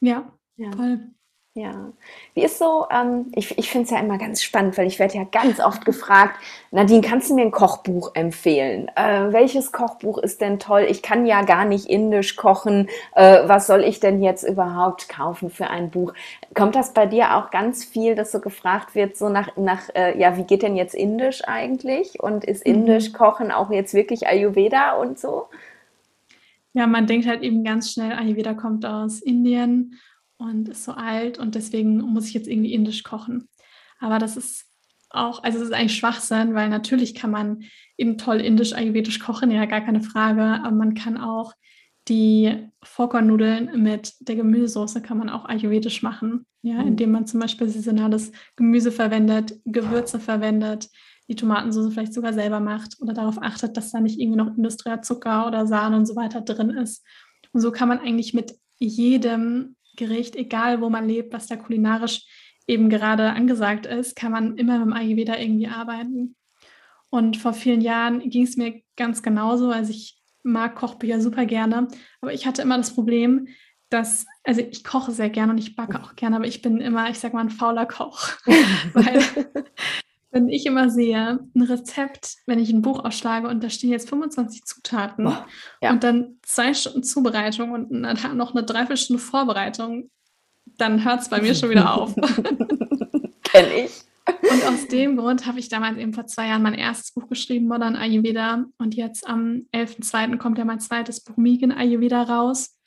Ja, 0.00 0.24
ja, 0.56 0.70
voll. 0.72 1.00
Ja, 1.54 1.92
wie 2.32 2.44
ist 2.44 2.58
so, 2.58 2.86
ähm, 2.90 3.26
ich, 3.34 3.58
ich 3.58 3.70
finde 3.70 3.84
es 3.84 3.90
ja 3.90 4.00
immer 4.00 4.16
ganz 4.16 4.42
spannend, 4.42 4.78
weil 4.78 4.86
ich 4.86 4.98
werde 4.98 5.18
ja 5.18 5.24
ganz 5.24 5.60
oft 5.60 5.84
gefragt, 5.84 6.36
Nadine, 6.70 7.02
kannst 7.02 7.28
du 7.28 7.34
mir 7.34 7.42
ein 7.42 7.50
Kochbuch 7.50 8.12
empfehlen? 8.14 8.90
Äh, 8.96 9.34
welches 9.34 9.70
Kochbuch 9.70 10.16
ist 10.16 10.40
denn 10.40 10.58
toll? 10.58 10.86
Ich 10.88 11.02
kann 11.02 11.26
ja 11.26 11.42
gar 11.42 11.66
nicht 11.66 11.90
indisch 11.90 12.36
kochen. 12.36 12.88
Äh, 13.14 13.46
was 13.46 13.66
soll 13.66 13.84
ich 13.84 14.00
denn 14.00 14.22
jetzt 14.22 14.44
überhaupt 14.44 15.10
kaufen 15.10 15.50
für 15.50 15.66
ein 15.68 15.90
Buch? 15.90 16.14
Kommt 16.54 16.74
das 16.74 16.94
bei 16.94 17.04
dir 17.04 17.36
auch 17.36 17.50
ganz 17.50 17.84
viel, 17.84 18.14
dass 18.14 18.32
so 18.32 18.40
gefragt 18.40 18.94
wird, 18.94 19.18
so 19.18 19.28
nach, 19.28 19.54
nach 19.58 19.90
äh, 19.94 20.18
ja, 20.18 20.38
wie 20.38 20.44
geht 20.44 20.62
denn 20.62 20.74
jetzt 20.74 20.94
indisch 20.94 21.46
eigentlich? 21.46 22.18
Und 22.18 22.44
ist 22.44 22.66
mhm. 22.66 22.74
indisch 22.76 23.12
Kochen 23.12 23.50
auch 23.52 23.70
jetzt 23.70 23.92
wirklich 23.92 24.26
Ayurveda 24.26 24.92
und 24.92 25.18
so? 25.18 25.48
Ja, 26.72 26.86
man 26.86 27.06
denkt 27.06 27.26
halt 27.26 27.42
eben 27.42 27.62
ganz 27.62 27.92
schnell, 27.92 28.12
Ayurveda 28.12 28.54
kommt 28.54 28.86
aus 28.86 29.20
Indien 29.20 29.98
und 30.42 30.68
ist 30.68 30.84
so 30.84 30.92
alt 30.92 31.38
und 31.38 31.54
deswegen 31.54 31.98
muss 31.98 32.26
ich 32.28 32.34
jetzt 32.34 32.48
irgendwie 32.48 32.72
indisch 32.72 33.02
kochen. 33.02 33.48
Aber 34.00 34.18
das 34.18 34.36
ist 34.36 34.66
auch, 35.10 35.42
also 35.42 35.58
es 35.58 35.64
ist 35.64 35.72
eigentlich 35.72 35.96
Schwachsinn, 35.96 36.54
weil 36.54 36.68
natürlich 36.68 37.14
kann 37.14 37.30
man 37.30 37.64
eben 37.96 38.18
toll 38.18 38.40
indisch, 38.40 38.72
ayurvedisch 38.72 39.18
kochen, 39.18 39.50
ja, 39.50 39.64
gar 39.66 39.82
keine 39.82 40.02
Frage, 40.02 40.42
aber 40.42 40.74
man 40.74 40.94
kann 40.94 41.18
auch 41.18 41.52
die 42.08 42.68
Vollkornnudeln 42.82 43.80
mit 43.80 44.14
der 44.20 44.34
Gemüsesoße 44.36 45.02
kann 45.02 45.18
man 45.18 45.28
auch 45.28 45.44
ayurvedisch 45.44 46.02
machen, 46.02 46.46
ja, 46.62 46.74
mhm. 46.74 46.88
indem 46.88 47.12
man 47.12 47.26
zum 47.26 47.40
Beispiel 47.40 47.68
saisonales 47.68 48.32
Gemüse 48.56 48.90
verwendet, 48.90 49.60
Gewürze 49.64 50.18
verwendet, 50.18 50.88
die 51.28 51.36
Tomatensauce 51.36 51.92
vielleicht 51.92 52.14
sogar 52.14 52.32
selber 52.32 52.58
macht 52.58 52.96
oder 53.00 53.12
darauf 53.12 53.40
achtet, 53.40 53.76
dass 53.76 53.92
da 53.92 54.00
nicht 54.00 54.18
irgendwie 54.18 54.38
noch 54.38 54.56
industrieller 54.56 55.02
Zucker 55.02 55.46
oder 55.46 55.66
Sahne 55.66 55.96
und 55.96 56.06
so 56.06 56.16
weiter 56.16 56.40
drin 56.40 56.70
ist. 56.70 57.06
Und 57.52 57.60
so 57.60 57.70
kann 57.70 57.88
man 57.88 58.00
eigentlich 58.00 58.34
mit 58.34 58.54
jedem 58.78 59.76
Gericht, 59.96 60.36
egal 60.36 60.80
wo 60.80 60.90
man 60.90 61.08
lebt, 61.08 61.32
was 61.32 61.46
da 61.46 61.56
kulinarisch 61.56 62.24
eben 62.66 62.88
gerade 62.88 63.30
angesagt 63.32 63.86
ist, 63.86 64.16
kann 64.16 64.32
man 64.32 64.56
immer 64.56 64.78
mit 64.78 64.86
dem 64.86 64.92
Ayurveda 64.92 65.38
irgendwie 65.38 65.68
arbeiten. 65.68 66.36
Und 67.10 67.36
vor 67.36 67.52
vielen 67.52 67.80
Jahren 67.80 68.20
ging 68.30 68.44
es 68.44 68.56
mir 68.56 68.82
ganz 68.96 69.22
genauso. 69.22 69.70
Also 69.70 69.90
ich 69.90 70.20
mag 70.42 70.74
Kochbücher 70.76 71.20
super 71.20 71.44
gerne, 71.44 71.88
aber 72.20 72.32
ich 72.32 72.46
hatte 72.46 72.62
immer 72.62 72.78
das 72.78 72.94
Problem, 72.94 73.48
dass, 73.90 74.26
also 74.44 74.62
ich 74.62 74.84
koche 74.84 75.12
sehr 75.12 75.28
gerne 75.28 75.52
und 75.52 75.58
ich 75.58 75.76
backe 75.76 76.00
auch 76.02 76.16
gerne, 76.16 76.36
aber 76.36 76.46
ich 76.46 76.62
bin 76.62 76.80
immer, 76.80 77.10
ich 77.10 77.18
sag 77.18 77.34
mal, 77.34 77.42
ein 77.42 77.50
fauler 77.50 77.86
Koch. 77.86 78.30
Weil 78.94 79.22
wenn 80.32 80.48
ich 80.48 80.64
immer 80.64 80.88
sehe, 80.88 81.38
ein 81.54 81.62
Rezept, 81.62 82.36
wenn 82.46 82.58
ich 82.58 82.70
ein 82.70 82.82
Buch 82.82 83.04
ausschlage 83.04 83.48
und 83.48 83.62
da 83.62 83.68
stehen 83.68 83.90
jetzt 83.90 84.08
25 84.08 84.64
Zutaten 84.64 85.26
oh, 85.26 85.36
ja. 85.82 85.90
und 85.90 86.02
dann 86.02 86.38
zwei 86.42 86.72
Stunden 86.72 87.04
Zubereitung 87.04 87.72
und 87.72 87.90
noch 87.90 88.54
eine 88.54 88.64
Dreiviertelstunde 88.64 89.22
Vorbereitung, 89.22 90.10
dann 90.78 91.04
hört 91.04 91.20
es 91.20 91.28
bei 91.28 91.42
mir 91.42 91.54
schon 91.54 91.68
wieder 91.68 91.94
auf. 91.94 92.14
Kenn 93.44 93.66
ich. 93.76 93.92
Und 94.26 94.64
aus 94.64 94.88
dem 94.88 95.16
Grund 95.16 95.46
habe 95.46 95.58
ich 95.58 95.68
damals 95.68 95.98
eben 95.98 96.14
vor 96.14 96.26
zwei 96.26 96.48
Jahren 96.48 96.62
mein 96.62 96.74
erstes 96.74 97.12
Buch 97.12 97.28
geschrieben, 97.28 97.66
Modern 97.66 97.96
Ayurveda. 97.96 98.64
Und 98.78 98.94
jetzt 98.94 99.28
am 99.28 99.66
11.02. 99.74 100.38
kommt 100.38 100.58
ja 100.58 100.64
mein 100.64 100.80
zweites 100.80 101.22
Buch 101.22 101.34
Vegan 101.36 101.72
Ayurveda 101.72 102.22
raus, 102.22 102.78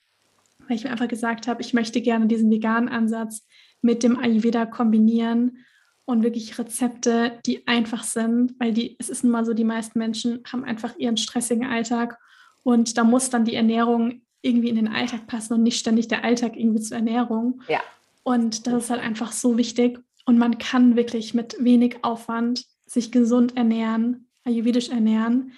weil 0.68 0.78
ich 0.78 0.84
mir 0.84 0.92
einfach 0.92 1.10
gesagt 1.10 1.48
habe, 1.48 1.62
ich 1.62 1.74
möchte 1.74 2.02
gerne 2.02 2.26
diesen 2.26 2.50
veganen 2.50 2.90
Ansatz 2.90 3.46
mit 3.82 4.02
dem 4.02 4.18
Ayurveda 4.18 4.66
kombinieren 4.66 5.60
und 6.06 6.24
wirklich 6.24 6.58
Rezepte, 6.58 7.40
die 7.46 7.68
einfach 7.68 8.04
sind, 8.04 8.56
weil 8.60 8.74
die, 8.74 8.96
es 9.00 9.10
ist 9.10 9.24
nun 9.24 9.32
mal 9.32 9.46
so, 9.46 9.54
die 9.54 9.64
meisten 9.64 9.98
Menschen 10.00 10.44
haben 10.52 10.64
einfach 10.64 10.96
ihren 10.98 11.18
stressigen 11.18 11.66
Alltag 11.66 12.20
und 12.64 12.98
da 12.98 13.04
muss 13.04 13.30
dann 13.30 13.46
die 13.46 13.56
Ernährung 13.56 14.22
irgendwie 14.42 14.70
in 14.70 14.76
den 14.76 14.88
Alltag 14.88 15.28
passen 15.28 15.54
und 15.54 15.64
nicht 15.64 15.80
ständig 15.80 16.08
der 16.08 16.24
Alltag 16.24 16.56
irgendwie 16.56 16.82
zur 16.82 16.98
Ernährung. 16.98 17.62
Ja. 17.68 17.82
Und 18.24 18.68
das 18.68 18.86
ist 18.86 18.90
halt 18.90 19.02
einfach 19.02 19.32
so 19.32 19.58
wichtig. 19.58 20.00
Und 20.26 20.38
man 20.38 20.58
kann 20.58 20.96
wirklich 20.96 21.34
mit 21.34 21.56
wenig 21.60 22.04
Aufwand 22.04 22.66
sich 22.86 23.12
gesund 23.12 23.58
ernähren, 23.58 24.28
ayurvedisch 24.44 24.90
ernähren 24.90 25.54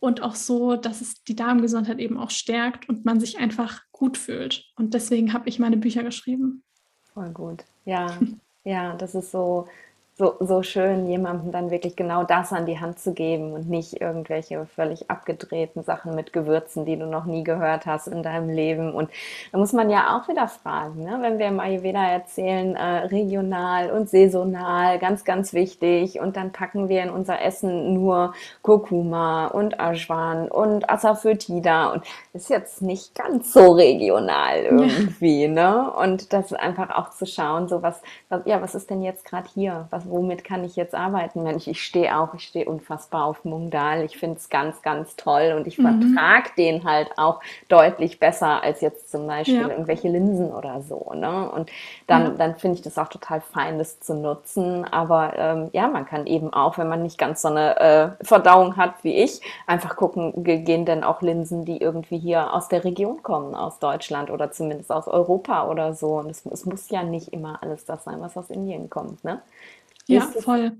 und 0.00 0.22
auch 0.22 0.34
so, 0.34 0.76
dass 0.76 1.00
es 1.00 1.22
die 1.24 1.36
Darmgesundheit 1.36 2.00
eben 2.00 2.18
auch 2.18 2.30
stärkt 2.30 2.88
und 2.88 3.04
man 3.04 3.20
sich 3.20 3.38
einfach 3.38 3.82
gut 3.92 4.18
fühlt. 4.18 4.64
Und 4.76 4.94
deswegen 4.94 5.32
habe 5.32 5.48
ich 5.48 5.60
meine 5.60 5.76
Bücher 5.76 6.02
geschrieben. 6.02 6.64
Voll 7.14 7.30
gut. 7.30 7.64
Ja, 7.84 8.18
ja, 8.64 8.96
das 8.96 9.14
ist 9.14 9.30
so, 9.30 9.68
so, 10.14 10.36
so 10.40 10.62
schön, 10.62 11.06
jemandem 11.06 11.52
dann 11.52 11.70
wirklich 11.70 11.96
genau 11.96 12.22
das 12.22 12.52
an 12.52 12.66
die 12.66 12.78
Hand 12.78 12.98
zu 12.98 13.14
geben 13.14 13.54
und 13.54 13.70
nicht 13.70 13.98
irgendwelche 14.00 14.66
völlig 14.66 15.10
abgedrehten 15.10 15.82
Sachen 15.84 16.14
mit 16.14 16.34
Gewürzen, 16.34 16.84
die 16.84 16.98
du 16.98 17.06
noch 17.06 17.24
nie 17.24 17.42
gehört 17.44 17.86
hast 17.86 18.08
in 18.08 18.22
deinem 18.22 18.50
Leben. 18.50 18.92
Und 18.92 19.10
da 19.52 19.58
muss 19.58 19.72
man 19.72 19.88
ja 19.88 20.16
auch 20.16 20.28
wieder 20.28 20.48
fragen, 20.48 21.04
ne? 21.04 21.18
wenn 21.22 21.38
wir 21.38 21.46
im 21.46 21.60
Ayurveda 21.60 22.06
erzählen, 22.06 22.76
äh, 22.76 23.06
regional 23.06 23.90
und 23.90 24.10
saisonal, 24.10 24.98
ganz, 24.98 25.24
ganz 25.24 25.54
wichtig. 25.54 26.20
Und 26.20 26.36
dann 26.36 26.52
packen 26.52 26.90
wir 26.90 27.02
in 27.02 27.10
unser 27.10 27.40
Essen 27.40 27.94
nur 27.94 28.34
Kurkuma 28.60 29.46
und 29.46 29.80
Ashwan 29.80 30.48
und 30.48 30.90
Asafoetida. 30.90 31.90
Und 31.90 32.04
ist 32.34 32.48
jetzt 32.48 32.80
nicht 32.80 33.14
ganz 33.14 33.52
so 33.52 33.72
regional 33.72 34.60
irgendwie. 34.60 35.44
Ja. 35.44 35.48
Ne? 35.48 35.92
Und 35.92 36.32
das 36.32 36.54
einfach 36.54 36.88
auch 36.90 37.10
zu 37.10 37.26
schauen, 37.26 37.68
so 37.68 37.82
was, 37.82 38.00
was 38.30 38.40
ja, 38.46 38.62
was 38.62 38.74
ist 38.74 38.88
denn 38.88 39.02
jetzt 39.02 39.26
gerade 39.26 39.46
hier? 39.52 39.86
Was 39.90 40.08
womit 40.08 40.42
kann 40.42 40.64
ich 40.64 40.74
jetzt 40.74 40.94
arbeiten? 40.94 41.42
Mensch, 41.42 41.66
ich 41.66 41.82
stehe 41.82 42.18
auch, 42.18 42.32
ich 42.32 42.44
stehe 42.44 42.64
unfassbar 42.64 43.26
auf 43.26 43.44
Mungdal. 43.44 44.02
Ich 44.04 44.16
finde 44.16 44.38
es 44.38 44.48
ganz, 44.48 44.80
ganz 44.80 45.14
toll 45.16 45.54
und 45.56 45.66
ich 45.66 45.76
mhm. 45.76 46.14
vertrage 46.14 46.50
den 46.56 46.84
halt 46.84 47.10
auch 47.18 47.40
deutlich 47.68 48.18
besser 48.18 48.62
als 48.62 48.80
jetzt 48.80 49.10
zum 49.10 49.26
Beispiel 49.26 49.60
ja. 49.60 49.68
irgendwelche 49.68 50.08
Linsen 50.08 50.52
oder 50.52 50.80
so. 50.80 51.12
Ne? 51.14 51.50
Und 51.50 51.70
dann, 52.06 52.22
ja. 52.22 52.30
dann 52.30 52.56
finde 52.56 52.76
ich 52.76 52.82
das 52.82 52.96
auch 52.96 53.08
total 53.08 53.42
fein, 53.42 53.76
das 53.76 54.00
zu 54.00 54.14
nutzen. 54.14 54.86
Aber 54.90 55.34
ähm, 55.36 55.68
ja, 55.72 55.86
man 55.88 56.06
kann 56.06 56.26
eben 56.26 56.50
auch, 56.50 56.78
wenn 56.78 56.88
man 56.88 57.02
nicht 57.02 57.18
ganz 57.18 57.42
so 57.42 57.48
eine 57.48 57.78
äh, 57.78 58.24
Verdauung 58.24 58.78
hat 58.78 58.94
wie 59.02 59.16
ich, 59.16 59.42
einfach 59.66 59.96
gucken, 59.96 60.44
gehen 60.44 60.86
denn 60.86 61.04
auch 61.04 61.20
Linsen, 61.20 61.66
die 61.66 61.76
irgendwie 61.76 62.21
hier 62.22 62.52
aus 62.54 62.68
der 62.68 62.84
Region 62.84 63.22
kommen, 63.22 63.54
aus 63.54 63.78
Deutschland 63.78 64.30
oder 64.30 64.50
zumindest 64.52 64.90
aus 64.90 65.08
Europa 65.08 65.68
oder 65.68 65.94
so. 65.94 66.18
Und 66.18 66.30
es, 66.30 66.46
es 66.46 66.64
muss 66.64 66.88
ja 66.88 67.02
nicht 67.02 67.28
immer 67.28 67.62
alles 67.62 67.84
das 67.84 68.04
sein, 68.04 68.20
was 68.20 68.36
aus 68.36 68.50
Indien 68.50 68.88
kommt. 68.88 69.24
Ne? 69.24 69.42
Ja, 70.06 70.22
voll. 70.22 70.72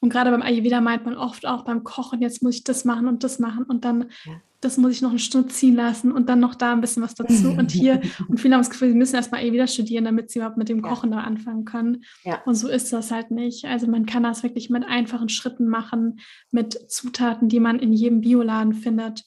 Und 0.00 0.08
gerade 0.10 0.32
beim 0.32 0.42
Ayurveda 0.42 0.80
meint 0.80 1.04
man 1.04 1.16
oft 1.16 1.46
auch 1.46 1.62
beim 1.62 1.84
Kochen, 1.84 2.20
jetzt 2.20 2.42
muss 2.42 2.56
ich 2.56 2.64
das 2.64 2.84
machen 2.84 3.06
und 3.06 3.22
das 3.22 3.38
machen 3.38 3.62
und 3.62 3.84
dann 3.84 4.10
ja. 4.24 4.32
das 4.60 4.76
muss 4.76 4.90
ich 4.90 5.00
noch 5.00 5.10
eine 5.10 5.20
Stunde 5.20 5.48
ziehen 5.48 5.76
lassen 5.76 6.10
und 6.10 6.28
dann 6.28 6.40
noch 6.40 6.56
da 6.56 6.72
ein 6.72 6.80
bisschen 6.80 7.04
was 7.04 7.14
dazu 7.14 7.50
und 7.50 7.70
hier. 7.70 8.00
und 8.28 8.40
viele 8.40 8.54
haben 8.54 8.62
das 8.62 8.70
Gefühl, 8.70 8.88
sie 8.88 8.96
müssen 8.96 9.14
erstmal 9.14 9.42
Ayurveda 9.42 9.68
studieren, 9.68 10.04
damit 10.04 10.30
sie 10.30 10.40
überhaupt 10.40 10.56
mit 10.56 10.68
dem 10.68 10.82
Kochen 10.82 11.12
ja. 11.12 11.18
da 11.18 11.22
anfangen 11.22 11.64
können. 11.64 12.02
Ja. 12.24 12.42
Und 12.46 12.56
so 12.56 12.68
ist 12.68 12.92
das 12.92 13.12
halt 13.12 13.30
nicht. 13.30 13.64
Also 13.64 13.86
man 13.86 14.04
kann 14.04 14.24
das 14.24 14.42
wirklich 14.42 14.70
mit 14.70 14.84
einfachen 14.84 15.28
Schritten 15.28 15.68
machen, 15.68 16.18
mit 16.50 16.90
Zutaten, 16.90 17.48
die 17.48 17.60
man 17.60 17.78
in 17.78 17.92
jedem 17.92 18.22
Bioladen 18.22 18.74
findet. 18.74 19.24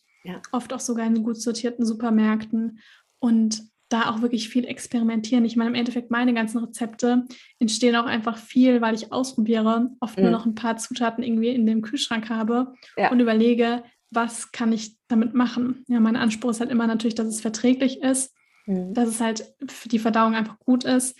Oft 0.52 0.74
auch 0.74 0.80
sogar 0.80 1.06
in 1.06 1.24
gut 1.24 1.42
sortierten 1.42 1.86
Supermärkten. 1.86 2.80
Und 3.20 3.64
da 3.90 4.10
auch 4.10 4.22
wirklich 4.22 4.50
viel 4.50 4.66
experimentieren. 4.66 5.46
Ich 5.46 5.56
meine, 5.56 5.70
im 5.70 5.76
Endeffekt, 5.76 6.10
meine 6.10 6.34
ganzen 6.34 6.58
Rezepte 6.58 7.26
entstehen 7.60 7.96
auch 7.96 8.06
einfach 8.06 8.38
viel, 8.38 8.82
weil 8.82 8.96
ich 8.96 9.12
ausprobiere, 9.12 9.92
oft 10.00 10.18
mhm. 10.18 10.24
nur 10.24 10.32
noch 10.32 10.46
ein 10.46 10.56
paar 10.56 10.78
Zutaten 10.78 11.24
irgendwie 11.24 11.50
in 11.50 11.66
dem 11.66 11.82
Kühlschrank 11.82 12.30
habe 12.30 12.74
ja. 12.98 13.12
und 13.12 13.20
überlege, 13.20 13.84
was 14.10 14.52
kann 14.52 14.72
ich 14.72 14.98
damit 15.08 15.34
machen. 15.34 15.84
Ja, 15.88 16.00
mein 16.00 16.16
Anspruch 16.16 16.52
ist 16.52 16.62
halt 16.62 16.72
immer 16.72 16.88
natürlich, 16.88 17.16
dass 17.16 17.28
es 17.28 17.42
verträglich 17.42 18.02
ist, 18.02 18.34
mhm. 18.66 18.94
dass 18.94 19.10
es 19.10 19.22
halt 19.22 19.54
für 19.70 19.90
die 19.90 20.00
Verdauung 20.00 20.34
einfach 20.34 20.58
gut 20.60 20.84
ist, 20.84 21.18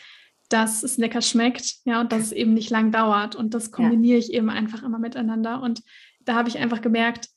dass 0.50 0.84
es 0.84 0.98
lecker 0.98 1.22
schmeckt, 1.22 1.76
ja, 1.86 2.02
und 2.02 2.12
dass 2.12 2.24
es 2.24 2.32
eben 2.32 2.54
nicht 2.54 2.70
lang 2.70 2.92
dauert. 2.92 3.36
Und 3.36 3.54
das 3.54 3.72
kombiniere 3.72 4.18
ja. 4.18 4.20
ich 4.20 4.34
eben 4.34 4.50
einfach 4.50 4.84
immer 4.84 5.00
miteinander. 5.00 5.62
Und 5.62 5.82
da 6.22 6.36
habe 6.36 6.50
ich 6.50 6.58
einfach 6.58 6.82
gemerkt, 6.82 7.30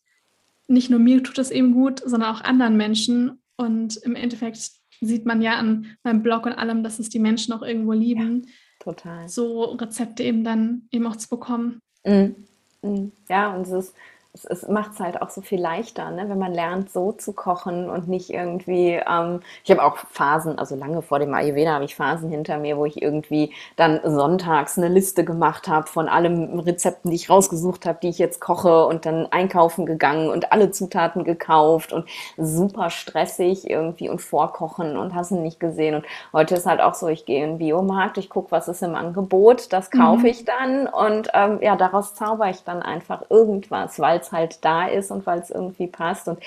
nicht 0.68 0.90
nur 0.90 1.00
mir 1.00 1.22
tut 1.22 1.38
es 1.38 1.50
eben 1.50 1.72
gut, 1.72 2.00
sondern 2.04 2.34
auch 2.34 2.42
anderen 2.42 2.76
Menschen. 2.76 3.42
Und 3.56 3.96
im 3.98 4.14
Endeffekt 4.14 4.70
sieht 5.00 5.26
man 5.26 5.42
ja 5.42 5.54
an 5.54 5.96
meinem 6.04 6.22
Blog 6.22 6.46
und 6.46 6.52
allem, 6.52 6.82
dass 6.82 6.98
es 6.98 7.08
die 7.08 7.18
Menschen 7.18 7.52
auch 7.52 7.62
irgendwo 7.62 7.92
lieben. 7.92 8.42
Ja, 8.44 8.52
total. 8.80 9.28
So 9.28 9.64
Rezepte 9.64 10.22
eben 10.22 10.44
dann 10.44 10.88
eben 10.92 11.06
auch 11.06 11.16
zu 11.16 11.28
bekommen. 11.28 11.80
Mhm. 12.04 12.36
Mhm. 12.82 13.12
Ja, 13.28 13.54
und 13.54 13.62
es 13.62 13.72
ist 13.72 13.94
es, 14.34 14.44
es 14.44 14.68
macht 14.68 14.92
es 14.92 15.00
halt 15.00 15.22
auch 15.22 15.30
so 15.30 15.40
viel 15.40 15.60
leichter, 15.60 16.10
ne? 16.10 16.28
wenn 16.28 16.38
man 16.38 16.52
lernt, 16.52 16.90
so 16.90 17.12
zu 17.12 17.32
kochen 17.32 17.88
und 17.88 18.08
nicht 18.08 18.30
irgendwie. 18.30 19.00
Ähm, 19.08 19.40
ich 19.64 19.70
habe 19.70 19.82
auch 19.82 19.96
Phasen, 19.96 20.58
also 20.58 20.76
lange 20.76 21.02
vor 21.02 21.18
dem 21.18 21.32
Ayurveda 21.32 21.72
habe 21.72 21.84
ich 21.84 21.96
Phasen 21.96 22.28
hinter 22.30 22.58
mir, 22.58 22.76
wo 22.76 22.84
ich 22.84 23.00
irgendwie 23.00 23.52
dann 23.76 24.00
sonntags 24.04 24.78
eine 24.78 24.88
Liste 24.88 25.24
gemacht 25.24 25.66
habe 25.68 25.86
von 25.86 26.08
allen 26.08 26.60
Rezepten, 26.60 27.10
die 27.10 27.16
ich 27.16 27.30
rausgesucht 27.30 27.86
habe, 27.86 27.98
die 28.02 28.08
ich 28.08 28.18
jetzt 28.18 28.40
koche 28.40 28.86
und 28.86 29.06
dann 29.06 29.26
einkaufen 29.30 29.86
gegangen 29.86 30.28
und 30.28 30.52
alle 30.52 30.70
Zutaten 30.70 31.24
gekauft 31.24 31.92
und 31.92 32.08
super 32.36 32.90
stressig 32.90 33.68
irgendwie 33.68 34.08
und 34.08 34.20
vorkochen 34.20 34.96
und 34.96 35.14
hast 35.14 35.30
ihn 35.30 35.42
nicht 35.42 35.58
gesehen. 35.58 35.94
Und 35.96 36.06
heute 36.32 36.54
ist 36.54 36.66
halt 36.66 36.80
auch 36.80 36.94
so, 36.94 37.08
ich 37.08 37.24
gehe 37.24 37.42
in 37.42 37.52
den 37.52 37.58
Biomarkt, 37.58 38.18
ich 38.18 38.28
gucke, 38.28 38.50
was 38.50 38.68
ist 38.68 38.82
im 38.82 38.94
Angebot, 38.94 39.72
das 39.72 39.90
kaufe 39.90 40.20
mhm. 40.20 40.26
ich 40.26 40.44
dann 40.44 40.86
und 40.86 41.28
ähm, 41.32 41.58
ja, 41.62 41.76
daraus 41.76 42.14
zauber 42.14 42.50
ich 42.50 42.62
dann 42.64 42.82
einfach 42.82 43.22
irgendwas, 43.30 43.98
weil 43.98 44.17
es 44.22 44.32
halt 44.32 44.64
da 44.64 44.86
ist 44.86 45.10
und 45.10 45.26
weil 45.26 45.40
es 45.40 45.50
irgendwie 45.50 45.86
passt. 45.86 46.28
Und 46.28 46.38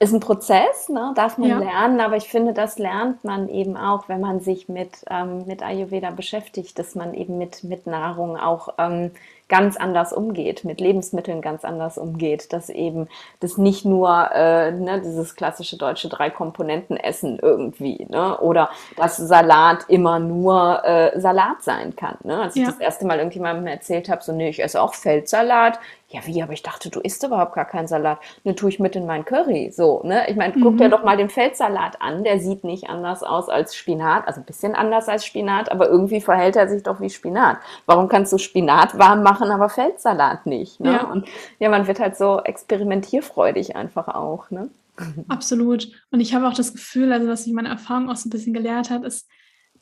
ist 0.00 0.12
ein 0.12 0.20
Prozess, 0.20 0.88
ne? 0.88 1.12
darf 1.16 1.38
man 1.38 1.48
ja. 1.48 1.58
lernen, 1.58 2.00
aber 2.00 2.16
ich 2.16 2.28
finde, 2.28 2.52
das 2.52 2.78
lernt 2.78 3.24
man 3.24 3.48
eben 3.48 3.76
auch, 3.76 4.08
wenn 4.08 4.20
man 4.20 4.38
sich 4.38 4.68
mit, 4.68 5.04
ähm, 5.10 5.44
mit 5.46 5.60
Ayurveda 5.60 6.10
beschäftigt, 6.12 6.78
dass 6.78 6.94
man 6.94 7.14
eben 7.14 7.36
mit, 7.36 7.64
mit 7.64 7.88
Nahrung 7.88 8.36
auch 8.36 8.74
ähm, 8.78 9.10
ganz 9.48 9.76
anders 9.76 10.12
umgeht, 10.12 10.64
mit 10.64 10.80
Lebensmitteln 10.80 11.40
ganz 11.40 11.64
anders 11.64 11.98
umgeht, 11.98 12.52
dass 12.52 12.68
eben 12.68 13.08
das 13.40 13.56
nicht 13.56 13.84
nur 13.84 14.30
äh, 14.32 14.70
ne, 14.70 15.00
dieses 15.00 15.34
klassische 15.34 15.76
deutsche 15.76 16.08
Drei-Komponenten-Essen 16.08 17.38
irgendwie, 17.40 18.06
ne? 18.08 18.38
oder 18.38 18.70
dass 18.96 19.16
Salat 19.16 19.86
immer 19.88 20.20
nur 20.20 20.84
äh, 20.84 21.18
Salat 21.18 21.62
sein 21.62 21.96
kann. 21.96 22.18
Ne? 22.22 22.42
Als 22.42 22.54
ja. 22.54 22.62
ich 22.62 22.68
das 22.68 22.78
erste 22.78 23.06
Mal 23.06 23.18
irgendjemandem 23.18 23.66
erzählt 23.66 24.08
habe, 24.08 24.22
so, 24.22 24.32
nee, 24.32 24.50
ich 24.50 24.62
esse 24.62 24.80
auch 24.80 24.94
Feldsalat, 24.94 25.80
ja, 26.10 26.20
wie, 26.24 26.42
aber 26.42 26.54
ich 26.54 26.62
dachte, 26.62 26.88
du 26.88 27.00
isst 27.00 27.22
überhaupt 27.22 27.54
gar 27.54 27.66
keinen 27.66 27.86
Salat. 27.86 28.18
Ne, 28.42 28.54
tue 28.54 28.70
ich 28.70 28.80
mit 28.80 28.96
in 28.96 29.04
mein 29.04 29.26
Curry. 29.26 29.70
So, 29.70 30.00
ne? 30.04 30.28
Ich 30.30 30.36
meine, 30.36 30.54
guck 30.54 30.74
mhm. 30.74 30.78
dir 30.78 30.88
doch 30.88 31.04
mal 31.04 31.18
den 31.18 31.28
Feldsalat 31.28 32.00
an. 32.00 32.24
Der 32.24 32.40
sieht 32.40 32.64
nicht 32.64 32.88
anders 32.88 33.22
aus 33.22 33.50
als 33.50 33.74
Spinat. 33.74 34.26
Also 34.26 34.40
ein 34.40 34.46
bisschen 34.46 34.74
anders 34.74 35.08
als 35.08 35.26
Spinat, 35.26 35.70
aber 35.70 35.88
irgendwie 35.88 36.22
verhält 36.22 36.56
er 36.56 36.66
sich 36.66 36.82
doch 36.82 37.00
wie 37.02 37.10
Spinat. 37.10 37.58
Warum 37.84 38.08
kannst 38.08 38.32
du 38.32 38.38
Spinat 38.38 38.98
warm 38.98 39.22
machen, 39.22 39.50
aber 39.50 39.68
Feldsalat 39.68 40.46
nicht? 40.46 40.80
Ne? 40.80 40.92
Ja. 40.92 41.04
Und 41.04 41.28
ja, 41.58 41.68
man 41.68 41.86
wird 41.86 42.00
halt 42.00 42.16
so 42.16 42.40
experimentierfreudig 42.40 43.76
einfach 43.76 44.08
auch, 44.08 44.50
ne? 44.50 44.70
Absolut. 45.28 45.92
Und 46.10 46.20
ich 46.20 46.34
habe 46.34 46.48
auch 46.48 46.54
das 46.54 46.72
Gefühl, 46.72 47.12
also 47.12 47.28
was 47.28 47.44
sich 47.44 47.52
meine 47.52 47.68
Erfahrung 47.68 48.10
auch 48.10 48.16
so 48.16 48.28
ein 48.28 48.30
bisschen 48.30 48.54
gelehrt 48.54 48.90
hat, 48.90 49.04
ist, 49.04 49.28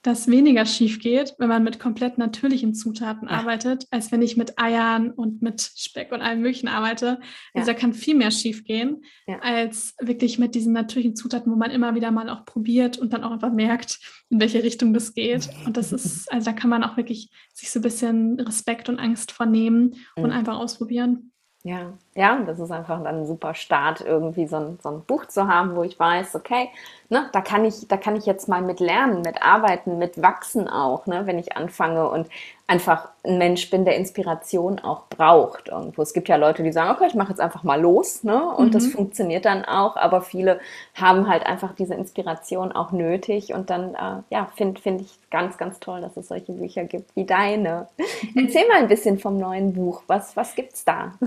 dass 0.06 0.28
weniger 0.28 0.64
schief 0.66 1.00
geht, 1.00 1.34
wenn 1.38 1.48
man 1.48 1.64
mit 1.64 1.80
komplett 1.80 2.16
natürlichen 2.16 2.74
Zutaten 2.74 3.26
ja. 3.28 3.34
arbeitet, 3.34 3.86
als 3.90 4.12
wenn 4.12 4.22
ich 4.22 4.36
mit 4.36 4.56
Eiern 4.56 5.10
und 5.10 5.42
mit 5.42 5.60
Speck 5.60 6.12
und 6.12 6.22
allem 6.22 6.42
Möglichen 6.42 6.68
arbeite. 6.68 7.18
Also 7.52 7.66
ja. 7.68 7.74
da 7.74 7.74
kann 7.74 7.92
viel 7.92 8.14
mehr 8.14 8.30
schief 8.30 8.62
gehen, 8.62 9.02
ja. 9.26 9.40
als 9.40 9.96
wirklich 10.00 10.38
mit 10.38 10.54
diesen 10.54 10.72
natürlichen 10.72 11.16
Zutaten, 11.16 11.50
wo 11.50 11.56
man 11.56 11.72
immer 11.72 11.96
wieder 11.96 12.12
mal 12.12 12.30
auch 12.30 12.44
probiert 12.44 12.98
und 12.98 13.12
dann 13.12 13.24
auch 13.24 13.32
einfach 13.32 13.52
merkt, 13.52 13.98
in 14.30 14.38
welche 14.38 14.62
Richtung 14.62 14.94
das 14.94 15.12
geht. 15.12 15.50
Und 15.64 15.76
das 15.76 15.92
ist, 15.92 16.30
also 16.32 16.44
da 16.44 16.52
kann 16.52 16.70
man 16.70 16.84
auch 16.84 16.96
wirklich 16.96 17.30
sich 17.52 17.70
so 17.70 17.80
ein 17.80 17.82
bisschen 17.82 18.38
Respekt 18.38 18.88
und 18.88 19.00
Angst 19.00 19.32
vornehmen 19.32 19.96
und 20.14 20.30
einfach 20.30 20.56
ausprobieren. 20.56 21.32
Ja, 21.68 21.94
ja, 22.14 22.38
das 22.44 22.60
ist 22.60 22.70
einfach 22.70 23.02
dann 23.02 23.22
ein 23.22 23.26
super 23.26 23.52
Start, 23.54 24.00
irgendwie 24.00 24.46
so 24.46 24.54
ein, 24.56 24.78
so 24.80 24.88
ein 24.88 25.04
Buch 25.04 25.26
zu 25.26 25.48
haben, 25.48 25.74
wo 25.74 25.82
ich 25.82 25.98
weiß, 25.98 26.36
okay, 26.36 26.68
ne, 27.08 27.28
da 27.32 27.40
kann 27.40 27.64
ich, 27.64 27.88
da 27.88 27.96
kann 27.96 28.14
ich 28.14 28.24
jetzt 28.24 28.48
mal 28.48 28.62
mit 28.62 28.78
lernen, 28.78 29.22
mit 29.22 29.42
arbeiten, 29.42 29.98
mit 29.98 30.22
wachsen 30.22 30.68
auch, 30.68 31.06
ne, 31.06 31.26
wenn 31.26 31.40
ich 31.40 31.56
anfange. 31.56 32.08
Und 32.08 32.28
einfach 32.68 33.10
ein 33.22 33.38
Mensch 33.38 33.70
bin, 33.70 33.84
der 33.84 33.96
Inspiration 33.96 34.80
auch 34.80 35.06
braucht. 35.08 35.68
Irgendwo. 35.68 36.02
Es 36.02 36.12
gibt 36.12 36.28
ja 36.28 36.36
Leute, 36.36 36.64
die 36.64 36.72
sagen, 36.72 36.90
okay, 36.90 37.06
ich 37.06 37.14
mache 37.14 37.30
jetzt 37.30 37.40
einfach 37.40 37.62
mal 37.62 37.80
los, 37.80 38.24
ne? 38.24 38.44
Und 38.44 38.68
mhm. 38.68 38.70
das 38.72 38.86
funktioniert 38.88 39.44
dann 39.44 39.64
auch, 39.64 39.96
aber 39.96 40.20
viele 40.20 40.60
haben 40.94 41.28
halt 41.28 41.46
einfach 41.46 41.74
diese 41.74 41.94
Inspiration 41.94 42.72
auch 42.72 42.90
nötig. 42.90 43.54
Und 43.54 43.70
dann, 43.70 43.94
äh, 43.94 44.22
ja, 44.30 44.50
finde 44.56 44.80
find 44.80 45.00
ich 45.00 45.18
ganz, 45.30 45.58
ganz 45.58 45.78
toll, 45.78 46.00
dass 46.00 46.16
es 46.16 46.28
solche 46.28 46.52
Bücher 46.52 46.84
gibt 46.84 47.14
wie 47.14 47.24
deine. 47.24 47.88
Mhm. 47.98 48.46
Erzähl 48.46 48.66
mal 48.66 48.78
ein 48.78 48.88
bisschen 48.88 49.18
vom 49.18 49.38
neuen 49.38 49.72
Buch. 49.74 50.02
Was, 50.08 50.36
was 50.36 50.54
gibt's 50.54 50.84
da? 50.84 51.14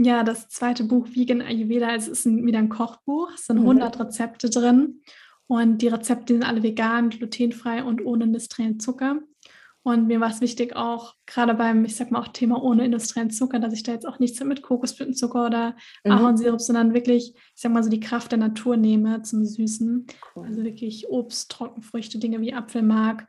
Ja, 0.00 0.22
das 0.22 0.48
zweite 0.48 0.84
Buch 0.84 1.06
Vegan 1.12 1.42
Ayurveda, 1.42 1.92
es 1.96 2.06
ist 2.06 2.24
ein, 2.24 2.46
wieder 2.46 2.60
ein 2.60 2.68
Kochbuch. 2.68 3.30
Es 3.34 3.46
sind 3.46 3.58
100 3.58 3.96
mhm. 3.96 4.02
Rezepte 4.02 4.48
drin. 4.48 5.00
Und 5.48 5.78
die 5.78 5.88
Rezepte 5.88 6.34
sind 6.34 6.44
alle 6.44 6.62
vegan, 6.62 7.10
glutenfrei 7.10 7.82
und 7.82 8.04
ohne 8.04 8.24
industriellen 8.24 8.78
Zucker. 8.78 9.16
Und 9.82 10.06
mir 10.06 10.20
war 10.20 10.30
es 10.30 10.40
wichtig, 10.40 10.76
auch 10.76 11.14
gerade 11.24 11.54
beim, 11.54 11.84
ich 11.84 11.96
sag 11.96 12.10
mal, 12.10 12.20
auch 12.20 12.28
Thema 12.28 12.62
ohne 12.62 12.84
industriellen 12.84 13.30
Zucker, 13.30 13.58
dass 13.58 13.72
ich 13.72 13.84
da 13.84 13.92
jetzt 13.92 14.06
auch 14.06 14.18
nichts 14.18 14.42
mit 14.42 14.62
Kokosblütenzucker 14.62 15.46
oder 15.46 15.76
mhm. 16.04 16.12
Ahornsirup, 16.12 16.60
sondern 16.60 16.94
wirklich, 16.94 17.34
ich 17.34 17.60
sag 17.60 17.72
mal 17.72 17.82
so, 17.82 17.88
die 17.88 18.00
Kraft 18.00 18.32
der 18.32 18.38
Natur 18.38 18.76
nehme 18.76 19.22
zum 19.22 19.44
Süßen. 19.44 20.06
Cool. 20.34 20.46
Also 20.46 20.64
wirklich 20.64 21.08
Obst, 21.08 21.50
Trockenfrüchte, 21.50 22.18
Dinge 22.18 22.40
wie 22.40 22.52
Apfelmark 22.52 23.26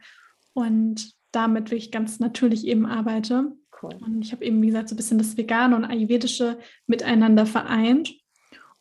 und 0.53 1.13
damit 1.31 1.71
wirklich 1.71 1.91
ganz 1.91 2.19
natürlich 2.19 2.65
eben 2.65 2.85
arbeite. 2.85 3.53
Cool. 3.81 3.95
Und 4.01 4.21
ich 4.23 4.31
habe 4.31 4.43
eben, 4.43 4.61
wie 4.61 4.67
gesagt, 4.67 4.89
so 4.89 4.95
ein 4.95 4.97
bisschen 4.97 5.19
das 5.19 5.37
Vegane 5.37 5.75
und 5.75 5.85
Ayurvedische 5.85 6.57
miteinander 6.87 7.45
vereint. 7.45 8.13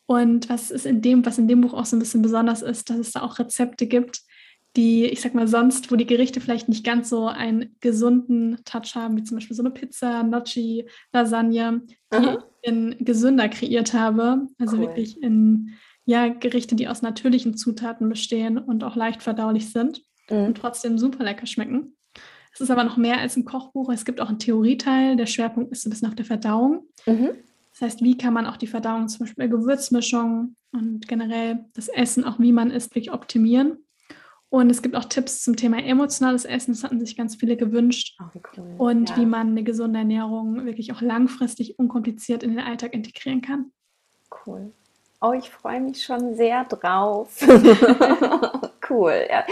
Und 0.05 0.49
was 0.49 0.71
ist 0.71 0.87
in 0.87 1.01
dem, 1.01 1.25
was 1.25 1.37
in 1.37 1.47
dem 1.47 1.61
Buch 1.61 1.73
auch 1.73 1.85
so 1.85 1.95
ein 1.95 1.99
bisschen 1.99 2.23
besonders 2.23 2.63
ist, 2.63 2.89
dass 2.89 2.97
es 2.97 3.11
da 3.11 3.21
auch 3.21 3.37
Rezepte 3.37 3.85
gibt, 3.85 4.21
die, 4.79 5.03
ich 5.07 5.19
sag 5.19 5.35
mal, 5.35 5.47
sonst, 5.49 5.91
wo 5.91 5.97
die 5.97 6.05
Gerichte 6.05 6.39
vielleicht 6.39 6.69
nicht 6.69 6.85
ganz 6.85 7.09
so 7.09 7.27
einen 7.27 7.75
gesunden 7.81 8.59
Touch 8.63 8.95
haben, 8.95 9.17
wie 9.17 9.23
zum 9.23 9.35
Beispiel 9.35 9.57
so 9.57 9.61
eine 9.61 9.71
Pizza, 9.71 10.23
Gnocchi, 10.23 10.87
Lasagne, 11.11 11.81
die 12.13 12.15
Aha. 12.15 12.37
ich 12.37 12.69
in 12.69 12.95
gesünder 12.99 13.49
kreiert 13.49 13.93
habe. 13.93 14.47
Also 14.57 14.77
cool. 14.77 14.83
wirklich 14.83 15.21
in 15.21 15.73
ja, 16.05 16.29
Gerichte, 16.29 16.77
die 16.77 16.87
aus 16.87 17.01
natürlichen 17.01 17.57
Zutaten 17.57 18.07
bestehen 18.07 18.57
und 18.57 18.85
auch 18.85 18.95
leicht 18.95 19.21
verdaulich 19.21 19.69
sind 19.69 20.01
mhm. 20.29 20.45
und 20.45 20.57
trotzdem 20.57 20.97
super 20.97 21.25
lecker 21.25 21.45
schmecken. 21.45 21.97
Es 22.53 22.61
ist 22.61 22.71
aber 22.71 22.85
noch 22.85 22.95
mehr 22.95 23.19
als 23.19 23.35
ein 23.35 23.43
Kochbuch. 23.43 23.91
Es 23.91 24.05
gibt 24.05 24.21
auch 24.21 24.29
einen 24.29 24.39
Theorieteil. 24.39 25.17
Der 25.17 25.25
Schwerpunkt 25.25 25.73
ist 25.73 25.81
so 25.81 25.89
ein 25.89 25.91
bisschen 25.91 26.07
auf 26.07 26.15
der 26.15 26.25
Verdauung. 26.25 26.87
Mhm. 27.05 27.31
Das 27.71 27.81
heißt, 27.81 28.01
wie 28.01 28.17
kann 28.17 28.33
man 28.33 28.45
auch 28.45 28.57
die 28.57 28.67
Verdauung 28.67 29.09
zum 29.09 29.19
Beispiel 29.19 29.43
bei 29.43 29.47
Gewürzmischungen 29.49 30.55
und 30.71 31.05
generell 31.07 31.65
das 31.73 31.89
Essen, 31.89 32.23
auch 32.23 32.39
wie 32.39 32.53
man 32.53 32.71
isst, 32.71 32.95
wirklich 32.95 33.11
optimieren. 33.11 33.77
Und 34.51 34.71
es 34.71 34.81
gibt 34.81 34.95
auch 34.95 35.05
Tipps 35.05 35.43
zum 35.43 35.55
Thema 35.55 35.77
emotionales 35.83 36.43
Essen. 36.43 36.73
Das 36.73 36.83
hatten 36.83 36.99
sich 36.99 37.15
ganz 37.15 37.35
viele 37.35 37.55
gewünscht. 37.55 38.17
Oh, 38.19 38.39
cool. 38.57 38.73
Und 38.77 39.11
ja. 39.11 39.17
wie 39.17 39.25
man 39.25 39.49
eine 39.49 39.63
gesunde 39.63 39.99
Ernährung 39.99 40.65
wirklich 40.65 40.91
auch 40.91 41.01
langfristig 41.01 41.77
unkompliziert 41.77 42.41
in 42.41 42.51
den 42.51 42.59
Alltag 42.59 42.93
integrieren 42.93 43.41
kann. 43.41 43.71
Cool. 44.45 44.71
Oh, 45.21 45.33
ich 45.33 45.49
freue 45.49 45.81
mich 45.81 46.03
schon 46.03 46.35
sehr 46.35 46.63
drauf. 46.63 47.41
cool. 48.89 49.27
Ja. 49.29 49.45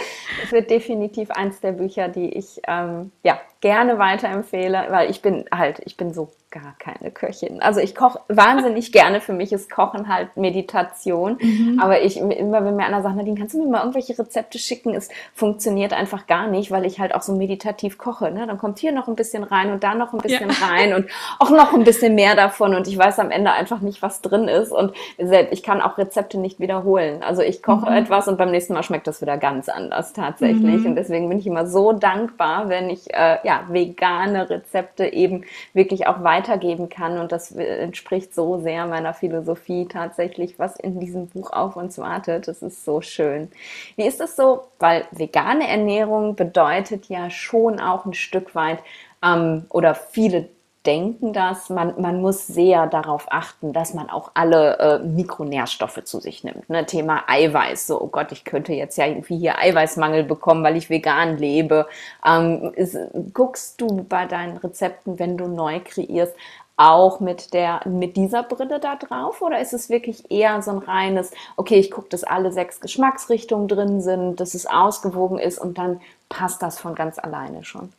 Es 0.43 0.51
wird 0.51 0.69
definitiv 0.69 1.29
eins 1.31 1.59
der 1.59 1.73
Bücher, 1.73 2.07
die 2.07 2.29
ich 2.29 2.61
ähm, 2.67 3.11
ja, 3.23 3.39
gerne 3.61 3.97
weiterempfehle, 3.99 4.87
weil 4.89 5.09
ich 5.09 5.21
bin 5.21 5.45
halt, 5.51 5.81
ich 5.85 5.97
bin 5.97 6.13
so 6.13 6.29
gar 6.49 6.75
keine 6.79 7.11
Köchin. 7.11 7.61
Also 7.61 7.81
ich 7.81 7.93
koche 7.93 8.19
wahnsinnig 8.29 8.91
gerne. 8.93 9.19
Für 9.19 9.33
mich 9.33 9.51
ist 9.51 9.69
Kochen 9.69 10.07
halt 10.07 10.37
Meditation. 10.37 11.37
Mhm. 11.41 11.79
Aber 11.81 12.01
ich 12.01 12.17
immer, 12.17 12.63
wenn 12.63 12.75
mir 12.75 12.85
einer 12.85 13.01
sagt, 13.01 13.17
Nadine, 13.17 13.37
kannst 13.37 13.53
du 13.53 13.59
mir 13.59 13.69
mal 13.69 13.79
irgendwelche 13.79 14.17
Rezepte 14.17 14.57
schicken? 14.57 14.93
Es 14.93 15.09
funktioniert 15.33 15.91
einfach 15.91 16.25
gar 16.25 16.47
nicht, 16.47 16.71
weil 16.71 16.85
ich 16.85 16.99
halt 16.99 17.13
auch 17.13 17.21
so 17.21 17.35
meditativ 17.35 17.97
koche. 17.97 18.31
Ne? 18.31 18.47
Dann 18.47 18.57
kommt 18.57 18.79
hier 18.79 18.93
noch 18.93 19.09
ein 19.09 19.15
bisschen 19.15 19.43
rein 19.43 19.71
und 19.71 19.83
da 19.83 19.93
noch 19.93 20.13
ein 20.13 20.19
bisschen 20.19 20.49
ja. 20.49 20.67
rein 20.67 20.93
und 20.93 21.09
auch 21.39 21.49
noch 21.49 21.73
ein 21.73 21.83
bisschen 21.83 22.15
mehr 22.15 22.35
davon. 22.35 22.75
Und 22.75 22.87
ich 22.87 22.97
weiß 22.97 23.19
am 23.19 23.29
Ende 23.29 23.51
einfach 23.51 23.81
nicht, 23.81 24.01
was 24.01 24.21
drin 24.21 24.47
ist. 24.47 24.71
Und 24.71 24.93
ich 25.17 25.63
kann 25.63 25.81
auch 25.81 25.97
Rezepte 25.97 26.39
nicht 26.39 26.61
wiederholen. 26.61 27.23
Also 27.23 27.41
ich 27.41 27.61
koche 27.61 27.89
mhm. 27.89 27.97
etwas 27.97 28.29
und 28.29 28.37
beim 28.37 28.51
nächsten 28.51 28.73
Mal 28.73 28.83
schmeckt 28.83 29.07
das 29.07 29.21
wieder 29.21 29.37
ganz 29.37 29.67
anders 29.67 30.13
tatsächlich. 30.13 30.81
Mhm. 30.81 30.85
Und 30.87 30.95
deswegen 30.95 31.27
bin 31.27 31.39
ich 31.39 31.47
immer 31.47 31.67
so 31.67 31.91
dankbar, 31.91 32.69
wenn 32.69 32.89
ich 32.89 33.13
äh, 33.13 33.39
ja 33.47 33.65
vegane 33.69 34.49
Rezepte 34.49 35.07
eben 35.07 35.43
wirklich 35.73 36.05
auch 36.07 36.23
weiter 36.23 36.47
weitergeben 36.47 36.89
kann. 36.89 37.17
Und 37.17 37.31
das 37.31 37.51
entspricht 37.51 38.33
so 38.33 38.59
sehr 38.59 38.85
meiner 38.85 39.13
Philosophie 39.13 39.87
tatsächlich, 39.87 40.59
was 40.59 40.77
in 40.77 40.99
diesem 40.99 41.27
Buch 41.27 41.51
auf 41.51 41.75
uns 41.75 41.97
wartet. 41.97 42.47
Das 42.47 42.61
ist 42.61 42.85
so 42.85 43.01
schön. 43.01 43.49
Wie 43.95 44.05
ist 44.05 44.21
es 44.21 44.35
so? 44.35 44.61
Weil 44.79 45.05
vegane 45.11 45.67
Ernährung 45.67 46.35
bedeutet 46.35 47.07
ja 47.07 47.29
schon 47.29 47.79
auch 47.79 48.05
ein 48.05 48.13
Stück 48.13 48.55
weit 48.55 48.79
ähm, 49.23 49.65
oder 49.69 49.95
viele 49.95 50.49
denken 50.87 51.33
das, 51.33 51.69
man, 51.69 52.01
man 52.01 52.21
muss 52.21 52.47
sehr 52.47 52.87
darauf 52.87 53.27
achten, 53.29 53.73
dass 53.73 53.93
man 53.93 54.09
auch 54.09 54.31
alle 54.33 54.79
äh, 54.79 54.99
Mikronährstoffe 54.99 56.03
zu 56.05 56.19
sich 56.19 56.43
nimmt. 56.43 56.69
Ne? 56.69 56.85
Thema 56.85 57.25
Eiweiß, 57.27 57.87
so, 57.87 58.01
oh 58.01 58.07
Gott, 58.07 58.31
ich 58.31 58.45
könnte 58.45 58.73
jetzt 58.73 58.97
ja 58.97 59.05
irgendwie 59.05 59.37
hier 59.37 59.59
Eiweißmangel 59.59 60.23
bekommen, 60.23 60.63
weil 60.63 60.77
ich 60.77 60.89
vegan 60.89 61.37
lebe. 61.37 61.87
Ähm, 62.25 62.71
ist, 62.75 62.97
guckst 63.33 63.79
du 63.81 64.05
bei 64.07 64.25
deinen 64.25 64.57
Rezepten, 64.57 65.19
wenn 65.19 65.37
du 65.37 65.47
neu 65.47 65.81
kreierst, 65.83 66.35
auch 66.77 67.19
mit 67.19 67.53
der 67.53 67.81
mit 67.87 68.15
dieser 68.17 68.43
Brille 68.43 68.79
da 68.79 68.95
drauf 68.95 69.41
oder 69.41 69.59
ist 69.59 69.73
es 69.73 69.89
wirklich 69.89 70.29
eher 70.29 70.61
so 70.61 70.69
ein 70.69 70.77
reines 70.77 71.31
okay 71.55 71.79
ich 71.79 71.89
gucke 71.89 72.09
dass 72.09 72.23
alle 72.23 72.51
sechs 72.51 72.79
Geschmacksrichtungen 72.79 73.67
drin 73.67 73.99
sind 73.99 74.39
dass 74.39 74.53
es 74.53 74.67
ausgewogen 74.67 75.39
ist 75.39 75.57
und 75.57 75.79
dann 75.79 75.99
passt 76.29 76.61
das 76.61 76.79
von 76.79 76.95
ganz 76.95 77.19
alleine 77.19 77.63
schon. 77.63 77.91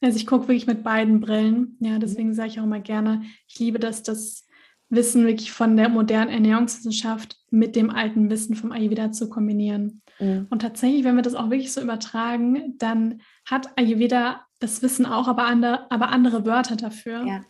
Also 0.00 0.16
ich 0.16 0.26
gucke 0.26 0.48
wirklich 0.48 0.66
mit 0.66 0.82
beiden 0.82 1.20
Brillen. 1.20 1.76
Ja, 1.80 1.98
deswegen 1.98 2.34
sage 2.34 2.48
ich 2.48 2.60
auch 2.60 2.64
immer 2.64 2.80
gerne, 2.80 3.22
ich 3.48 3.58
liebe 3.58 3.78
das, 3.78 4.02
das 4.02 4.46
Wissen 4.90 5.24
wirklich 5.24 5.52
von 5.52 5.76
der 5.76 5.88
modernen 5.88 6.30
Ernährungswissenschaft 6.30 7.38
mit 7.50 7.76
dem 7.76 7.90
alten 7.90 8.28
Wissen 8.28 8.56
vom 8.56 8.72
Ayurveda 8.72 9.12
zu 9.12 9.28
kombinieren. 9.28 10.02
Mhm. 10.18 10.48
Und 10.50 10.62
tatsächlich, 10.62 11.04
wenn 11.04 11.14
wir 11.14 11.22
das 11.22 11.36
auch 11.36 11.48
wirklich 11.48 11.72
so 11.72 11.80
übertragen, 11.80 12.74
dann 12.78 13.20
hat 13.44 13.78
Ayurveda 13.78 14.44
das 14.58 14.82
Wissen 14.82 15.06
auch, 15.06 15.28
aber 15.28 15.44
andere, 15.44 15.90
aber 15.90 16.10
andere 16.10 16.44
Wörter 16.44 16.76
dafür. 16.76 17.24
Ja. 17.24 17.40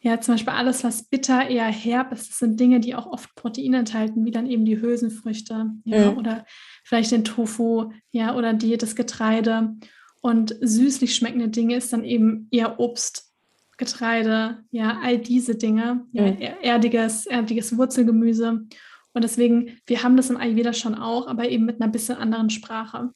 ja, 0.00 0.20
zum 0.20 0.34
Beispiel 0.34 0.52
alles, 0.52 0.82
was 0.82 1.04
bitter, 1.04 1.48
eher 1.48 1.66
herb 1.66 2.12
ist, 2.12 2.28
das 2.28 2.38
sind 2.38 2.58
Dinge, 2.58 2.80
die 2.80 2.96
auch 2.96 3.06
oft 3.06 3.34
Protein 3.36 3.74
enthalten, 3.74 4.24
wie 4.24 4.32
dann 4.32 4.46
eben 4.46 4.64
die 4.64 4.80
Hülsenfrüchte 4.80 5.70
ja, 5.84 6.10
mhm. 6.10 6.18
oder 6.18 6.44
vielleicht 6.84 7.12
den 7.12 7.24
Tofu 7.24 7.92
ja, 8.10 8.34
oder 8.34 8.52
die, 8.52 8.76
das 8.76 8.96
Getreide. 8.96 9.76
Und 10.20 10.56
süßlich 10.60 11.14
schmeckende 11.14 11.48
Dinge 11.48 11.76
ist 11.76 11.92
dann 11.92 12.04
eben 12.04 12.48
eher 12.50 12.78
Obst, 12.78 13.30
Getreide, 13.78 14.58
ja, 14.70 14.98
all 15.02 15.18
diese 15.18 15.54
Dinge, 15.54 16.06
ja, 16.12 16.32
mhm. 16.32 16.38
erdiges, 16.62 17.24
erdiges 17.26 17.76
Wurzelgemüse. 17.78 18.66
Und 19.12 19.24
deswegen, 19.24 19.78
wir 19.86 20.02
haben 20.02 20.16
das 20.16 20.30
im 20.30 20.36
Ayurveda 20.36 20.74
schon 20.74 20.94
auch, 20.94 21.26
aber 21.26 21.48
eben 21.48 21.64
mit 21.64 21.80
einer 21.80 21.90
bisschen 21.90 22.16
anderen 22.16 22.50
Sprache. 22.50 23.10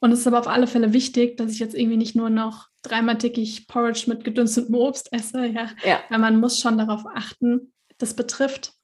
Und 0.00 0.12
es 0.12 0.20
ist 0.20 0.26
aber 0.28 0.38
auf 0.38 0.46
alle 0.46 0.68
Fälle 0.68 0.92
wichtig, 0.92 1.36
dass 1.36 1.52
ich 1.52 1.58
jetzt 1.58 1.74
irgendwie 1.74 1.96
nicht 1.96 2.14
nur 2.14 2.30
noch 2.30 2.68
dreimal 2.82 3.18
täglich 3.18 3.66
Porridge 3.66 4.04
mit 4.06 4.22
gedünstetem 4.22 4.76
Obst 4.76 5.12
esse, 5.12 5.46
ja. 5.46 5.70
ja. 5.84 6.00
Weil 6.08 6.20
man 6.20 6.38
muss 6.38 6.60
schon 6.60 6.78
darauf 6.78 7.04
achten, 7.12 7.72
das 7.98 8.14
betrifft 8.14 8.74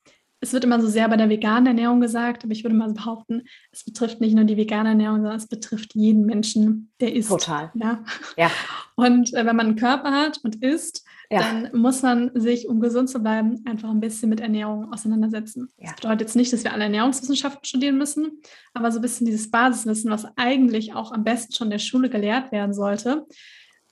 es 0.45 0.53
wird 0.53 0.65
immer 0.65 0.79
so 0.81 0.89
sehr 0.89 1.09
bei 1.09 1.17
der 1.17 1.31
veganen 1.31 1.67
Ernährung 1.67 2.01
gesagt, 2.03 2.45
aber 2.45 2.53
ich 2.53 2.65
würde 2.65 2.77
mal 2.77 2.93
behaupten, 2.93 3.45
es 3.73 3.83
betrifft 3.83 4.21
nicht 4.21 4.35
nur 4.35 4.45
die 4.45 4.59
vegane 4.59 4.91
Ernährung, 4.91 5.17
sondern 5.17 5.37
es 5.37 5.47
betrifft 5.47 5.95
jeden 5.95 6.27
Menschen, 6.27 6.93
der 7.01 7.15
isst. 7.15 7.31
Total. 7.31 7.73
Ja. 7.75 8.05
ja. 8.37 8.51
Und 8.95 9.33
äh, 9.33 9.47
wenn 9.47 9.57
man 9.57 9.69
einen 9.69 9.77
Körper 9.77 10.13
hat 10.13 10.39
und 10.45 10.63
isst, 10.63 11.03
ja. 11.31 11.41
dann 11.41 11.71
muss 11.73 12.03
man 12.03 12.31
sich, 12.35 12.69
um 12.69 12.81
gesund 12.81 13.09
zu 13.09 13.21
bleiben, 13.21 13.63
einfach 13.65 13.89
ein 13.89 14.01
bisschen 14.01 14.29
mit 14.29 14.41
Ernährung 14.41 14.93
auseinandersetzen. 14.93 15.71
Ja. 15.79 15.87
Das 15.87 15.97
bedeutet 15.97 16.21
jetzt 16.21 16.37
nicht, 16.37 16.53
dass 16.53 16.63
wir 16.63 16.75
alle 16.75 16.85
Ernährungswissenschaften 16.85 17.65
studieren 17.65 17.97
müssen, 17.97 18.43
aber 18.75 18.93
so 18.93 18.99
ein 18.99 19.03
bisschen 19.03 19.25
dieses 19.25 19.51
Basiswissen, 19.51 20.11
was 20.11 20.27
eigentlich 20.37 20.93
auch 20.93 21.11
am 21.11 21.25
besten 21.25 21.55
schon 21.55 21.69
in 21.69 21.73
der 21.73 21.79
Schule 21.79 22.11
gelehrt 22.11 22.53
werden 22.53 22.75
sollte, 22.75 23.25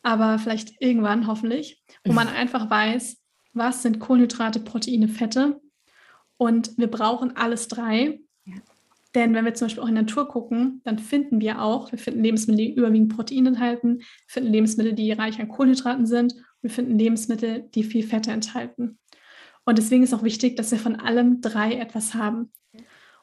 aber 0.03 0.38
vielleicht 0.38 0.74
irgendwann 0.80 1.26
hoffentlich, 1.26 1.82
wo 2.05 2.12
man 2.12 2.28
einfach 2.28 2.68
weiß, 2.68 3.16
was 3.55 3.82
sind 3.82 4.00
Kohlenhydrate, 4.00 4.61
Proteine, 4.61 5.09
Fette 5.09 5.61
und 6.43 6.76
wir 6.76 6.88
brauchen 6.88 7.36
alles 7.36 7.68
drei. 7.68 8.18
Ja. 8.47 8.55
Denn 9.14 9.32
wenn 9.32 9.45
wir 9.45 9.55
zum 9.55 9.66
Beispiel 9.66 9.84
auch 9.84 9.88
in 9.88 9.95
der 9.95 10.03
Natur 10.03 10.26
gucken, 10.26 10.80
dann 10.82 10.99
finden 10.99 11.40
wir 11.40 11.62
auch, 11.62 11.93
wir 11.93 12.01
finden 12.01 12.24
Lebensmittel, 12.24 12.64
die 12.64 12.74
überwiegend 12.74 13.14
Proteine 13.14 13.51
enthalten, 13.51 13.99
wir 13.99 14.05
finden 14.26 14.51
Lebensmittel, 14.51 14.93
die 14.93 15.12
reich 15.12 15.38
an 15.38 15.49
Kohlenhydraten 15.49 16.05
sind, 16.05 16.34
wir 16.61 16.70
finden 16.70 16.99
Lebensmittel, 16.99 17.68
die 17.76 17.84
viel 17.84 18.03
Fette 18.03 18.32
enthalten. 18.32 18.99
Und 19.64 19.78
deswegen 19.78 20.03
ist 20.03 20.14
auch 20.14 20.24
wichtig, 20.24 20.57
dass 20.57 20.72
wir 20.72 20.80
von 20.80 20.97
allem 20.97 21.40
drei 21.43 21.74
etwas 21.74 22.14
haben 22.14 22.51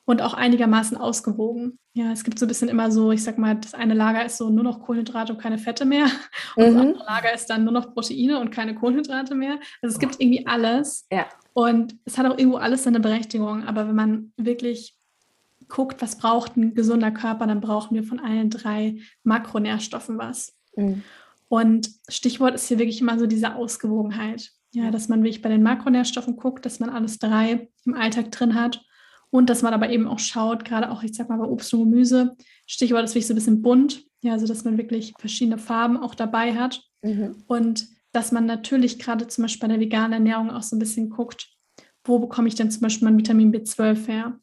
und 0.06 0.22
auch 0.22 0.34
einigermaßen 0.34 0.98
ausgewogen. 0.98 1.80
Ja, 1.94 2.12
es 2.12 2.24
gibt 2.24 2.40
so 2.40 2.46
ein 2.46 2.48
bisschen 2.48 2.70
immer 2.70 2.92
so, 2.92 3.12
ich 3.12 3.24
sag 3.24 3.38
mal, 3.38 3.56
das 3.56 3.74
eine 3.74 3.94
Lager 3.94 4.26
ist 4.26 4.38
so 4.38 4.50
nur 4.50 4.64
noch 4.64 4.82
Kohlenhydrate 4.82 5.34
und 5.34 5.42
keine 5.42 5.58
Fette 5.58 5.86
mehr 5.86 6.06
und 6.56 6.64
mhm. 6.64 6.74
das 6.74 6.76
andere 6.76 7.06
Lager 7.06 7.34
ist 7.34 7.50
dann 7.50 7.64
nur 7.64 7.74
noch 7.74 7.94
Proteine 7.94 8.40
und 8.40 8.52
keine 8.52 8.76
Kohlenhydrate 8.76 9.36
mehr. 9.36 9.60
Also 9.82 9.94
es 9.94 10.00
gibt 10.00 10.16
irgendwie 10.20 10.48
alles. 10.48 11.08
Ja. 11.12 11.26
Und 11.54 11.98
es 12.06 12.18
hat 12.18 12.26
auch 12.26 12.38
irgendwo 12.38 12.58
alles 12.58 12.84
seine 12.84 13.00
Berechtigung. 13.00 13.66
Aber 13.66 13.88
wenn 13.88 13.96
man 13.96 14.34
wirklich 14.38 14.96
guckt, 15.68 16.02
was 16.02 16.18
braucht 16.18 16.58
ein 16.58 16.74
gesunder 16.74 17.12
Körper, 17.12 17.48
dann 17.48 17.62
brauchen 17.62 17.96
wir 17.96 18.04
von 18.04 18.20
allen 18.20 18.50
drei 18.50 19.00
Makronährstoffen 19.24 20.18
was. 20.18 20.58
Mhm. 20.76 21.04
Und 21.50 21.90
Stichwort 22.08 22.56
ist 22.56 22.68
hier 22.68 22.80
wirklich 22.80 23.02
immer 23.02 23.20
so 23.20 23.28
diese 23.28 23.56
Ausgewogenheit. 23.56 24.52
Ja, 24.72 24.92
dass 24.92 25.10
man 25.10 25.24
wirklich 25.24 25.42
bei 25.42 25.50
den 25.50 25.64
Makronährstoffen 25.64 26.38
guckt, 26.38 26.66
dass 26.66 26.80
man 26.80 26.92
alles 26.92 27.18
drei 27.18 27.70
im 27.86 27.96
Alltag 27.96 28.32
drin 28.32 28.54
hat 28.54 28.86
und 29.32 29.50
dass 29.50 29.62
man 29.62 29.74
aber 29.74 29.90
eben 29.90 30.08
auch 30.08 30.20
schaut, 30.20 30.66
gerade 30.66 30.90
auch, 30.90 31.04
ich 31.04 31.16
sag 31.16 31.30
mal, 31.30 31.38
bei 31.38 31.46
Obst 31.46 31.74
und 31.74 31.86
Gemüse, 31.86 32.36
Stichwort 32.66 33.04
ist 33.04 33.12
wirklich 33.12 33.28
so 33.28 33.34
ein 33.34 33.36
bisschen 33.36 33.62
bunt, 33.62 34.04
ja, 34.22 34.34
also 34.34 34.48
dass 34.48 34.64
man 34.64 34.78
wirklich 34.78 35.14
verschiedene 35.20 35.58
Farben 35.58 35.98
auch 35.98 36.16
dabei 36.16 36.56
hat 36.56 36.82
mhm. 37.02 37.44
und 37.48 37.88
dass 38.12 38.32
man 38.32 38.46
natürlich 38.46 39.00
gerade 39.00 39.28
zum 39.28 39.44
Beispiel 39.44 39.68
bei 39.68 39.74
der 39.74 39.80
veganen 39.80 40.14
Ernährung 40.14 40.50
auch 40.50 40.64
so 40.64 40.76
ein 40.76 40.80
bisschen 40.80 41.10
guckt, 41.10 41.48
wo 42.04 42.20
bekomme 42.20 42.48
ich 42.48 42.56
denn 42.56 42.72
zum 42.72 42.82
Beispiel 42.82 43.08
mein 43.08 43.18
Vitamin 43.18 43.54
B12 43.54 44.08
her? 44.08 44.40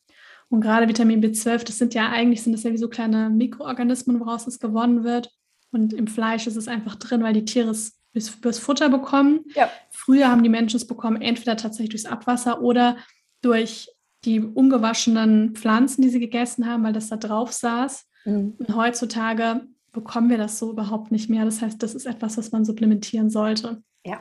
Und 0.49 0.61
gerade 0.61 0.89
Vitamin 0.89 1.23
B12, 1.23 1.65
das 1.65 1.79
sind 1.79 1.95
ja 1.95 2.11
eigentlich, 2.11 2.43
sind 2.43 2.53
das 2.53 2.63
ja 2.63 2.73
wie 2.73 2.79
so 2.79 2.89
kleine 2.89 3.31
Mikroorganismen, 3.31 4.21
woraus 4.21 4.47
es 4.47 4.61
gewonnen 4.61 5.03
wird. 5.03 5.31
Und 5.73 5.93
im 5.93 6.07
Fleisch 6.07 6.47
ist 6.47 6.55
es 6.55 6.69
einfach 6.69 6.95
drin, 6.95 7.25
weil 7.25 7.33
die 7.33 7.45
Tiere 7.45 7.71
es 7.71 7.99
fürs 8.15 8.61
Futter 8.61 8.89
bekommen. 8.89 9.41
Ja. 9.55 9.69
Früher 9.91 10.29
haben 10.29 10.45
die 10.45 10.49
Menschen 10.49 10.77
es 10.77 10.87
bekommen, 10.87 11.21
entweder 11.21 11.57
tatsächlich 11.57 11.91
durchs 11.91 12.07
Abwasser 12.07 12.63
oder 12.63 12.97
durch 13.43 13.89
die 14.27 14.41
ungewaschenen 14.41 15.55
Pflanzen, 15.55 16.03
die 16.03 16.09
sie 16.09 16.21
gegessen 16.21 16.67
haben, 16.67 16.85
weil 16.85 16.93
das 16.93 17.09
da 17.09 17.17
drauf 17.17 17.53
saß. 17.53 18.07
Mhm. 18.25 18.55
Und 18.59 18.77
heutzutage 18.77 19.63
bekommen 19.93 20.29
wir 20.29 20.37
das 20.37 20.59
so 20.59 20.71
überhaupt 20.71 21.11
nicht 21.11 21.31
mehr. 21.31 21.45
Das 21.45 21.63
heißt, 21.63 21.83
das 21.83 21.95
ist 21.95 22.07
etwas, 22.07 22.37
was 22.37 22.53
man 22.53 22.65
supplementieren 22.65 23.31
sollte. 23.31 23.83
Ja. 24.05 24.21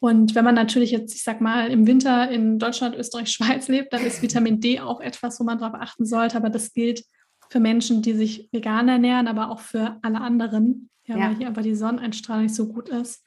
Und 0.00 0.34
wenn 0.34 0.44
man 0.44 0.54
natürlich 0.54 0.90
jetzt, 0.90 1.14
ich 1.14 1.24
sag 1.24 1.40
mal, 1.40 1.70
im 1.70 1.86
Winter 1.86 2.30
in 2.30 2.58
Deutschland, 2.58 2.96
Österreich, 2.96 3.28
Schweiz 3.32 3.68
lebt, 3.68 3.92
dann 3.92 4.04
ist 4.04 4.22
Vitamin 4.22 4.60
D 4.60 4.80
auch 4.80 5.00
etwas, 5.00 5.40
wo 5.40 5.44
man 5.44 5.58
darauf 5.58 5.74
achten 5.80 6.04
sollte. 6.04 6.36
Aber 6.36 6.50
das 6.50 6.72
gilt 6.72 7.04
für 7.48 7.60
Menschen, 7.60 8.02
die 8.02 8.12
sich 8.12 8.48
vegan 8.52 8.88
ernähren, 8.88 9.26
aber 9.26 9.50
auch 9.50 9.60
für 9.60 9.98
alle 10.02 10.20
anderen, 10.20 10.90
ja, 11.06 11.16
ja. 11.16 11.28
weil 11.28 11.36
hier 11.36 11.46
einfach 11.48 11.62
die 11.62 11.74
Sonneneinstrahlung 11.74 12.44
nicht 12.44 12.54
so 12.54 12.68
gut 12.68 12.88
ist. 12.88 13.24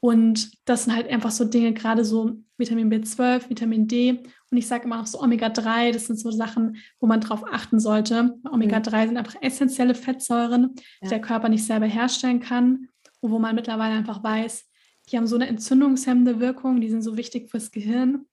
Und 0.00 0.50
das 0.68 0.84
sind 0.84 0.94
halt 0.94 1.08
einfach 1.08 1.30
so 1.30 1.44
Dinge, 1.44 1.72
gerade 1.72 2.04
so 2.04 2.36
Vitamin 2.56 2.92
B12, 2.92 3.48
Vitamin 3.48 3.88
D. 3.88 4.22
Und 4.50 4.56
ich 4.56 4.66
sage 4.66 4.84
immer 4.84 4.96
noch 4.96 5.06
so 5.06 5.20
Omega-3, 5.20 5.92
das 5.92 6.06
sind 6.06 6.18
so 6.18 6.30
Sachen, 6.30 6.76
wo 7.00 7.06
man 7.06 7.20
drauf 7.20 7.44
achten 7.50 7.80
sollte. 7.80 8.34
Omega-3 8.50 9.02
mhm. 9.02 9.08
sind 9.08 9.16
einfach 9.18 9.36
essentielle 9.42 9.94
Fettsäuren, 9.94 10.74
die 10.74 11.04
ja. 11.04 11.10
der 11.10 11.20
Körper 11.20 11.48
nicht 11.48 11.64
selber 11.64 11.86
herstellen 11.86 12.40
kann. 12.40 12.88
Und 13.20 13.30
wo 13.30 13.38
man 13.38 13.54
mittlerweile 13.54 13.94
einfach 13.94 14.22
weiß, 14.22 14.64
die 15.10 15.16
haben 15.16 15.26
so 15.26 15.36
eine 15.36 15.48
entzündungshemmende 15.48 16.40
Wirkung, 16.40 16.80
die 16.80 16.90
sind 16.90 17.02
so 17.02 17.16
wichtig 17.16 17.50
fürs 17.50 17.70
Gehirn. 17.70 18.26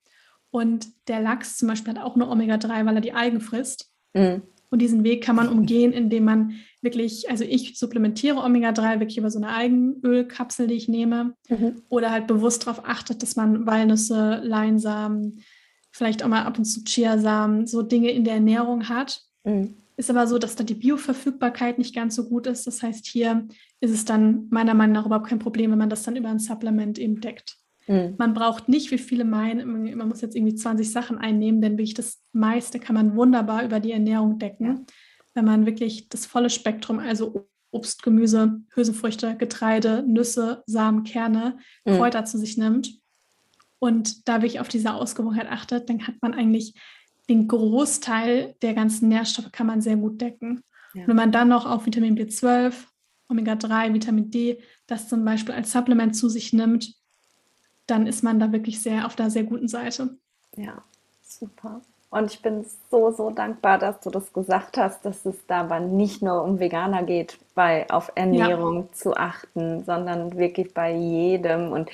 Und 0.52 0.88
der 1.08 1.22
Lachs 1.22 1.58
zum 1.58 1.68
Beispiel 1.68 1.96
hat 1.96 2.02
auch 2.02 2.16
eine 2.16 2.30
Omega-3, 2.30 2.86
weil 2.86 2.96
er 2.96 3.02
die 3.02 3.14
Algen 3.14 3.42
frisst. 3.42 3.92
Mhm. 4.14 4.44
Und 4.70 4.80
diesen 4.80 5.04
Weg 5.04 5.24
kann 5.24 5.36
man 5.36 5.50
umgehen, 5.50 5.94
indem 5.94 6.26
man 6.26 6.56
wirklich, 6.82 7.30
also 7.30 7.44
ich 7.44 7.78
supplementiere 7.78 8.42
Omega-3 8.42 9.00
wirklich 9.00 9.18
über 9.18 9.30
so 9.30 9.40
eine 9.40 9.50
Eigenölkapsel, 9.50 10.68
die 10.68 10.76
ich 10.76 10.88
nehme. 10.88 11.34
Mhm. 11.50 11.82
Oder 11.90 12.12
halt 12.12 12.28
bewusst 12.28 12.66
darauf 12.66 12.86
achtet, 12.86 13.22
dass 13.22 13.36
man 13.36 13.66
Walnüsse, 13.66 14.42
Leinsamen, 14.44 15.44
vielleicht 15.96 16.24
auch 16.24 16.28
mal 16.28 16.44
ab 16.44 16.58
und 16.58 16.66
zu 16.66 16.84
Chiasamen, 16.84 17.68
so 17.68 17.82
Dinge 17.82 18.12
in 18.12 18.26
der 18.26 18.34
Ernährung 18.34 18.90
hat. 18.90 19.22
Mhm. 19.46 19.76
Ist 19.96 20.10
aber 20.10 20.28
so, 20.28 20.38
dass 20.38 20.58
da 20.58 20.66
die 20.66 20.74
Bioverfügbarkeit 20.74 21.78
nicht 21.78 21.96
ganz 21.96 22.16
so 22.16 22.28
gut 22.28 22.48
ist. 22.48 22.68
Das 22.68 22.84
heißt, 22.84 23.08
hier 23.08 23.48
ist 23.80 23.92
es 23.92 24.04
dann 24.04 24.48
meiner 24.50 24.74
Meinung 24.74 24.94
nach 24.94 25.06
überhaupt 25.06 25.28
kein 25.28 25.40
Problem, 25.40 25.72
wenn 25.72 25.78
man 25.78 25.90
das 25.90 26.04
dann 26.04 26.18
über 26.18 26.28
ein 26.28 26.40
Supplement 26.40 27.00
eben 27.00 27.22
deckt. 27.22 27.56
Mhm. 27.88 28.16
Man 28.18 28.34
braucht 28.34 28.68
nicht, 28.68 28.92
wie 28.92 28.98
viele 28.98 29.24
meinen, 29.24 29.96
man 29.96 30.10
muss 30.10 30.20
jetzt 30.20 30.36
irgendwie 30.36 30.56
20 30.56 30.92
Sachen 30.92 31.18
einnehmen, 31.18 31.62
denn 31.62 31.78
wirklich 31.78 31.94
das 31.94 32.22
meiste 32.34 32.78
kann 32.80 32.96
man 32.96 33.16
wunderbar 33.16 33.64
über 33.64 33.80
die 33.80 33.94
Ernährung 33.94 34.38
decken, 34.38 34.86
wenn 35.34 35.46
man 35.46 35.66
wirklich 35.66 36.10
das 36.10 36.26
volle 36.26 36.50
Spektrum, 36.50 37.00
also 37.00 37.48
Obst, 37.72 38.04
Gemüse, 38.04 38.62
Hülsenfrüchte, 38.74 39.38
Getreide, 39.38 40.04
Nüsse, 40.06 40.62
Samen, 40.66 41.06
Kerne, 41.06 41.58
mhm. 41.86 41.96
Kräuter 41.96 42.26
zu 42.26 42.38
sich 42.38 42.58
nimmt 42.58 43.00
und 43.86 44.28
da 44.28 44.42
wirklich 44.42 44.60
auf 44.60 44.68
diese 44.68 44.94
Ausgewogenheit 44.94 45.48
achtet, 45.50 45.90
dann 45.90 46.08
hat 46.08 46.16
man 46.22 46.34
eigentlich 46.34 46.74
den 47.30 47.48
Großteil 47.48 48.56
der 48.62 48.74
ganzen 48.74 49.10
Nährstoffe 49.10 49.52
kann 49.52 49.68
man 49.68 49.82
sehr 49.82 49.96
gut 49.96 50.20
decken. 50.22 50.62
Ja. 50.94 51.08
Wenn 51.08 51.16
man 51.16 51.32
dann 51.32 51.50
noch 51.50 51.66
auf 51.66 51.86
Vitamin 51.86 52.18
B12, 52.18 52.74
Omega-3, 53.30 53.94
Vitamin 53.94 54.32
D, 54.32 54.60
das 54.88 55.08
zum 55.08 55.24
Beispiel 55.24 55.54
als 55.54 55.72
Supplement 55.72 56.16
zu 56.16 56.30
sich 56.30 56.54
nimmt, 56.54 56.94
dann 57.88 58.08
ist 58.08 58.24
man 58.24 58.40
da 58.40 58.52
wirklich 58.52 58.82
sehr 58.82 59.06
auf 59.06 59.16
der 59.16 59.30
sehr 59.30 59.44
guten 59.44 59.68
Seite. 59.68 60.18
Ja, 60.56 60.84
super. 61.22 61.82
Und 62.10 62.32
ich 62.32 62.42
bin 62.42 62.66
so, 62.90 63.12
so 63.12 63.30
dankbar, 63.30 63.78
dass 63.78 64.00
du 64.00 64.10
das 64.10 64.32
gesagt 64.32 64.78
hast, 64.78 65.04
dass 65.04 65.26
es 65.26 65.46
dabei 65.48 65.80
nicht 65.80 66.22
nur 66.22 66.44
um 66.44 66.60
Veganer 66.60 67.04
geht, 67.04 67.38
bei 67.56 67.90
auf 67.90 68.12
Ernährung 68.16 68.84
ja. 68.84 68.92
zu 68.94 69.16
achten, 69.16 69.84
sondern 69.84 70.38
wirklich 70.38 70.74
bei 70.74 70.96
jedem. 70.96 71.72
Und 71.72 71.90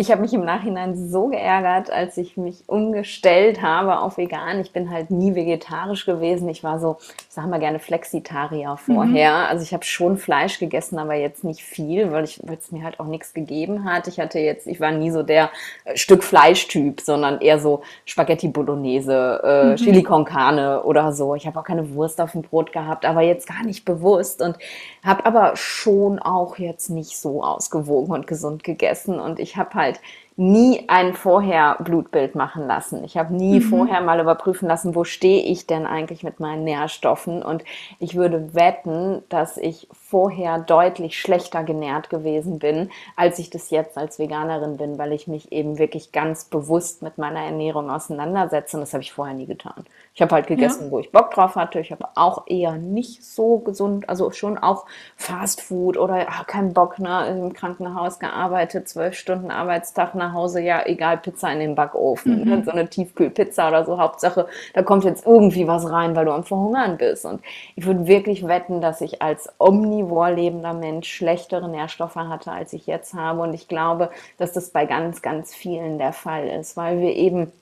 ich 0.00 0.10
habe 0.10 0.22
mich 0.22 0.32
im 0.32 0.46
Nachhinein 0.46 0.96
so 0.96 1.26
geärgert, 1.26 1.90
als 1.90 2.16
ich 2.16 2.38
mich 2.38 2.64
umgestellt 2.66 3.60
habe 3.60 3.98
auf 3.98 4.16
vegan. 4.16 4.58
Ich 4.58 4.72
bin 4.72 4.90
halt 4.90 5.10
nie 5.10 5.34
vegetarisch 5.34 6.06
gewesen. 6.06 6.48
Ich 6.48 6.64
war 6.64 6.80
so, 6.80 6.96
ich 7.00 7.26
sage 7.28 7.48
mal 7.48 7.60
gerne 7.60 7.78
Flexitarier 7.78 8.78
vorher. 8.78 9.32
Mhm. 9.32 9.44
Also 9.50 9.62
ich 9.62 9.74
habe 9.74 9.84
schon 9.84 10.16
Fleisch 10.16 10.58
gegessen, 10.58 10.98
aber 10.98 11.16
jetzt 11.16 11.44
nicht 11.44 11.62
viel, 11.62 12.12
weil 12.12 12.24
es 12.24 12.72
mir 12.72 12.82
halt 12.82 12.98
auch 12.98 13.04
nichts 13.04 13.34
gegeben 13.34 13.84
hat. 13.84 14.08
Ich 14.08 14.18
hatte 14.18 14.38
jetzt, 14.38 14.66
ich 14.66 14.80
war 14.80 14.90
nie 14.90 15.10
so 15.10 15.22
der 15.22 15.50
äh, 15.84 15.98
Stück 15.98 16.24
Fleischtyp, 16.24 17.02
sondern 17.02 17.42
eher 17.42 17.58
so 17.58 17.82
Spaghetti 18.06 18.48
Bolognese, 18.48 19.42
äh, 19.44 19.64
mhm. 19.64 19.76
Chili 19.76 20.02
con 20.02 20.24
Carne 20.24 20.82
oder 20.82 21.12
so. 21.12 21.34
Ich 21.34 21.46
habe 21.46 21.60
auch 21.60 21.64
keine 21.64 21.94
Wurst 21.94 22.22
auf 22.22 22.32
dem 22.32 22.40
Brot 22.40 22.72
gehabt, 22.72 23.04
aber 23.04 23.20
jetzt 23.20 23.46
gar 23.46 23.64
nicht 23.64 23.84
bewusst 23.84 24.40
und 24.40 24.56
habe 25.04 25.26
aber 25.26 25.56
schon 25.56 26.18
auch 26.18 26.56
jetzt 26.56 26.88
nicht 26.88 27.18
so 27.18 27.44
ausgewogen 27.44 28.14
und 28.14 28.26
gesund 28.26 28.64
gegessen 28.64 29.20
und 29.20 29.38
ich 29.38 29.58
habe 29.58 29.74
halt 29.74 29.89
halt 29.90 30.00
nie 30.40 30.84
ein 30.88 31.12
vorher 31.12 31.76
Blutbild 31.80 32.34
machen 32.34 32.66
lassen. 32.66 33.04
Ich 33.04 33.18
habe 33.18 33.34
nie 33.34 33.60
mhm. 33.60 33.62
vorher 33.62 34.00
mal 34.00 34.20
überprüfen 34.20 34.68
lassen, 34.68 34.94
wo 34.94 35.04
stehe 35.04 35.42
ich 35.42 35.66
denn 35.66 35.86
eigentlich 35.86 36.22
mit 36.22 36.40
meinen 36.40 36.64
Nährstoffen. 36.64 37.42
Und 37.42 37.62
ich 37.98 38.14
würde 38.14 38.54
wetten, 38.54 39.22
dass 39.28 39.58
ich 39.58 39.86
vorher 39.92 40.58
deutlich 40.58 41.20
schlechter 41.20 41.62
genährt 41.62 42.08
gewesen 42.08 42.58
bin, 42.58 42.90
als 43.16 43.38
ich 43.38 43.50
das 43.50 43.68
jetzt 43.68 43.98
als 43.98 44.18
Veganerin 44.18 44.78
bin, 44.78 44.96
weil 44.96 45.12
ich 45.12 45.26
mich 45.26 45.52
eben 45.52 45.78
wirklich 45.78 46.10
ganz 46.10 46.46
bewusst 46.46 47.02
mit 47.02 47.18
meiner 47.18 47.40
Ernährung 47.40 47.90
auseinandersetze. 47.90 48.78
Und 48.78 48.80
das 48.80 48.94
habe 48.94 49.02
ich 49.02 49.12
vorher 49.12 49.34
nie 49.34 49.46
getan. 49.46 49.84
Ich 50.12 50.22
habe 50.22 50.34
halt 50.34 50.48
gegessen, 50.48 50.86
ja. 50.86 50.90
wo 50.90 50.98
ich 50.98 51.12
Bock 51.12 51.30
drauf 51.30 51.54
hatte. 51.54 51.78
Ich 51.78 51.92
habe 51.92 52.08
auch 52.16 52.46
eher 52.46 52.72
nicht 52.72 53.24
so 53.24 53.58
gesund, 53.58 54.08
also 54.08 54.32
schon 54.32 54.58
auch 54.58 54.86
Fast 55.16 55.60
Food 55.60 55.96
oder 55.96 56.26
ach, 56.28 56.46
kein 56.46 56.72
Bock, 56.72 56.98
ne, 56.98 57.28
im 57.28 57.52
Krankenhaus 57.52 58.18
gearbeitet, 58.18 58.88
zwölf 58.88 59.14
Stunden 59.14 59.50
Arbeitstag 59.52 60.16
nach 60.16 60.32
Hause, 60.32 60.60
ja, 60.60 60.84
egal, 60.84 61.18
Pizza 61.18 61.52
in 61.52 61.60
den 61.60 61.74
Backofen, 61.76 62.44
mhm. 62.44 62.64
so 62.64 62.72
eine 62.72 62.88
Tiefkühlpizza 62.88 63.68
oder 63.68 63.84
so. 63.84 63.98
Hauptsache, 63.98 64.48
da 64.74 64.82
kommt 64.82 65.04
jetzt 65.04 65.26
irgendwie 65.26 65.68
was 65.68 65.88
rein, 65.88 66.16
weil 66.16 66.24
du 66.24 66.32
am 66.32 66.44
Verhungern 66.44 66.98
bist. 66.98 67.24
Und 67.24 67.40
ich 67.76 67.86
würde 67.86 68.06
wirklich 68.06 68.46
wetten, 68.46 68.80
dass 68.80 69.00
ich 69.00 69.22
als 69.22 69.48
omnivor 69.58 70.30
lebender 70.32 70.74
Mensch 70.74 71.08
schlechtere 71.08 71.68
Nährstoffe 71.68 72.16
hatte, 72.16 72.50
als 72.50 72.72
ich 72.72 72.86
jetzt 72.86 73.14
habe. 73.14 73.42
Und 73.42 73.54
ich 73.54 73.68
glaube, 73.68 74.10
dass 74.38 74.52
das 74.52 74.70
bei 74.70 74.86
ganz, 74.86 75.22
ganz 75.22 75.54
vielen 75.54 75.98
der 75.98 76.12
Fall 76.12 76.48
ist, 76.48 76.76
weil 76.76 77.00
wir 77.00 77.14
eben 77.14 77.52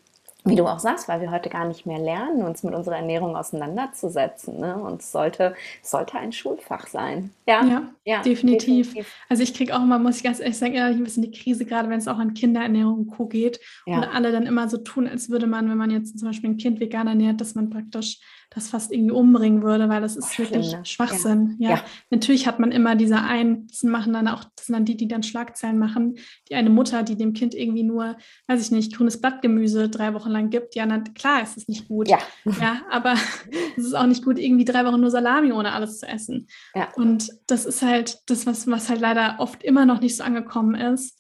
wie 0.45 0.57
du 0.57 0.67
auch 0.67 0.79
sagst, 0.79 1.09
weil 1.09 1.21
wir 1.21 1.31
heute 1.31 1.51
gar 1.51 1.67
nicht 1.67 1.85
mehr 1.85 1.99
lernen, 1.99 2.43
uns 2.43 2.63
mit 2.63 2.73
unserer 2.75 2.97
Ernährung 2.97 3.37
auseinanderzusetzen. 3.37 4.59
Ne? 4.61 4.77
Und 4.77 5.03
es 5.03 5.13
sollte, 5.13 5.55
sollte 5.83 6.17
ein 6.17 6.33
Schulfach 6.33 6.87
sein. 6.87 7.31
Ja, 7.47 7.65
ja, 7.65 7.83
ja 8.05 8.23
definitiv. 8.23 8.89
definitiv. 8.89 9.15
Also 9.29 9.43
ich 9.43 9.53
kriege 9.53 9.77
auch 9.77 9.83
immer, 9.83 9.99
muss 9.99 10.19
ich 10.19 10.23
ganz 10.23 10.41
ehrlich 10.41 10.57
sagen, 10.57 10.79
ein 10.79 11.05
bisschen 11.05 11.25
die 11.25 11.33
Krise, 11.33 11.65
gerade 11.65 11.89
wenn 11.91 11.99
es 11.99 12.09
auch 12.09 12.19
an 12.19 12.35
Kinderernährung 12.35 13.01
und 13.01 13.11
Co. 13.11 13.27
geht. 13.27 13.61
Ja. 13.85 13.97
Und 13.97 14.05
alle 14.05 14.33
dann 14.33 14.47
immer 14.47 14.69
so 14.69 14.79
tun, 14.79 15.09
als 15.09 15.29
würde 15.29 15.47
man, 15.47 15.69
wenn 15.69 15.77
man 15.77 15.91
jetzt 15.91 16.19
zum 16.19 16.29
Beispiel 16.29 16.51
ein 16.51 16.57
Kind 16.57 16.81
vegan 16.81 17.09
ernährt, 17.09 17.41
dass 17.41 17.55
man 17.55 17.69
praktisch 17.69 18.21
das 18.51 18.71
fast 18.71 18.93
irgendwie 18.93 19.11
umbringen 19.11 19.63
würde, 19.63 19.89
weil 19.89 20.01
das 20.01 20.17
ist 20.17 20.31
Ach, 20.33 20.39
wirklich 20.39 20.67
schlimm, 20.67 20.81
ne? 20.81 20.87
Schwachsinn. 20.87 21.57
Ja. 21.59 21.71
ja. 21.71 21.85
natürlich 22.11 22.47
hat 22.47 22.59
man 22.59 22.73
immer 22.73 22.97
diese 22.97 23.21
einen, 23.21 23.67
das 23.69 23.83
machen 23.83 24.15
dann 24.15 24.27
auch, 24.27 24.45
das 24.57 24.67
sind 24.67 24.75
dann 24.75 24.85
die, 24.87 24.97
die 24.97 25.07
dann 25.09 25.23
Schlagzeilen 25.23 25.79
machen, 25.79 26.19
die 26.49 26.55
eine 26.55 26.71
Mutter, 26.71 27.03
die 27.03 27.17
dem 27.17 27.35
Kind 27.35 27.55
irgendwie 27.55 27.83
nur, 27.83 28.17
weiß 28.47 28.63
ich 28.63 28.71
nicht, 28.71 28.97
grünes 28.97 29.21
Blattgemüse 29.21 29.91
drei 29.91 30.15
Wochen 30.15 30.31
lang 30.31 30.49
gibt. 30.51 30.75
Ja, 30.75 30.87
na, 30.87 31.01
klar 31.01 31.43
ist 31.43 31.59
es 31.59 31.69
nicht 31.69 31.89
gut. 31.89 32.09
Ja. 32.09 32.19
ja 32.61 32.81
aber 32.91 33.15
es 33.77 33.85
ist 33.85 33.95
auch 33.95 34.07
nicht 34.07 34.25
gut, 34.25 34.39
irgendwie 34.39 34.65
drei 34.65 34.85
Wochen 34.87 35.01
nur 35.01 35.11
Salami 35.11 35.53
ohne 35.53 35.73
alles 35.73 35.99
zu 35.99 36.09
essen. 36.09 36.49
Ja. 36.75 36.89
Und 36.97 37.31
das 37.47 37.67
ist 37.67 37.83
halt 37.83 38.19
das, 38.27 38.47
was, 38.47 38.67
was 38.67 38.89
halt 38.89 39.01
leider 39.01 39.37
oft 39.39 39.63
immer 39.63 39.85
noch 39.85 40.01
nicht 40.01 40.17
so 40.17 40.25
angekommen 40.25 40.75
ist, 40.75 41.19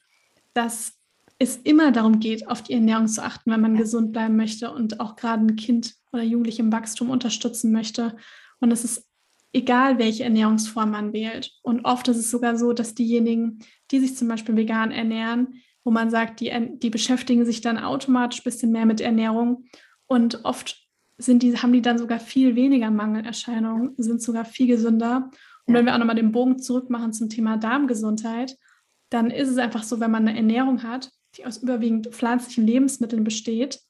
dass 0.54 0.97
es 1.38 1.56
immer 1.56 1.92
darum 1.92 2.18
geht, 2.18 2.48
auf 2.48 2.62
die 2.62 2.72
Ernährung 2.72 3.06
zu 3.06 3.22
achten, 3.22 3.50
wenn 3.50 3.60
man 3.60 3.74
ja. 3.74 3.82
gesund 3.82 4.12
bleiben 4.12 4.36
möchte 4.36 4.72
und 4.72 5.00
auch 5.00 5.16
gerade 5.16 5.44
ein 5.44 5.56
Kind 5.56 5.94
oder 6.12 6.22
Jugendliche 6.22 6.62
im 6.62 6.72
Wachstum 6.72 7.10
unterstützen 7.10 7.70
möchte. 7.72 8.16
Und 8.60 8.72
es 8.72 8.84
ist 8.84 9.06
egal, 9.52 9.98
welche 9.98 10.24
Ernährungsform 10.24 10.90
man 10.90 11.12
wählt. 11.12 11.52
Und 11.62 11.84
oft 11.84 12.08
ist 12.08 12.16
es 12.16 12.30
sogar 12.30 12.56
so, 12.56 12.72
dass 12.72 12.94
diejenigen, 12.94 13.60
die 13.90 14.00
sich 14.00 14.16
zum 14.16 14.28
Beispiel 14.28 14.56
vegan 14.56 14.90
ernähren, 14.90 15.62
wo 15.84 15.90
man 15.90 16.10
sagt, 16.10 16.40
die, 16.40 16.52
die 16.78 16.90
beschäftigen 16.90 17.46
sich 17.46 17.60
dann 17.60 17.78
automatisch 17.78 18.40
ein 18.40 18.44
bisschen 18.44 18.72
mehr 18.72 18.84
mit 18.84 19.00
Ernährung 19.00 19.64
und 20.06 20.44
oft 20.44 20.88
sind 21.18 21.42
die, 21.42 21.56
haben 21.56 21.72
die 21.72 21.82
dann 21.82 21.98
sogar 21.98 22.20
viel 22.20 22.54
weniger 22.56 22.90
Mangelerscheinungen, 22.90 23.94
sind 23.96 24.22
sogar 24.22 24.44
viel 24.44 24.66
gesünder. 24.66 25.30
Und 25.66 25.74
wenn 25.74 25.84
wir 25.84 25.94
auch 25.94 25.98
nochmal 25.98 26.16
den 26.16 26.32
Bogen 26.32 26.58
zurückmachen 26.58 27.12
zum 27.12 27.28
Thema 27.28 27.56
Darmgesundheit, 27.56 28.56
dann 29.10 29.30
ist 29.30 29.48
es 29.48 29.58
einfach 29.58 29.82
so, 29.82 30.00
wenn 30.00 30.10
man 30.10 30.28
eine 30.28 30.36
Ernährung 30.36 30.82
hat, 30.82 31.10
die 31.36 31.46
aus 31.46 31.58
überwiegend 31.58 32.08
pflanzlichen 32.08 32.66
Lebensmitteln 32.66 33.24
besteht, 33.24 33.80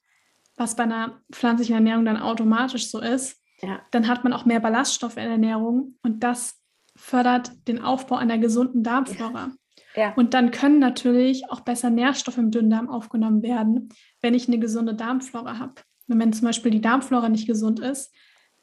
was 0.55 0.75
bei 0.75 0.83
einer 0.83 1.21
pflanzlichen 1.31 1.75
Ernährung 1.75 2.05
dann 2.05 2.17
automatisch 2.17 2.89
so 2.89 2.99
ist, 2.99 3.41
ja. 3.61 3.79
dann 3.91 4.07
hat 4.07 4.23
man 4.23 4.33
auch 4.33 4.45
mehr 4.45 4.59
Ballaststoffe 4.59 5.17
in 5.17 5.23
der 5.23 5.31
Ernährung 5.31 5.95
und 6.03 6.23
das 6.23 6.61
fördert 6.95 7.51
den 7.67 7.81
Aufbau 7.81 8.15
einer 8.15 8.37
gesunden 8.37 8.83
Darmflora. 8.83 9.47
Ja. 9.47 9.51
Ja. 9.95 10.13
Und 10.15 10.33
dann 10.33 10.51
können 10.51 10.79
natürlich 10.79 11.49
auch 11.49 11.61
besser 11.61 11.89
Nährstoffe 11.89 12.37
im 12.37 12.51
Dünndarm 12.51 12.89
aufgenommen 12.89 13.41
werden, 13.41 13.89
wenn 14.21 14.33
ich 14.33 14.47
eine 14.47 14.59
gesunde 14.59 14.93
Darmflora 14.93 15.57
habe. 15.57 15.75
Wenn 16.07 16.33
zum 16.33 16.45
Beispiel 16.45 16.71
die 16.71 16.81
Darmflora 16.81 17.29
nicht 17.29 17.47
gesund 17.47 17.79
ist, 17.79 18.13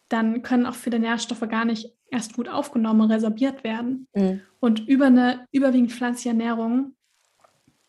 dann 0.08 0.42
können 0.42 0.66
auch 0.66 0.74
viele 0.74 0.98
Nährstoffe 0.98 1.48
gar 1.48 1.64
nicht 1.64 1.92
erst 2.10 2.34
gut 2.34 2.48
aufgenommen 2.48 3.02
und 3.02 3.10
resorbiert 3.10 3.64
werden. 3.64 4.08
Mhm. 4.14 4.40
Und 4.60 4.88
über 4.88 5.06
eine 5.06 5.46
überwiegend 5.50 5.92
pflanzliche 5.92 6.30
Ernährung 6.30 6.94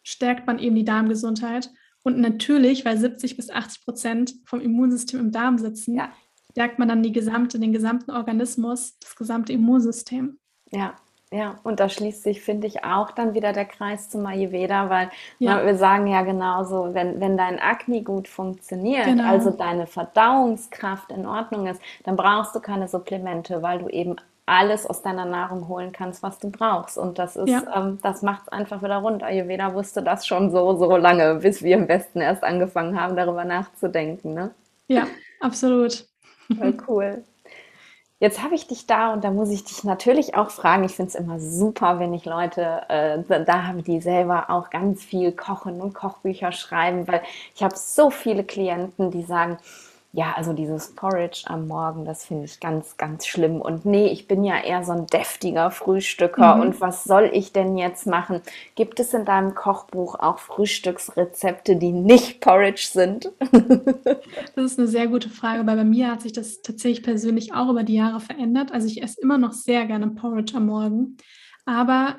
stärkt 0.08 0.48
man 0.48 0.58
eben 0.58 0.76
die 0.76 0.86
Darmgesundheit. 0.86 1.70
Und 2.02 2.18
natürlich, 2.18 2.86
weil 2.86 2.98
70 2.98 3.36
bis 3.36 3.50
80 3.50 3.84
Prozent 3.84 4.36
vom 4.46 4.62
Immunsystem 4.62 5.20
im 5.20 5.32
Darm 5.34 5.58
sitzen, 5.58 5.96
ja. 5.96 6.14
stärkt 6.52 6.80
man 6.80 6.88
dann 6.88 7.04
die 7.04 7.12
gesamte, 7.12 7.60
den 7.60 7.74
gesamten 7.74 8.12
Organismus, 8.12 8.98
das 9.00 9.18
gesamte 9.18 9.52
Immunsystem. 9.52 10.40
Ja, 10.72 10.96
ja, 11.30 11.60
und 11.64 11.82
da 11.82 11.90
schließt 11.90 12.24
sich, 12.24 12.42
finde 12.42 12.68
ich, 12.68 12.86
auch 12.86 13.12
dann 13.12 13.34
wieder 13.34 13.52
der 13.52 13.66
Kreis 13.66 14.10
zum 14.10 14.26
Ayurveda, 14.26 14.90
weil 14.90 15.10
ja. 15.40 15.56
na, 15.56 15.66
wir 15.66 15.76
sagen 15.76 16.08
ja 16.08 16.22
genauso, 16.22 16.94
wenn, 16.94 17.20
wenn 17.20 17.36
dein 17.36 17.60
Akne 17.60 18.02
gut 18.02 18.30
funktioniert, 18.30 19.04
genau. 19.04 19.30
also 19.30 19.50
deine 19.50 19.88
Verdauungskraft 19.88 21.12
in 21.12 21.26
Ordnung 21.26 21.68
ist, 21.68 21.82
dann 22.06 22.16
brauchst 22.16 22.56
du 22.56 22.62
keine 22.62 22.88
Supplemente, 22.88 23.62
weil 23.62 23.80
du 23.80 23.90
eben 23.90 24.16
alles 24.48 24.88
aus 24.88 25.02
deiner 25.02 25.26
Nahrung 25.26 25.68
holen 25.68 25.92
kannst, 25.92 26.24
was 26.24 26.40
du 26.40 26.50
brauchst. 26.50 26.98
Und 26.98 27.20
das 27.20 27.36
ist, 27.36 27.50
ja. 27.50 27.64
ähm, 27.76 28.00
das 28.02 28.22
macht 28.22 28.44
es 28.44 28.50
einfach 28.50 28.82
wieder 28.82 28.98
rund. 28.98 29.22
Ayurveda 29.22 29.74
wusste 29.74 30.02
das 30.02 30.26
schon 30.26 30.50
so, 30.52 30.76
so 30.78 30.96
lange, 30.96 31.36
bis 31.36 31.62
wir 31.62 31.76
im 31.76 31.88
Westen 31.88 32.22
erst 32.22 32.44
angefangen 32.44 33.00
haben, 33.00 33.16
darüber 33.16 33.44
nachzudenken. 33.44 34.34
Ne? 34.34 34.52
Ja, 34.88 35.06
absolut. 35.42 36.08
Voll 36.58 36.78
cool. 36.88 37.24
Jetzt 38.20 38.42
habe 38.42 38.56
ich 38.56 38.66
dich 38.66 38.88
da 38.88 39.14
und 39.14 39.24
da 39.24 39.30
muss 39.30 39.52
ich 39.52 39.64
dich 39.66 39.84
natürlich 39.84 40.34
auch 40.34 40.50
fragen. 40.50 40.86
Ich 40.86 40.96
finde 40.96 41.10
es 41.10 41.16
immer 41.16 41.40
super, 41.40 42.00
wenn 42.00 42.14
ich 42.16 42.26
Leute 42.26 42.82
äh, 42.90 43.44
da 43.46 43.68
habe, 43.68 43.84
die 43.84 44.02
selber 44.02 44.50
auch 44.50 44.72
ganz 44.72 45.04
viel 45.04 45.34
kochen 45.34 45.82
und 45.82 45.94
Kochbücher 45.94 46.52
schreiben, 46.52 47.08
weil 47.08 47.22
ich 47.54 47.62
habe 47.62 47.76
so 47.76 48.10
viele 48.10 48.44
Klienten, 48.44 49.12
die 49.12 49.22
sagen, 49.24 49.58
ja, 50.18 50.34
also 50.36 50.52
dieses 50.52 50.96
Porridge 50.96 51.44
am 51.46 51.68
Morgen, 51.68 52.04
das 52.04 52.26
finde 52.26 52.46
ich 52.46 52.60
ganz, 52.60 52.98
ganz 52.98 53.28
schlimm. 53.28 53.62
Und 53.62 53.86
nee, 53.86 54.08
ich 54.08 54.28
bin 54.28 54.44
ja 54.44 54.60
eher 54.60 54.84
so 54.84 54.92
ein 54.92 55.06
deftiger 55.06 55.70
Frühstücker. 55.70 56.56
Mhm. 56.56 56.62
Und 56.62 56.82
was 56.82 57.04
soll 57.04 57.30
ich 57.32 57.54
denn 57.54 57.78
jetzt 57.78 58.08
machen? 58.08 58.42
Gibt 58.74 59.00
es 59.00 59.14
in 59.14 59.26
deinem 59.26 59.54
Kochbuch 59.54 60.16
auch 60.16 60.40
Frühstücksrezepte, 60.40 61.76
die 61.76 61.92
nicht 61.92 62.42
Porridge 62.42 62.88
sind? 62.92 63.32
das 64.56 64.66
ist 64.66 64.80
eine 64.80 64.88
sehr 64.88 65.06
gute 65.06 65.30
Frage, 65.30 65.68
weil 65.68 65.76
bei 65.76 65.84
mir 65.84 66.10
hat 66.10 66.24
sich 66.24 66.34
das 66.34 66.64
tatsächlich 66.64 67.04
persönlich 67.04 67.54
auch 67.54 67.70
über 67.70 67.84
die 67.84 67.94
Jahre 67.94 68.20
verändert. 68.20 68.72
Also 68.72 68.88
ich 68.88 69.04
esse 69.04 69.22
immer 69.22 69.38
noch 69.38 69.54
sehr 69.54 69.86
gerne 69.86 70.08
Porridge 70.08 70.58
am 70.58 70.66
Morgen. 70.66 71.18
Aber 71.68 72.16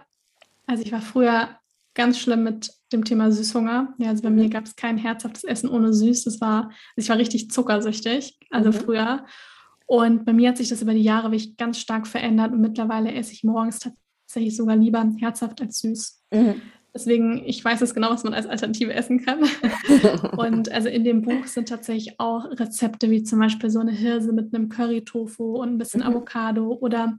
also 0.68 0.84
ich 0.84 0.92
war 0.92 1.00
früher 1.00 1.48
ganz 1.94 2.20
schlimm 2.20 2.44
mit 2.44 2.77
dem 2.92 3.04
Thema 3.04 3.30
Süßhunger. 3.30 3.94
Ja, 3.98 4.08
also 4.08 4.22
bei 4.22 4.30
mir 4.30 4.44
mhm. 4.44 4.50
gab 4.50 4.64
es 4.64 4.76
kein 4.76 4.96
herzhaftes 4.96 5.44
Essen 5.44 5.68
ohne 5.68 5.92
Süß. 5.92 6.24
Das 6.24 6.40
war, 6.40 6.64
also 6.64 6.72
ich 6.96 7.08
war 7.08 7.18
richtig 7.18 7.50
zuckersüchtig, 7.50 8.38
also 8.50 8.70
mhm. 8.70 8.74
früher. 8.74 9.26
Und 9.86 10.24
bei 10.24 10.32
mir 10.32 10.50
hat 10.50 10.58
sich 10.58 10.68
das 10.68 10.82
über 10.82 10.94
die 10.94 11.02
Jahre 11.02 11.30
wirklich 11.30 11.56
ganz 11.56 11.78
stark 11.78 12.06
verändert 12.06 12.52
und 12.52 12.60
mittlerweile 12.60 13.12
esse 13.12 13.32
ich 13.32 13.42
morgens 13.42 13.78
tatsächlich 13.78 14.56
sogar 14.56 14.76
lieber 14.76 15.10
herzhaft 15.18 15.60
als 15.62 15.78
süß. 15.78 16.22
Mhm. 16.32 16.60
Deswegen, 16.94 17.42
ich 17.44 17.64
weiß 17.64 17.80
jetzt 17.80 17.94
genau, 17.94 18.10
was 18.10 18.24
man 18.24 18.34
als 18.34 18.46
Alternative 18.46 18.92
essen 18.92 19.24
kann. 19.24 19.40
und 20.36 20.72
also 20.72 20.88
in 20.88 21.04
dem 21.04 21.22
Buch 21.22 21.46
sind 21.46 21.68
tatsächlich 21.68 22.18
auch 22.18 22.44
Rezepte 22.50 23.10
wie 23.10 23.22
zum 23.22 23.38
Beispiel 23.38 23.70
so 23.70 23.78
eine 23.78 23.92
Hirse 23.92 24.32
mit 24.32 24.54
einem 24.54 24.68
Curry-Tofu 24.68 25.62
und 25.62 25.68
ein 25.68 25.78
bisschen 25.78 26.00
mhm. 26.00 26.08
Avocado 26.08 26.76
oder 26.80 27.18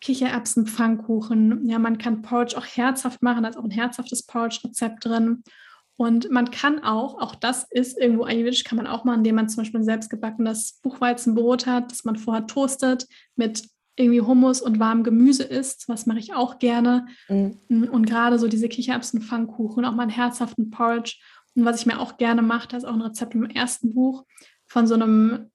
Kichererbsen-Pfannkuchen. 0.00 1.68
Ja, 1.68 1.78
man 1.78 1.98
kann 1.98 2.22
Porridge 2.22 2.56
auch 2.56 2.66
herzhaft 2.66 3.22
machen, 3.22 3.42
da 3.42 3.50
ist 3.50 3.56
auch 3.56 3.64
ein 3.64 3.70
herzhaftes 3.70 4.24
Porridge-Rezept 4.24 5.04
drin. 5.04 5.42
Und 5.96 6.30
man 6.30 6.50
kann 6.50 6.82
auch, 6.84 7.20
auch 7.20 7.34
das 7.34 7.66
ist 7.70 7.98
irgendwo 7.98 8.24
ayurvedisch, 8.24 8.64
kann 8.64 8.76
man 8.76 8.86
auch 8.86 9.04
machen, 9.04 9.18
indem 9.18 9.36
man 9.36 9.48
zum 9.48 9.62
Beispiel 9.62 9.80
ein 9.80 9.84
selbstgebackenes 9.84 10.80
Buchweizenbrot 10.82 11.66
hat, 11.66 11.90
das 11.90 12.04
man 12.04 12.16
vorher 12.16 12.46
toastet, 12.46 13.06
mit 13.34 13.66
irgendwie 13.96 14.20
Hummus 14.20 14.60
und 14.60 14.78
warmem 14.78 15.04
Gemüse 15.04 15.44
isst. 15.44 15.88
Was 15.88 16.04
mache 16.04 16.18
ich 16.18 16.34
auch 16.34 16.58
gerne. 16.58 17.06
Mhm. 17.28 17.88
Und 17.90 18.06
gerade 18.06 18.38
so 18.38 18.46
diese 18.46 18.68
Kichererbsen-Pfannkuchen, 18.68 19.86
auch 19.86 19.94
mal 19.94 20.02
einen 20.02 20.10
herzhaften 20.10 20.70
Porridge. 20.70 21.16
Und 21.54 21.64
was 21.64 21.80
ich 21.80 21.86
mir 21.86 21.98
auch 21.98 22.18
gerne 22.18 22.42
mache, 22.42 22.68
das 22.68 22.82
ist 22.82 22.88
auch 22.88 22.94
ein 22.94 23.00
Rezept 23.00 23.34
im 23.34 23.44
ersten 23.46 23.94
Buch 23.94 24.26
von 24.66 24.86
so 24.86 24.94
einem 24.94 25.50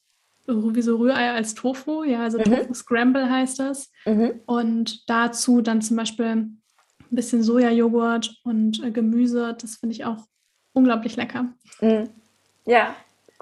wie 0.48 0.82
so 0.82 0.98
Rührei 0.98 1.32
als 1.32 1.56
Tofu, 1.56 2.04
ja, 2.04 2.24
also 2.24 2.38
mhm. 2.40 2.44
Tofu 2.44 2.74
Scramble 2.74 3.30
heißt 3.30 3.60
das. 3.60 3.92
Mhm. 4.06 4.42
Und 4.46 5.10
dazu 5.10 5.62
dann 5.62 5.82
zum 5.82 5.98
Beispiel 5.98 6.26
ein 6.26 6.62
bisschen 7.10 7.44
Sojajoghurt 7.44 8.36
und 8.44 8.84
äh, 8.84 8.92
Gemüse, 8.92 9.56
das 9.60 9.76
finde 9.76 9.94
ich 9.94 10.06
auch 10.06 10.26
unglaublich 10.74 11.16
lecker. 11.16 11.50
Mhm. 11.82 12.10
Ja, 12.66 12.96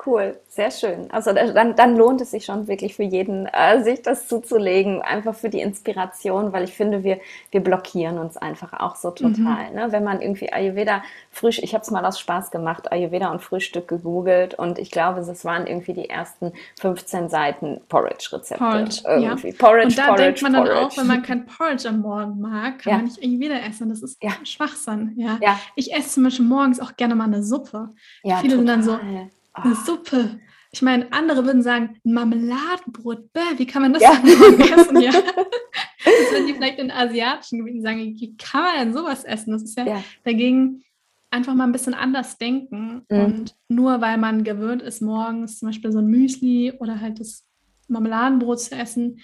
Cool, 0.06 0.40
sehr 0.48 0.72
schön. 0.72 1.12
Also 1.12 1.34
dann, 1.34 1.76
dann 1.76 1.98
lohnt 1.98 2.22
es 2.22 2.32
sich 2.32 2.46
schon 2.46 2.68
wirklich 2.68 2.96
für 2.96 3.04
jeden, 3.04 3.48
äh, 3.48 3.84
sich 3.84 4.02
das 4.02 4.28
zuzulegen, 4.28 5.02
einfach 5.02 5.36
für 5.36 5.50
die 5.50 5.60
Inspiration, 5.60 6.54
weil 6.54 6.64
ich 6.64 6.74
finde, 6.74 7.04
wir, 7.04 7.20
wir 7.52 7.62
blockieren 7.62 8.18
uns 8.18 8.38
einfach 8.38 8.72
auch 8.74 8.96
so 8.96 9.12
total. 9.12 9.70
Mhm. 9.70 9.76
Ne? 9.76 9.88
Wenn 9.90 10.06
man 10.06 10.22
irgendwie 10.22 10.54
Ayurveda 10.54 11.04
frisch, 11.32 11.60
ich 11.62 11.74
habe 11.74 11.82
es 11.84 11.92
mal 11.92 12.06
aus 12.06 12.18
Spaß 12.18 12.50
gemacht, 12.52 12.92
Ayurveda 12.92 13.30
und 13.30 13.42
Frühstück 13.42 13.90
gegoogelt 13.90 14.54
und 14.54 14.80
ich 14.80 14.90
glaube, 14.90 15.20
es 15.20 15.44
waren 15.44 15.68
irgendwie 15.68 15.94
die 15.94 16.10
ersten 16.10 16.54
15 16.80 17.28
Seiten 17.28 17.82
Porridge-Rezepte. 17.90 18.64
Porridge, 18.64 19.02
irgendwie. 19.06 19.50
Ja. 19.50 19.56
Porridge, 19.58 19.88
und 19.88 19.98
da 19.98 20.06
Porridge, 20.06 20.24
denkt 20.24 20.42
man 20.44 20.54
Porridge. 20.54 20.74
dann 20.76 20.86
auch, 20.86 20.98
wenn 20.98 21.08
man 21.08 21.24
kein 21.24 21.46
Porridge 21.46 21.90
am 21.90 22.00
Morgen 22.00 22.40
mag, 22.40 22.80
kann 22.80 22.92
ja. 22.92 22.98
man 22.98 23.06
nicht 23.06 23.22
Ayurveda 23.22 23.56
essen. 23.68 23.90
Das 23.90 24.02
ist 24.02 24.24
ja. 24.24 24.32
Schwachsinn. 24.44 25.14
Ja. 25.18 25.40
Ich 25.76 25.94
esse 25.94 26.10
zum 26.10 26.24
Beispiel 26.24 26.46
morgens 26.46 26.80
auch 26.80 26.96
gerne 26.96 27.16
mal 27.16 27.26
eine 27.26 27.44
Suppe. 27.44 27.90
Ja, 28.24 28.38
Viele 28.38 28.56
total. 28.56 28.58
sind 28.58 28.68
dann 28.68 28.84
so, 28.84 29.00
eine 29.64 29.74
ah. 29.74 29.84
Suppe. 29.86 30.40
Ich 30.72 30.82
meine, 30.82 31.12
andere 31.12 31.46
würden 31.46 31.64
sagen, 31.64 31.98
Marmeladenbrot, 32.04 33.34
bäh, 33.34 33.58
wie 33.58 33.66
kann 33.66 33.82
man 33.82 33.94
das 33.94 34.04
ja. 34.04 34.14
essen? 34.14 35.02
Ja. 35.02 35.12
Das 36.02 36.32
würden 36.32 36.48
die 36.48 36.54
vielleicht 36.54 36.80
in 36.80 36.92
asiatischen 36.92 37.60
Gebieten 37.60 37.82
sagen, 37.82 38.00
wie 38.00 38.38
kann 38.38 38.64
man 38.64 38.80
denn 38.80 38.94
sowas 38.94 39.26
essen? 39.26 39.52
Das 39.52 39.62
ist 39.62 39.78
ja, 39.78 39.86
ja. 39.86 40.04
dagegen 40.24 40.82
einfach 41.30 41.54
mal 41.54 41.66
ein 41.66 41.72
bisschen 41.72 41.94
anders 41.94 42.38
denken. 42.38 43.06
Mhm. 43.10 43.20
Und 43.20 43.56
nur 43.68 44.00
weil 44.02 44.18
man 44.18 44.44
gewöhnt 44.44 44.82
ist, 44.82 45.02
morgens 45.02 45.60
zum 45.60 45.68
Beispiel 45.68 45.92
so 45.92 46.00
ein 46.00 46.08
Müsli 46.08 46.74
oder 46.80 47.02
halt 47.02 47.20
das 47.20 47.46
Marmeladenbrot 47.90 48.62
zu 48.62 48.76
essen, 48.76 49.20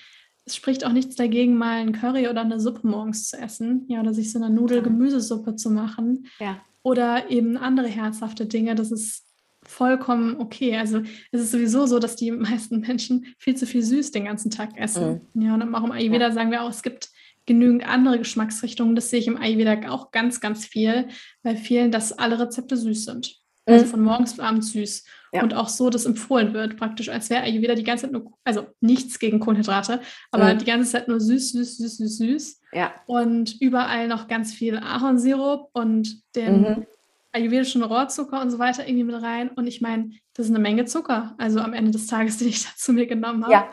es 0.46 0.56
spricht 0.56 0.86
auch 0.86 0.92
nichts 0.92 1.16
dagegen, 1.16 1.58
mal 1.58 1.82
ein 1.82 1.92
Curry 1.92 2.28
oder 2.28 2.42
eine 2.42 2.60
Suppe 2.60 2.88
morgens 2.88 3.30
zu 3.30 3.38
essen. 3.38 3.86
Ja, 3.88 4.02
oder 4.02 4.14
sich 4.14 4.32
so 4.32 4.38
eine 4.38 4.54
Nudel-Gemüsesuppe 4.54 5.56
zu 5.56 5.72
machen. 5.72 6.28
Ja. 6.40 6.62
Oder 6.84 7.32
eben 7.32 7.58
andere 7.58 7.88
herzhafte 7.88 8.46
Dinge. 8.46 8.76
Das 8.76 8.92
ist 8.92 9.25
vollkommen 9.68 10.40
okay. 10.40 10.78
Also 10.78 11.02
es 11.32 11.42
ist 11.42 11.52
sowieso 11.52 11.86
so, 11.86 12.00
dass 12.00 12.16
die 12.16 12.32
meisten 12.32 12.80
Menschen 12.82 13.26
viel 13.38 13.56
zu 13.56 13.66
viel 13.66 13.84
süß 13.84 14.12
den 14.12 14.26
ganzen 14.26 14.52
Tag 14.52 14.78
essen. 14.78 15.22
Mhm. 15.34 15.42
Ja, 15.42 15.54
und 15.54 15.76
auch 15.76 15.84
im 15.84 15.92
Ayurveda 15.92 16.28
ja. 16.28 16.32
sagen 16.32 16.52
wir 16.52 16.64
auch, 16.64 16.70
es 16.70 16.84
gibt 16.84 17.10
genügend 17.46 17.88
andere 17.88 18.18
Geschmacksrichtungen. 18.18 18.96
Das 18.96 19.10
sehe 19.10 19.20
ich 19.20 19.28
im 19.28 19.38
Ayurveda 19.38 19.90
auch 19.90 20.12
ganz, 20.12 20.42
ganz 20.42 20.66
viel, 20.66 21.08
bei 21.44 21.56
vielen, 21.56 21.92
dass 21.92 22.14
alle 22.14 22.40
Rezepte 22.40 22.78
süß 22.78 23.06
sind. 23.06 23.36
Also 23.66 23.86
mhm. 23.86 23.90
von 23.90 24.02
morgens 24.04 24.34
bis 24.34 24.40
abends 24.40 24.72
süß. 24.74 25.06
Ja. 25.34 25.44
Und 25.44 25.54
auch 25.54 25.68
so, 25.68 25.90
dass 25.90 26.06
empfohlen 26.06 26.54
wird, 26.54 26.78
praktisch, 26.78 27.10
als 27.10 27.30
wäre 27.30 27.44
Ayurveda 27.44 27.76
die 27.76 27.84
ganze 27.84 28.04
Zeit 28.04 28.14
nur, 28.14 28.32
also 28.44 28.68
nichts 28.80 29.20
gegen 29.20 29.40
Kohlenhydrate, 29.40 30.00
aber 30.32 30.54
mhm. 30.54 30.60
die 30.60 30.66
ganze 30.66 30.92
Zeit 30.92 31.08
nur 31.08 31.20
süß, 31.20 31.52
süß, 31.52 31.78
süß, 31.78 31.98
süß, 31.98 32.18
süß. 32.18 32.62
Ja. 32.74 32.94
Und 33.06 33.60
überall 33.60 34.08
noch 34.08 34.28
ganz 34.28 34.54
viel 34.54 34.78
Ahornsirup 34.78 35.70
und 35.74 36.22
den 36.36 36.62
mhm. 36.62 36.86
Ayurvedischen 37.36 37.84
Rohrzucker 37.84 38.42
und 38.42 38.50
so 38.50 38.60
weiter 38.60 38.88
irgendwie 38.88 39.04
mit 39.04 39.22
rein. 39.22 39.50
Und 39.50 39.68
ich 39.68 39.82
meine, 39.82 40.12
das 40.34 40.48
ist 40.48 40.52
eine 40.52 40.60
Menge 40.60 40.86
Zucker, 40.86 41.36
also 41.38 41.60
am 41.60 41.74
Ende 41.74 41.92
des 41.92 42.08
Tages, 42.08 42.38
den 42.40 42.48
ich 42.48 42.64
da 42.64 42.70
zu 42.76 42.94
mir 42.94 43.06
genommen 43.06 43.44
habe. 43.44 43.54
Ja. 43.54 43.70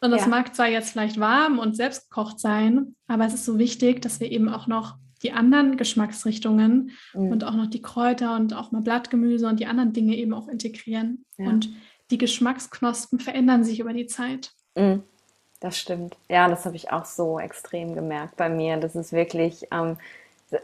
Und 0.00 0.10
das 0.10 0.22
ja. 0.22 0.28
mag 0.28 0.54
zwar 0.54 0.68
jetzt 0.68 0.90
vielleicht 0.90 1.20
warm 1.20 1.60
und 1.60 1.76
selbst 1.76 2.10
gekocht 2.10 2.40
sein, 2.40 2.96
aber 3.06 3.24
es 3.24 3.34
ist 3.34 3.44
so 3.44 3.58
wichtig, 3.58 4.02
dass 4.02 4.18
wir 4.18 4.32
eben 4.32 4.48
auch 4.48 4.66
noch 4.66 4.96
die 5.22 5.30
anderen 5.30 5.76
Geschmacksrichtungen 5.76 6.90
mhm. 7.14 7.30
und 7.30 7.44
auch 7.44 7.54
noch 7.54 7.68
die 7.68 7.82
Kräuter 7.82 8.34
und 8.34 8.54
auch 8.54 8.72
mal 8.72 8.82
Blattgemüse 8.82 9.46
und 9.46 9.60
die 9.60 9.66
anderen 9.66 9.92
Dinge 9.92 10.16
eben 10.16 10.34
auch 10.34 10.48
integrieren. 10.48 11.24
Ja. 11.38 11.48
Und 11.48 11.70
die 12.10 12.18
Geschmacksknospen 12.18 13.20
verändern 13.20 13.62
sich 13.62 13.78
über 13.78 13.92
die 13.92 14.06
Zeit. 14.06 14.50
Mhm. 14.74 15.04
Das 15.60 15.78
stimmt. 15.78 16.16
Ja, 16.28 16.48
das 16.48 16.66
habe 16.66 16.74
ich 16.74 16.90
auch 16.90 17.04
so 17.04 17.38
extrem 17.38 17.94
gemerkt 17.94 18.36
bei 18.36 18.48
mir. 18.48 18.78
Das 18.78 18.96
ist 18.96 19.12
wirklich, 19.12 19.68
ähm, 19.70 19.96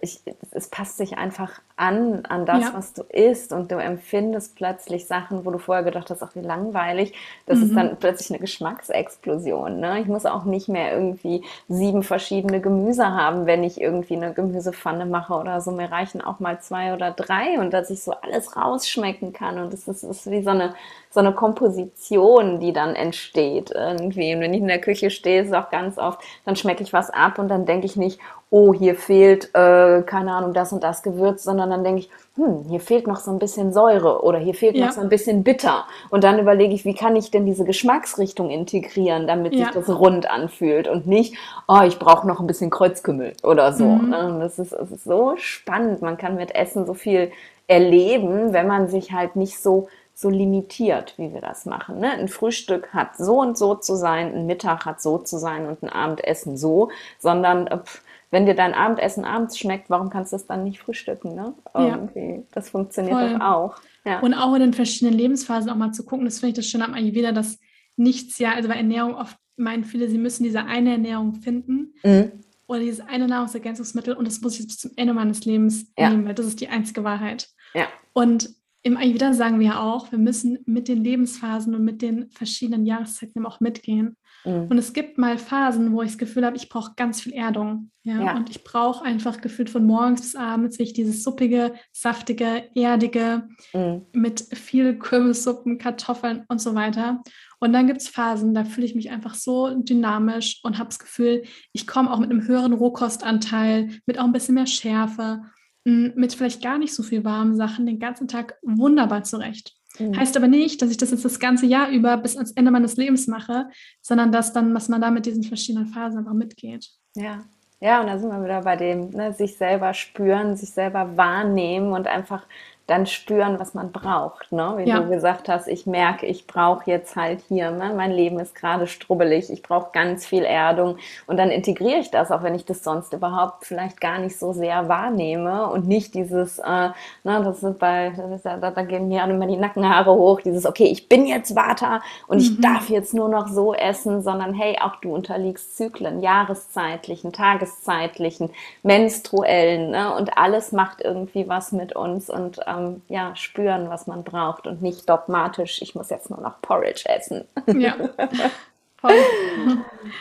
ich, 0.01 0.21
es 0.51 0.69
passt 0.69 0.97
sich 0.97 1.17
einfach 1.17 1.61
an, 1.79 2.25
an 2.29 2.45
das, 2.45 2.61
ja. 2.63 2.71
was 2.75 2.93
du 2.93 3.03
isst 3.03 3.53
und 3.53 3.71
du 3.71 3.77
empfindest 3.77 4.57
plötzlich 4.57 5.07
Sachen, 5.07 5.45
wo 5.45 5.51
du 5.51 5.59
vorher 5.59 5.85
gedacht 5.85 6.11
hast, 6.11 6.23
ach 6.23 6.35
wie 6.35 6.41
langweilig, 6.41 7.15
das 7.47 7.59
mhm. 7.59 7.65
ist 7.65 7.77
dann 7.77 7.97
plötzlich 7.99 8.31
eine 8.31 8.41
Geschmacksexplosion. 8.41 9.79
Ne? 9.79 10.01
Ich 10.01 10.07
muss 10.07 10.27
auch 10.27 10.45
nicht 10.45 10.69
mehr 10.69 10.93
irgendwie 10.93 11.45
sieben 11.69 12.03
verschiedene 12.03 12.61
Gemüse 12.61 13.07
haben, 13.07 13.47
wenn 13.47 13.63
ich 13.63 13.81
irgendwie 13.81 14.17
eine 14.17 14.33
Gemüsepfanne 14.33 15.07
mache 15.07 15.35
oder 15.35 15.61
so. 15.61 15.71
Mir 15.71 15.91
reichen 15.91 16.21
auch 16.21 16.41
mal 16.41 16.61
zwei 16.61 16.95
oder 16.95 17.13
drei 17.13 17.61
und 17.61 17.73
dass 17.73 17.91
ich 17.91 18.03
so 18.03 18.13
alles 18.13 18.57
rausschmecken 18.57 19.33
kann 19.33 19.59
und 19.59 19.73
es 19.73 19.87
ist, 19.87 20.03
ist 20.03 20.29
wie 20.31 20.43
so 20.43 20.51
eine, 20.51 20.75
so 21.11 21.21
eine 21.21 21.33
Komposition, 21.33 22.59
die 22.59 22.73
dann 22.73 22.97
entsteht 22.97 23.71
irgendwie. 23.71 24.35
Und 24.35 24.41
wenn 24.41 24.53
ich 24.53 24.61
in 24.61 24.69
der 24.69 24.81
Küche 24.81 25.11
stehe, 25.11 25.43
ist 25.43 25.49
es 25.49 25.55
auch 25.55 25.71
ganz 25.71 25.97
oft, 25.97 26.21
dann 26.45 26.57
schmecke 26.57 26.83
ich 26.83 26.93
was 26.93 27.11
ab 27.11 27.39
und 27.39 27.49
dann 27.49 27.67
denke 27.67 27.87
ich 27.87 27.97
nicht, 27.97 28.19
oh, 28.51 28.73
hier 28.73 28.95
fehlt, 28.95 29.55
äh, 29.55 30.03
keine 30.03 30.33
Ahnung, 30.33 30.55
das 30.55 30.73
und 30.73 30.83
das 30.83 31.03
Gewürz, 31.03 31.45
sondern 31.45 31.68
dann 31.71 31.85
denke 31.85 32.01
ich, 32.01 32.11
hm, 32.37 32.65
hier 32.69 32.81
fehlt 32.81 33.07
noch 33.07 33.19
so 33.19 33.31
ein 33.31 33.39
bisschen 33.39 33.73
Säure 33.73 34.23
oder 34.23 34.39
hier 34.39 34.55
fehlt 34.55 34.77
ja. 34.77 34.87
noch 34.87 34.93
so 34.93 35.01
ein 35.01 35.09
bisschen 35.09 35.45
bitter. 35.45 35.85
Und 36.11 36.25
dann 36.25 36.39
überlege 36.39 36.75
ich, 36.75 36.85
wie 36.85 36.95
kann 36.95 37.17
ich 37.17 37.31
denn 37.31 37.47
diese 37.47 37.65
Geschmacksrichtung 37.65 38.51
integrieren, 38.51 39.27
damit 39.27 39.55
ja. 39.55 39.67
sich 39.67 39.75
das 39.75 39.89
rund 39.89 40.31
anfühlt 40.31 40.89
und 40.89 41.07
nicht, 41.07 41.35
oh, 41.67 41.83
ich 41.87 41.99
brauche 41.99 42.27
noch 42.27 42.41
ein 42.41 42.47
bisschen 42.47 42.71
Kreuzkümmel 42.71 43.35
oder 43.43 43.73
so. 43.73 43.85
Mhm. 43.85 44.11
Ne? 44.11 44.39
Das, 44.41 44.59
ist, 44.59 44.73
das 44.73 44.91
ist 44.91 45.05
so 45.05 45.35
spannend. 45.37 46.03
Man 46.03 46.17
kann 46.17 46.37
mit 46.37 46.55
Essen 46.55 46.87
so 46.87 46.95
viel 46.95 47.31
erleben, 47.67 48.53
wenn 48.53 48.67
man 48.67 48.89
sich 48.89 49.13
halt 49.13 49.37
nicht 49.37 49.61
so 49.61 49.89
so 50.19 50.31
limitiert, 50.31 51.15
wie 51.17 51.33
wir 51.33 51.41
das 51.41 51.65
machen. 51.65 52.01
Ne? 52.01 52.11
Ein 52.11 52.27
Frühstück 52.27 52.93
hat 52.93 53.17
so 53.17 53.39
und 53.41 53.57
so 53.57 53.77
zu 53.77 53.95
sein, 53.95 54.35
ein 54.35 54.47
Mittag 54.47 54.85
hat 54.85 55.01
so 55.01 55.19
zu 55.19 55.39
sein 55.39 55.69
und 55.69 55.85
ein 55.85 55.89
Abendessen 55.89 56.57
so, 56.57 56.91
sondern 57.21 57.69
äh, 57.69 57.79
pff, 57.79 58.03
wenn 58.31 58.47
dir 58.47 58.55
dein 58.55 58.75
Abendessen 58.75 59.25
abends 59.25 59.59
schmeckt, 59.59 59.89
warum 59.91 60.11
kannst 60.11 60.33
du 60.33 60.37
es 60.37 60.47
dann 60.47 60.65
nicht 60.65 60.81
frühstücken? 60.81 61.35
Ne? 61.35 61.55
Irgendwie. 61.75 62.37
Ja. 62.37 62.43
Das 62.53 62.71
funktioniert 62.71 63.15
Voll. 63.15 63.33
doch 63.35 63.41
auch. 63.41 63.77
Ja. 64.05 64.21
Und 64.21 64.35
auch 64.35 64.55
in 64.55 64.61
den 64.61 64.75
verschiedenen 64.75 65.17
Lebensphasen 65.17 65.71
auch 65.71 65.77
mal 65.77 65.93
zu 65.93 66.05
gucken, 66.05 66.25
das 66.25 66.41
finde 66.41 66.51
ich 66.51 66.57
das 66.57 66.67
schön 66.67 66.83
am 66.83 66.95
Ayurveda, 66.95 67.33
dass 67.33 67.59
nichts 67.97 68.39
ja, 68.39 68.53
also 68.53 68.69
bei 68.69 68.77
Ernährung 68.77 69.15
oft 69.15 69.37
meinen 69.57 69.85
viele, 69.85 70.09
sie 70.09 70.19
müssen 70.19 70.45
diese 70.45 70.65
eine 70.65 70.93
Ernährung 70.93 71.35
finden 71.35 71.95
mhm. 72.05 72.33
oder 72.67 72.81
dieses 72.81 73.01
eine 73.01 73.27
Nahrungsergänzungsmittel 73.27 74.15
und 74.15 74.27
das 74.27 74.41
muss 74.41 74.55
ich 74.55 74.61
jetzt 74.61 74.69
bis 74.69 74.79
zum 74.79 74.93
Ende 74.97 75.15
meines 75.15 75.45
Lebens 75.45 75.91
ja. 75.99 76.11
nehmen, 76.11 76.25
weil 76.27 76.35
das 76.35 76.47
ist 76.47 76.61
die 76.61 76.69
einzige 76.69 77.03
Wahrheit. 77.05 77.49
Ja. 77.75 77.89
Und 78.13 78.51
im 78.83 78.97
Ayurveda 78.97 79.35
sagen 79.35 79.59
wir 79.59 79.81
auch, 79.81 80.13
wir 80.13 80.19
müssen 80.19 80.59
mit 80.65 80.89
den 80.89 81.03
Lebensphasen 81.03 81.75
und 81.75 81.85
mit 81.85 82.01
den 82.01 82.31
verschiedenen 82.31 82.87
Jahreszeiten 82.87 83.45
auch 83.45 83.61
mitgehen. 83.61 84.17
Mhm. 84.45 84.67
Und 84.69 84.79
es 84.79 84.93
gibt 84.93 85.19
mal 85.19 85.39
Phasen, 85.39 85.93
wo 85.93 86.03
ich 86.03 86.11
das 86.11 86.19
Gefühl 86.19 86.45
habe, 86.45 86.57
ich 86.57 86.69
brauche 86.69 86.93
ganz 86.97 87.21
viel 87.21 87.33
Erdung. 87.33 87.91
Ja? 88.03 88.21
ja. 88.21 88.37
Und 88.37 88.51
ich 88.51 88.65
brauche 88.65 89.05
einfach 89.05 89.41
gefühlt 89.41 89.71
von 89.71 89.85
morgens 89.85 90.21
bis 90.23 90.37
abends 90.37 90.79
ich 90.81 90.93
dieses 90.93 91.23
suppige, 91.23 91.75
saftige, 91.93 92.71
erdige 92.75 93.49
mhm. 93.73 94.07
mit 94.13 94.41
viel 94.53 94.99
Kürbissuppen, 94.99 95.79
Kartoffeln 95.79 96.45
und 96.49 96.61
so 96.61 96.75
weiter. 96.75 97.23
Und 97.61 97.73
dann 97.73 97.87
gibt 97.87 98.01
es 98.01 98.09
Phasen, 98.09 98.55
da 98.55 98.65
fühle 98.65 98.87
ich 98.87 98.95
mich 98.95 99.11
einfach 99.11 99.35
so 99.35 99.75
dynamisch 99.75 100.61
und 100.63 100.79
habe 100.79 100.89
das 100.89 100.99
Gefühl, 100.99 101.43
ich 101.73 101.87
komme 101.87 102.13
auch 102.13 102.19
mit 102.19 102.31
einem 102.31 102.47
höheren 102.47 102.73
Rohkostanteil, 102.73 103.89
mit 104.07 104.19
auch 104.19 104.25
ein 104.25 104.33
bisschen 104.33 104.55
mehr 104.55 104.67
Schärfe, 104.67 105.43
mit 105.85 106.35
vielleicht 106.35 106.63
gar 106.63 106.79
nicht 106.79 106.95
so 106.95 107.03
viel 107.03 107.25
warmen 107.25 107.57
Sachen 107.57 107.87
den 107.87 107.99
ganzen 107.99 108.29
Tag 108.29 108.59
wunderbar 108.63 109.25
zurecht. 109.25 109.78
Mhm. 109.99 110.17
Heißt 110.17 110.37
aber 110.37 110.49
nicht, 110.49 110.83
dass 110.83 110.91
ich 110.91 110.97
das 110.97 111.11
jetzt 111.11 111.25
das 111.25 111.41
ganze 111.41 111.67
Jahr 111.67 111.91
über 111.91 112.17
bis 112.17 112.37
ans 112.37 112.53
Ende 112.53 112.71
meines 112.71 112.97
Lebens 112.97 113.27
mache, 113.27 113.69
sondern 114.01 114.33
dass 114.33 114.53
dann, 114.53 114.75
was 114.75 114.89
man 114.89 115.01
da 115.01 115.11
mit 115.11 115.27
diesen 115.27 115.45
verschiedenen 115.45 115.87
Phasen 115.87 116.19
einfach 116.19 116.35
mitgeht. 116.35 116.89
Ja. 117.15 117.41
Ja, 117.81 118.01
und 118.01 118.09
da 118.09 118.19
sind 118.19 118.31
wir 118.31 118.43
wieder 118.43 118.63
bei 118.63 118.75
dem, 118.75 119.11
ne, 119.11 119.33
sich 119.33 119.57
selber 119.57 119.95
spüren, 119.95 120.57
sich 120.57 120.71
selber 120.71 121.17
wahrnehmen 121.17 121.93
und 121.93 122.09
einfach 122.09 122.45
dann 122.89 123.07
spüren, 123.07 123.61
was 123.61 123.75
man 123.75 123.93
braucht. 123.93 124.51
Ne? 124.51 124.75
Wie 124.79 124.89
ja. 124.89 125.01
du 125.01 125.11
gesagt 125.11 125.51
hast, 125.51 125.69
ich 125.69 125.85
merke, 125.85 126.25
ich 126.25 126.47
brauche 126.47 126.91
jetzt 126.91 127.17
halt 127.17 127.43
hier, 127.47 127.71
ne? 127.71 127.93
mein 127.95 128.11
Leben 128.11 128.41
ist 128.41 128.55
gerade 128.55 128.87
strubbelig, 128.87 129.51
ich 129.51 129.63
brauche 129.63 129.91
ganz 129.93 130.25
viel 130.27 130.43
Erdung 130.43 130.97
und 131.27 131.37
dann 131.37 131.51
integriere 131.51 131.99
ich 131.99 132.11
das, 132.11 132.33
auch 132.33 132.43
wenn 132.43 132.55
ich 132.55 132.65
das 132.65 132.83
sonst 132.83 133.13
überhaupt 133.13 133.67
vielleicht 133.67 134.01
gar 134.01 134.19
nicht 134.19 134.39
so 134.39 134.55
sehr 134.55 134.89
wahrnehme 134.89 135.69
und 135.69 135.87
nicht 135.87 136.15
dieses, 136.15 136.59
äh, 136.61 136.89
ne, 137.25 137.43
das 137.45 137.63
ist 137.63 137.79
bei, 137.79 138.11
das 138.17 138.31
ist 138.31 138.47
ja, 138.47 138.57
da, 138.57 138.71
da, 138.71 138.83
gehen 138.83 139.09
mir 139.09 139.23
immer 139.23 139.47
die 139.47 139.59
Nackenhaare 139.59 140.11
hoch, 140.11 140.41
dieses, 140.41 140.65
okay, 140.65 140.87
ich 140.87 141.11
bin 141.11 141.27
jetzt 141.27 141.55
Vata 141.55 142.01
und 142.27 142.39
mhm. 142.39 142.43
ich 142.43 142.61
darf 142.63 142.89
jetzt 142.89 143.13
nur 143.13 143.29
noch 143.29 143.49
so 143.49 143.75
essen, 143.75 144.23
sondern 144.23 144.55
hey, 144.55 144.79
auch 144.81 144.97
du 144.97 145.15
unterliegst 145.15 145.77
Zyklen, 145.77 146.23
jahreszeitlichen, 146.23 147.35
tageszeitlichen, 147.35 148.49
menstruellen 148.83 149.91
ne? 149.91 150.15
und 150.15 150.39
alles 150.39 150.73
macht 150.73 151.03
irgendwie 151.03 151.51
was 151.51 151.73
mit 151.73 151.95
uns 151.95 152.31
und 152.31 152.61
ähm, 152.67 152.78
ähm, 152.79 153.03
ja, 153.09 153.35
spüren, 153.37 153.91
was 153.91 154.07
man 154.07 154.25
braucht 154.25 154.67
und 154.67 154.83
nicht 154.83 155.09
dogmatisch, 155.09 155.83
ich 155.83 155.95
muss 155.95 156.11
jetzt 156.11 156.31
nur 156.31 156.41
noch 156.41 156.61
Porridge 156.63 157.09
essen. 157.09 157.47
Ja, 157.67 157.95
voll. 158.97 159.15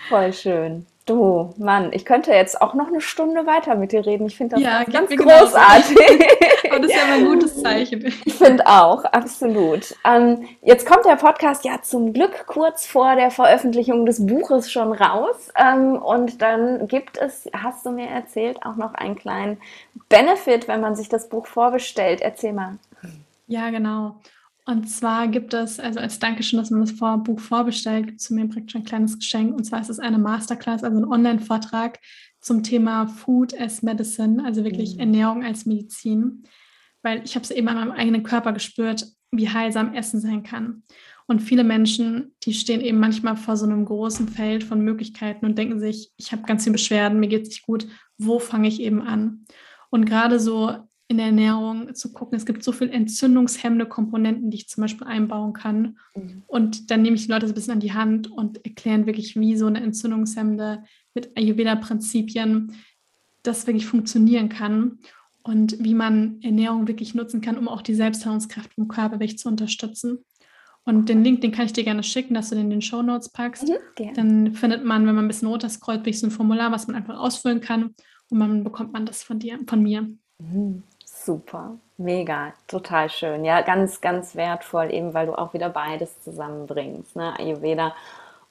voll 0.10 0.34
schön. 0.34 0.86
Du, 1.08 1.54
Mann, 1.58 1.94
ich 1.94 2.04
könnte 2.04 2.34
jetzt 2.34 2.62
auch 2.62 2.74
noch 2.74 2.88
eine 2.88 3.00
Stunde 3.00 3.46
weiter 3.46 3.76
mit 3.76 3.94
dir 3.94 4.06
reden. 4.06 4.28
Ich 4.28 4.36
finde 4.36 4.56
das 4.56 4.64
ja, 4.64 4.84
ganz 4.84 5.10
großartig. 5.10 5.98
Und 6.72 6.84
das 6.84 6.92
ist 6.92 6.98
ja 6.98 7.14
ein 7.14 7.26
gutes 7.26 7.64
Zeichen. 7.64 8.06
Ich 8.26 8.34
finde 8.34 8.68
auch, 8.68 9.06
absolut. 9.06 9.96
Ähm, 10.04 10.50
jetzt 10.62 10.86
kommt 10.86 11.06
der 11.06 11.16
Podcast 11.16 11.64
ja 11.64 11.82
zum 11.82 12.12
Glück 12.12 12.46
kurz 12.46 12.86
vor 12.86 13.16
der 13.16 13.32
Veröffentlichung 13.32 14.06
des 14.06 14.26
Buches 14.26 14.70
schon 14.70 14.92
raus. 14.92 15.50
Ähm, 15.58 15.96
und 15.96 16.42
dann 16.42 16.90
gibt 16.90 17.18
es, 17.18 17.50
hast 17.54 17.86
du 17.86 17.92
mir 17.92 18.08
erzählt, 18.08 18.66
auch 18.66 18.76
noch 18.76 18.94
einen 18.94 19.16
kleinen 19.16 19.62
Benefit, 20.10 20.68
wenn 20.68 20.82
man 20.82 20.98
sich 20.98 21.08
das 21.08 21.30
Buch 21.30 21.48
vorbestellt. 21.48 22.20
Erzähl 22.20 22.52
mal. 22.52 22.80
Ja, 23.48 23.70
genau. 23.70 24.18
Und 24.70 24.90
zwar 24.90 25.30
gibt 25.30 25.54
es, 25.54 25.80
also 25.80 26.02
als 26.02 26.20
Dankeschön, 26.20 26.60
dass 26.60 26.72
man 26.72 26.82
das 26.82 26.92
Vor 26.92 27.24
Buch 27.24 27.40
vorbestellt, 27.40 28.08
gibt 28.08 28.20
es 28.20 28.28
zu 28.28 28.34
mir 28.34 28.50
praktisch 28.50 28.76
ein 28.76 28.84
kleines 28.84 29.18
Geschenk. 29.18 29.56
Und 29.56 29.64
zwar 29.64 29.80
ist 29.80 29.90
es 29.90 30.00
eine 30.00 30.18
Masterclass, 30.18 30.84
also 30.84 30.98
ein 30.98 31.06
Online-Vortrag 31.06 32.00
zum 32.42 32.64
Thema 32.64 33.08
Food 33.08 33.58
as 33.58 33.82
Medicine, 33.82 34.44
also 34.44 34.66
wirklich 34.66 34.96
mhm. 34.96 35.00
Ernährung 35.00 35.46
als 35.46 35.66
Medizin. 35.66 36.44
Weil 37.02 37.24
ich 37.24 37.36
habe 37.36 37.46
es 37.46 37.52
eben 37.52 37.70
an 37.70 37.78
meinem 37.78 37.92
eigenen 37.92 38.24
Körper 38.24 38.52
gespürt, 38.52 39.08
wie 39.32 39.48
heilsam 39.48 39.94
Essen 39.94 40.20
sein 40.20 40.44
kann. 40.44 40.84
Und 41.28 41.42
viele 41.42 41.64
Menschen, 41.64 42.36
die 42.44 42.54
stehen 42.54 42.82
eben 42.82 43.00
manchmal 43.00 43.38
vor 43.38 43.56
so 43.56 43.66
einem 43.66 43.86
großen 43.86 44.28
Feld 44.28 44.66
von 44.66 44.82
Möglichkeiten 44.82 45.46
und 45.46 45.58
denken 45.58 45.80
sich, 45.80 46.12
ich 46.18 46.34
habe 46.34 46.44
ganz 46.44 46.66
viele 46.66 46.74
Beschwerden, 46.74 47.22
mir 47.22 47.30
geht 47.30 47.44
es 47.44 47.50
nicht 47.50 47.66
gut, 47.66 47.88
wo 48.18 48.38
fange 48.40 48.68
ich 48.68 48.82
eben 48.82 49.02
an? 49.02 49.46
Und 49.90 50.06
gerade 50.06 50.42
so 50.42 50.87
in 51.10 51.18
der 51.18 51.28
Ernährung 51.28 51.96
zu 51.96 52.12
gucken. 52.12 52.36
Es 52.36 52.46
gibt 52.46 52.64
so 52.64 52.72
viele 52.72 52.92
entzündungshemmende 52.92 53.86
Komponenten, 53.86 54.52
die 54.52 54.58
ich 54.58 54.68
zum 54.68 54.82
Beispiel 54.82 55.08
einbauen 55.08 55.54
kann. 55.54 55.98
Mhm. 56.16 56.44
Und 56.48 56.92
dann 56.92 57.02
nehme 57.02 57.16
ich 57.16 57.26
die 57.26 57.32
Leute 57.32 57.48
so 57.48 57.54
ein 57.54 57.56
bisschen 57.56 57.74
an 57.74 57.80
die 57.80 57.94
Hand 57.94 58.30
und 58.30 58.66
erklären 58.66 59.06
wirklich, 59.06 59.40
wie 59.40 59.56
so 59.56 59.68
eine 59.68 59.82
entzündungshemmende 59.82 60.84
mit 61.14 61.36
Ayurveda-Prinzipien 61.38 62.74
das 63.44 63.68
wirklich 63.68 63.86
funktionieren 63.86 64.50
kann 64.50 65.00
und 65.44 65.82
wie 65.82 65.94
man 65.94 66.42
Ernährung 66.42 66.90
wirklich 66.90 67.16
nutzen 67.16 67.40
kann, 67.40 67.58
um 67.58 67.70
auch 67.70 67.82
die 67.82 67.96
Selbstheilungskräfte 67.96 68.74
im 68.76 68.90
Körper 68.90 69.22
wirklich 69.22 69.38
zu 69.38 69.48
unterstützen. 69.48 70.26
Und 70.84 71.08
den 71.08 71.24
Link, 71.24 71.42
den 71.42 71.52
kann 71.52 71.66
ich 71.66 71.74
dir 71.74 71.84
gerne 71.84 72.04
schicken, 72.04 72.34
dass 72.34 72.50
du 72.50 72.56
den 72.56 72.66
in 72.66 72.70
den 72.70 72.82
Show 72.82 73.02
Notes 73.02 73.30
packst. 73.30 73.68
Mhm, 73.68 74.14
dann 74.14 74.54
findet 74.54 74.84
man, 74.84 75.08
wenn 75.08 75.16
man 75.16 75.26
ein 75.26 75.28
bisschen 75.30 75.48
runterscrollt, 75.48 76.02
wirklich 76.02 76.20
so 76.20 76.28
ein 76.28 76.32
Formular, 76.32 76.72
was 76.72 76.88
man 76.88 76.98
einfach 76.98 77.18
ausfüllen 77.18 77.62
kann 77.62 77.94
und 78.30 78.40
dann 78.40 78.66
bekommt 78.66 78.92
man 78.92 79.06
das 79.06 79.24
von 79.24 79.40
dir, 79.40 79.60
von 79.68 79.82
mir. 79.82 80.10
Mhm 80.40 80.84
Super, 81.28 81.72
mega, 81.98 82.54
total 82.68 83.10
schön. 83.10 83.44
Ja, 83.44 83.60
ganz, 83.62 84.00
ganz 84.00 84.36
wertvoll, 84.38 84.94
eben 84.94 85.14
weil 85.14 85.28
du 85.28 85.38
auch 85.38 85.54
wieder 85.54 85.68
beides 85.70 86.22
zusammenbringst, 86.22 87.18
ne? 87.18 87.38
Ayurveda 87.38 87.94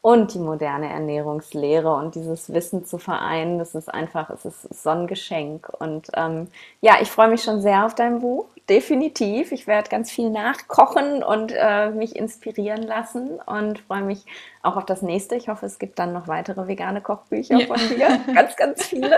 und 0.03 0.35
die 0.35 0.39
moderne 0.39 0.91
Ernährungslehre 0.91 1.95
und 1.95 2.15
dieses 2.15 2.53
Wissen 2.53 2.85
zu 2.85 2.99
vereinen, 2.99 3.59
das 3.59 3.75
ist 3.75 3.89
einfach, 3.93 4.29
es 4.29 4.45
ist 4.45 4.83
so 4.83 4.91
ein 4.91 5.07
Geschenk. 5.07 5.71
Und 5.79 6.09
ähm, 6.15 6.49
ja, 6.83 6.97
ich 7.01 7.11
freue 7.11 7.29
mich 7.29 7.43
schon 7.43 7.63
sehr 7.63 7.87
auf 7.87 7.95
dein 7.95 8.21
Buch, 8.21 8.45
definitiv. 8.69 9.53
Ich 9.53 9.67
werde 9.67 9.89
ganz 9.89 10.11
viel 10.11 10.31
nachkochen 10.31 11.23
und 11.23 11.53
äh, 11.57 11.91
mich 11.91 12.17
inspirieren 12.17 12.83
lassen 12.83 13.39
und 13.47 13.79
freue 13.81 14.03
mich 14.03 14.25
auch 14.63 14.77
auf 14.77 14.85
das 14.85 15.03
nächste. 15.03 15.37
Ich 15.37 15.49
hoffe, 15.49 15.67
es 15.67 15.79
gibt 15.79 15.99
dann 15.99 16.13
noch 16.13 16.27
weitere 16.27 16.67
vegane 16.67 17.01
Kochbücher 17.01 17.59
ja. 17.59 17.67
von 17.67 17.77
dir, 17.77 18.21
ganz, 18.35 18.57
ganz 18.57 18.85
viele. 18.87 19.17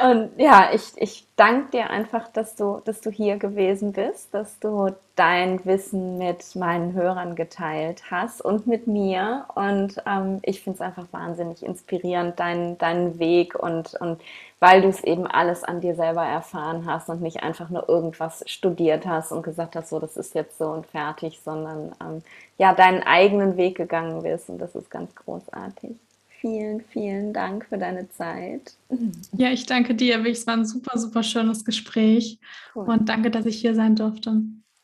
Und 0.00 0.30
ja, 0.36 0.70
ich, 0.72 0.92
ich 0.96 1.26
danke 1.36 1.70
dir 1.70 1.90
einfach, 1.90 2.28
dass 2.28 2.56
du, 2.56 2.80
dass 2.84 3.00
du 3.00 3.10
hier 3.10 3.36
gewesen 3.36 3.92
bist, 3.92 4.34
dass 4.34 4.58
du 4.58 4.90
dein 5.14 5.64
Wissen 5.64 6.18
mit 6.18 6.56
meinen 6.56 6.94
Hörern 6.94 7.36
geteilt 7.36 8.02
hast 8.10 8.42
und 8.42 8.66
mit 8.66 8.88
mir. 8.88 9.46
Und 9.54 10.02
ähm, 10.06 10.40
ich 10.42 10.62
finde 10.62 10.76
es 10.76 10.80
einfach 10.80 11.06
wahnsinnig 11.12 11.62
inspirierend, 11.62 12.40
deinen 12.40 12.78
dein 12.78 13.18
Weg 13.18 13.54
und, 13.54 13.94
und 14.00 14.20
weil 14.62 14.80
du 14.80 14.86
es 14.86 15.02
eben 15.02 15.26
alles 15.26 15.64
an 15.64 15.80
dir 15.80 15.96
selber 15.96 16.22
erfahren 16.22 16.86
hast 16.86 17.08
und 17.08 17.20
nicht 17.20 17.42
einfach 17.42 17.68
nur 17.68 17.88
irgendwas 17.88 18.44
studiert 18.46 19.04
hast 19.04 19.32
und 19.32 19.42
gesagt 19.42 19.74
hast, 19.74 19.88
so 19.88 19.98
das 19.98 20.16
ist 20.16 20.36
jetzt 20.36 20.56
so 20.56 20.66
und 20.66 20.86
fertig, 20.86 21.40
sondern 21.44 21.90
ähm, 22.00 22.22
ja, 22.58 22.72
deinen 22.72 23.02
eigenen 23.02 23.56
Weg 23.56 23.76
gegangen 23.76 24.22
bist. 24.22 24.48
Und 24.48 24.58
das 24.58 24.76
ist 24.76 24.88
ganz 24.88 25.12
großartig. 25.16 25.96
Vielen, 26.40 26.80
vielen 26.92 27.32
Dank 27.32 27.66
für 27.66 27.76
deine 27.76 28.08
Zeit. 28.10 28.74
Ja, 29.32 29.50
ich 29.50 29.66
danke 29.66 29.96
dir. 29.96 30.24
Es 30.26 30.46
war 30.46 30.54
ein 30.54 30.64
super, 30.64 30.96
super 30.96 31.24
schönes 31.24 31.64
Gespräch. 31.64 32.38
Cool. 32.76 32.88
Und 32.88 33.08
danke, 33.08 33.32
dass 33.32 33.46
ich 33.46 33.56
hier 33.56 33.74
sein 33.74 33.96
durfte. 33.96 34.42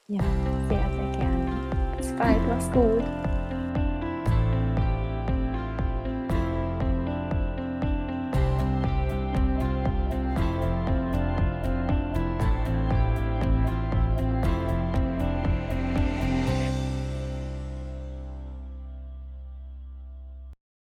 Ja, 0.09 0.23
sehr, 0.69 0.91
sehr 0.91 1.13
gerne. 1.13 1.97
Bis 1.97 2.11
bald. 2.17 2.39
Mach's 2.49 2.69
gut. 2.73 3.05